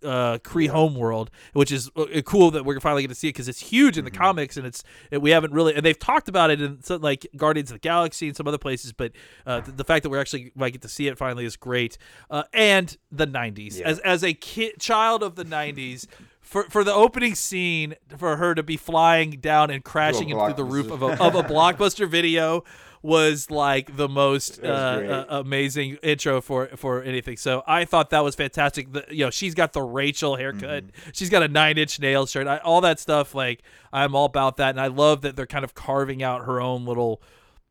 uh, 0.04 0.38
Kree 0.40 0.68
Homeworld, 0.68 1.32
which 1.54 1.72
is 1.72 1.90
uh, 1.96 2.06
cool 2.26 2.52
that 2.52 2.66
we're 2.66 2.80
finally 2.80 3.02
going 3.04 3.10
to 3.10 3.16
see 3.16 3.30
it 3.30 3.34
because 3.34 3.48
it's 3.48 3.60
huge 3.60 3.98
in 3.98 4.06
the 4.06 4.12
comics 4.12 4.58
and 4.58 4.66
it's 4.68 4.84
it, 5.12 5.22
we 5.22 5.32
haven't 5.32 5.54
really 5.54 5.74
and 5.76 5.86
they've 5.86 5.98
talked 5.98 6.28
about 6.28 6.52
it 6.52 6.62
in 6.62 6.82
some, 6.84 7.02
like 7.02 7.26
Guardians 7.36 7.72
of 7.72 7.76
the 7.76 7.80
Galaxy 7.80 8.28
and 8.28 8.36
some 8.36 8.48
other 8.48 8.58
places, 8.58 8.94
but 8.94 9.12
uh, 9.46 9.62
the, 9.62 9.72
the 9.72 9.84
fact 9.84 10.04
that 10.04 10.10
we're 10.10 10.20
actually 10.22 10.52
might 10.56 10.72
get 10.74 10.82
to 10.82 10.90
see 10.90 11.08
it 11.08 11.18
finally 11.18 11.46
is 11.46 11.56
great. 11.56 11.98
Uh, 12.30 12.44
and 12.54 12.98
the 13.12 13.26
'90s 13.28 13.80
Yeah. 13.80 13.88
as 13.88 14.00
as 14.00 14.24
a 14.24 14.34
kid 14.34 14.80
child 14.80 15.24
of 15.24 15.36
the 15.36 15.46
'90s. 15.46 16.08
For, 16.42 16.64
for 16.66 16.84
the 16.84 16.94
opening 16.94 17.36
scene, 17.36 17.96
for 18.18 18.36
her 18.36 18.54
to 18.56 18.64
be 18.64 18.76
flying 18.76 19.30
down 19.40 19.70
and 19.70 19.82
crashing 19.86 20.30
into 20.30 20.54
the 20.54 20.66
roof 20.66 20.92
of 20.92 21.02
a, 21.02 21.24
of 21.24 21.34
a 21.36 21.44
blockbuster 21.54 22.10
video 22.10 22.66
was 23.02 23.50
like 23.50 23.96
the 23.98 24.08
most 24.08 24.64
uh, 24.64 24.68
uh, 24.68 25.26
amazing 25.30 25.98
intro 26.04 26.40
for 26.40 26.68
for 26.76 27.02
anything. 27.02 27.38
So 27.38 27.64
I 27.66 27.86
thought 27.86 28.12
that 28.12 28.24
was 28.24 28.36
fantastic. 28.36 28.92
The, 28.92 29.06
you 29.10 29.26
know, 29.26 29.32
she's 29.32 29.56
got 29.56 29.74
the 29.74 29.82
Rachel 29.82 30.36
haircut. 30.36 30.86
Mm-hmm. 30.86 31.10
She's 31.14 31.30
got 31.30 31.42
a 31.44 31.48
nine 31.48 31.78
inch 31.78 32.00
nail 32.00 32.26
shirt. 32.26 32.48
I, 32.48 32.58
all 32.58 32.82
that 32.82 33.00
stuff. 33.00 33.34
Like 33.34 33.64
I'm 33.92 34.16
all 34.16 34.26
about 34.26 34.58
that, 34.58 34.72
and 34.72 34.80
I 34.80 34.88
love 34.88 35.22
that 35.22 35.36
they're 35.36 35.48
kind 35.48 35.66
of 35.66 35.74
carving 35.74 36.22
out 36.22 36.46
her 36.46 36.62
own 36.62 36.86
little 36.86 37.22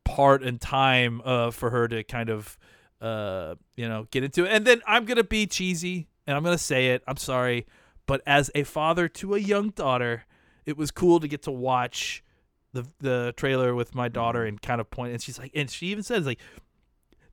part 0.04 0.42
and 0.42 0.60
time 0.60 1.22
uh, 1.24 1.50
for 1.50 1.70
her 1.70 1.86
to 1.86 2.02
kind 2.02 2.28
of 2.28 2.58
uh, 3.00 3.54
you 3.76 3.88
know 3.88 4.06
get 4.10 4.24
into 4.24 4.44
it. 4.44 4.50
And 4.50 4.66
then 4.66 4.82
I'm 4.86 5.04
gonna 5.04 5.24
be 5.24 5.46
cheesy, 5.46 6.08
and 6.26 6.36
I'm 6.36 6.42
gonna 6.42 6.58
say 6.58 6.88
it. 6.88 7.04
I'm 7.06 7.16
sorry, 7.18 7.66
but 8.06 8.20
as 8.26 8.50
a 8.54 8.64
father 8.64 9.06
to 9.08 9.36
a 9.36 9.38
young 9.38 9.70
daughter, 9.70 10.24
it 10.66 10.76
was 10.76 10.90
cool 10.90 11.20
to 11.20 11.28
get 11.28 11.42
to 11.42 11.52
watch 11.52 12.24
the 12.72 12.87
the 13.00 13.35
trailer 13.37 13.74
with 13.74 13.94
my 13.94 14.09
daughter 14.09 14.44
and 14.44 14.61
kind 14.62 14.80
of 14.80 14.90
point 14.90 15.12
and 15.12 15.20
she's 15.22 15.38
like 15.38 15.50
and 15.54 15.68
she 15.70 15.87
even 15.88 16.02
says 16.04 16.24
like 16.26 16.38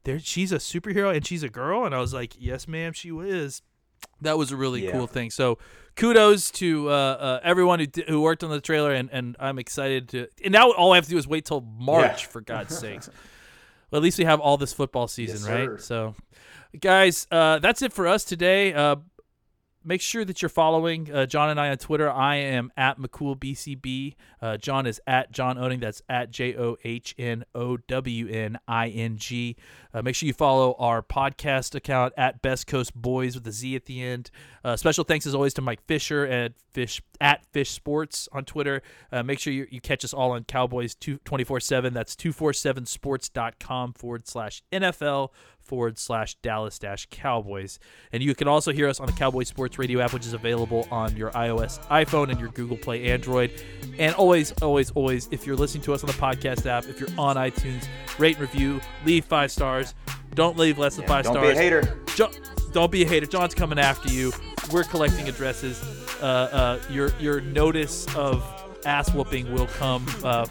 there 0.04 0.20
she's 0.20 0.52
a 0.52 0.58
superhero 0.58 1.16
and 1.16 1.26
she's 1.26 1.44
a 1.44 1.50
girl. 1.50 1.86
And 1.86 1.94
I 1.94 2.00
was 2.00 2.14
like 2.14 2.34
yes 2.40 2.68
ma'am 2.68 2.94
she 2.94 3.10
is. 3.10 3.62
That 4.22 4.38
was 4.38 4.52
a 4.52 4.56
really 4.58 4.86
Yeah. 4.86 4.92
cool 4.92 5.08
thing. 5.08 5.30
So 5.32 5.58
kudos 5.96 6.52
to 6.52 6.90
uh, 6.90 6.92
uh, 6.94 7.40
everyone 7.44 7.80
who, 7.80 7.88
di- 7.88 8.04
who 8.08 8.22
worked 8.22 8.44
on 8.44 8.50
the 8.52 8.62
trailer 8.62 8.94
and, 8.94 9.10
and 9.12 9.36
I'm 9.40 9.60
excited 9.60 10.10
to 10.10 10.28
and 10.44 10.52
now 10.52 10.72
all 10.72 10.94
I 10.94 10.96
have 10.96 11.06
to 11.06 11.10
do 11.12 11.18
is 11.18 11.28
wait 11.28 11.46
till 11.46 11.62
March 11.62 12.24
Yeah. 12.24 12.30
for 12.30 12.42
God's 12.42 12.78
sakes. 12.80 13.10
Well, 13.92 14.00
at 14.00 14.04
least 14.04 14.18
we 14.18 14.26
have 14.26 14.40
all 14.40 14.58
this 14.58 14.74
football 14.74 15.08
season 15.08 15.40
Yes, 15.50 15.70
right 15.70 15.82
so 15.82 16.16
guys 16.80 17.28
uh, 17.32 17.60
that's 17.60 17.82
it 17.82 17.94
for 17.94 18.08
us 18.08 18.24
today. 18.24 18.74
Uh, 18.74 18.98
make 19.88 20.02
sure 20.02 20.26
that 20.26 20.42
you're 20.42 20.50
following 20.50 21.12
uh, 21.12 21.26
John 21.26 21.50
and 21.50 21.60
I 21.60 21.70
on 21.70 21.78
Twitter. 21.78 22.12
I 22.12 22.36
am 22.36 22.72
at 22.76 23.00
McCoolBCB. 23.00 24.16
Uh, 24.42 24.58
John 24.58 24.86
is 24.86 25.00
at 25.08 25.32
John 25.32 25.58
Owning. 25.58 25.80
That's 25.80 26.02
at 26.10 26.30
J 26.30 26.56
O 26.58 26.78
H 26.84 27.16
N 27.18 27.46
O 27.56 27.78
W 27.78 28.28
N 28.28 28.60
I 28.68 28.90
N 28.90 29.18
G. 29.18 29.56
Uh, 29.98 30.02
make 30.04 30.14
sure 30.14 30.28
you 30.28 30.34
follow 30.34 30.76
our 30.78 31.02
podcast 31.02 31.74
account 31.74 32.14
at 32.18 32.40
Best 32.44 32.68
Coast 32.68 32.94
Boys 32.94 33.34
with 33.34 33.48
a 33.48 33.52
Z 33.52 33.76
at 33.76 33.86
the 33.86 34.04
end. 34.04 34.30
Uh, 34.64 34.76
special 34.76 35.04
thanks 35.04 35.26
as 35.26 35.34
always 35.34 35.56
to 35.56 35.62
Mike 35.62 35.82
Fisher 35.88 36.24
at 36.28 36.54
Fish 36.72 37.02
at 37.20 37.44
Fish 37.48 37.72
Sports 37.72 38.30
on 38.32 38.46
Twitter. 38.46 38.84
Uh, 39.12 39.24
make 39.24 39.40
sure 39.40 39.52
you, 39.52 39.66
you 39.72 39.82
catch 39.82 40.06
us 40.06 40.14
all 40.14 40.32
on 40.32 40.44
Cowboys 40.44 40.94
24 40.94 41.60
7. 41.60 41.94
That's 41.96 42.16
247sports.com 42.16 43.94
forward 43.94 44.28
slash 44.28 44.62
NFL 44.72 45.30
forward 45.68 45.98
slash 45.98 46.36
Dallas 46.36 46.78
dash 46.78 47.08
Cowboys. 47.10 47.80
And 48.12 48.22
you 48.22 48.36
can 48.36 48.48
also 48.48 48.72
hear 48.72 48.88
us 48.88 49.00
on 49.00 49.08
the 49.08 49.14
Cowboy 49.14 49.44
Sports 49.44 49.80
Radio 49.80 50.00
app, 50.00 50.14
which 50.14 50.26
is 50.26 50.34
available 50.34 50.88
on 50.92 51.16
your 51.18 51.32
iOS, 51.32 51.80
iPhone, 51.88 52.30
and 52.30 52.40
your 52.40 52.50
Google 52.50 52.78
Play 52.78 53.12
Android. 53.12 53.52
And 53.98 54.14
always, 54.16 54.52
always, 54.62 54.92
always, 54.92 55.28
if 55.32 55.48
you're 55.48 55.56
listening 55.56 55.84
to 55.84 55.94
us 55.94 56.04
on 56.04 56.08
the 56.08 56.14
podcast 56.14 56.66
app, 56.66 56.86
if 56.86 57.00
you're 57.00 57.10
on 57.18 57.36
iTunes, 57.36 57.88
rate 58.20 58.38
and 58.38 58.42
review, 58.42 58.80
leave 59.06 59.26
five 59.26 59.52
stars. 59.52 59.87
Don't 60.36 60.58
leave 60.58 60.78
less 60.78 60.96
than 60.96 61.04
Yeah, 61.04 61.08
five 61.10 61.24
don't 61.26 61.34
stars. 61.34 61.48
be 61.48 61.54
a 61.60 61.62
hater. 61.62 61.98
Jo- 62.16 62.32
don't 62.74 62.92
be 62.92 63.04
a 63.04 63.08
hater. 63.08 63.26
John's 63.26 63.56
coming 63.56 63.80
after 63.80 64.10
you. 64.14 64.32
We're 64.72 64.84
collecting 64.84 65.28
addresses. 65.28 65.82
Uh, 66.22 66.26
uh, 66.26 66.80
your 66.92 67.12
your 67.20 67.42
notice 67.42 68.06
of 68.16 68.44
ass 68.86 69.12
whooping 69.14 69.52
will 69.54 69.68
come 69.68 70.06
uh, 70.24 70.46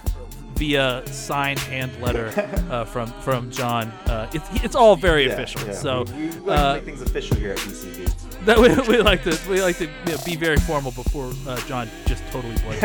via 0.55 1.03
signed 1.13 1.59
hand 1.59 1.93
letter 2.01 2.33
uh, 2.71 2.85
from 2.85 3.09
from 3.23 3.51
John. 3.51 3.89
Uh, 4.07 4.29
it's 4.33 4.49
it's 4.65 4.75
all 4.75 4.97
very 4.97 5.27
Yeah, 5.27 5.33
official. 5.35 5.61
yeah. 5.67 5.73
So 5.73 6.05
we, 6.17 6.27
we 6.29 6.31
like 6.31 6.49
uh, 6.59 6.69
to 6.69 6.75
make 6.77 6.85
things 6.85 7.03
official 7.03 7.37
here 7.37 7.53
at 7.53 7.59
BCB. 7.59 8.45
that 8.47 8.59
we, 8.59 8.69
we 8.97 9.03
like 9.03 9.23
to 9.25 9.39
we 9.49 9.61
like 9.63 9.77
to 9.79 9.85
you 9.85 9.91
know, 10.07 10.17
be 10.25 10.35
very 10.37 10.57
formal 10.57 10.93
before 10.93 11.33
uh, 11.47 11.57
John 11.67 11.89
just 12.07 12.25
totally 12.33 12.55
blows. 12.63 12.81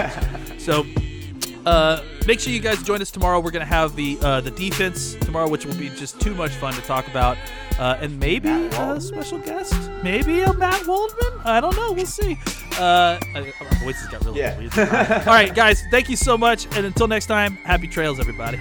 so 0.64 0.86
uh, 1.66 2.02
make 2.28 2.40
sure 2.40 2.52
you 2.54 2.60
guys 2.60 2.82
join 2.84 3.02
us 3.02 3.12
tomorrow. 3.12 3.40
We're 3.40 3.52
gonna 3.52 3.66
have 3.66 3.96
the 3.96 4.18
uh, 4.22 4.42
the 4.42 4.52
defense 4.52 5.16
tomorrow, 5.16 5.50
which 5.50 5.66
will 5.66 5.76
be 5.78 5.90
just 5.90 6.20
too 6.20 6.34
much 6.36 6.52
fun 6.52 6.74
to 6.74 6.82
talk 6.82 7.08
about, 7.08 7.38
uh, 7.80 7.98
and 8.02 8.20
maybe 8.20 8.50
a 8.50 9.00
special 9.02 9.40
guest, 9.40 9.74
maybe 10.04 10.42
a 10.42 10.54
Matt 10.54 10.86
Waldman. 10.88 11.34
I 11.46 11.60
don't 11.62 11.76
know. 11.76 11.92
We'll 11.94 12.06
see. 12.06 12.38
Uh, 12.80 13.20
I- 13.36 13.54
my 13.62 13.78
voice 13.84 14.00
has 14.02 14.08
got 14.08 14.24
really 14.26 14.40
Yeah. 14.40 14.58
weird. 14.58 14.78
All 15.28 15.34
right, 15.34 15.54
guys. 15.64 15.84
Thank 15.92 16.10
you 16.10 16.16
so 16.16 16.38
much, 16.38 16.66
and 16.76 16.86
until 16.86 17.08
next 17.08 17.26
time, 17.28 17.54
happy 17.58 17.88
trails, 17.88 18.20
everybody. 18.20 18.60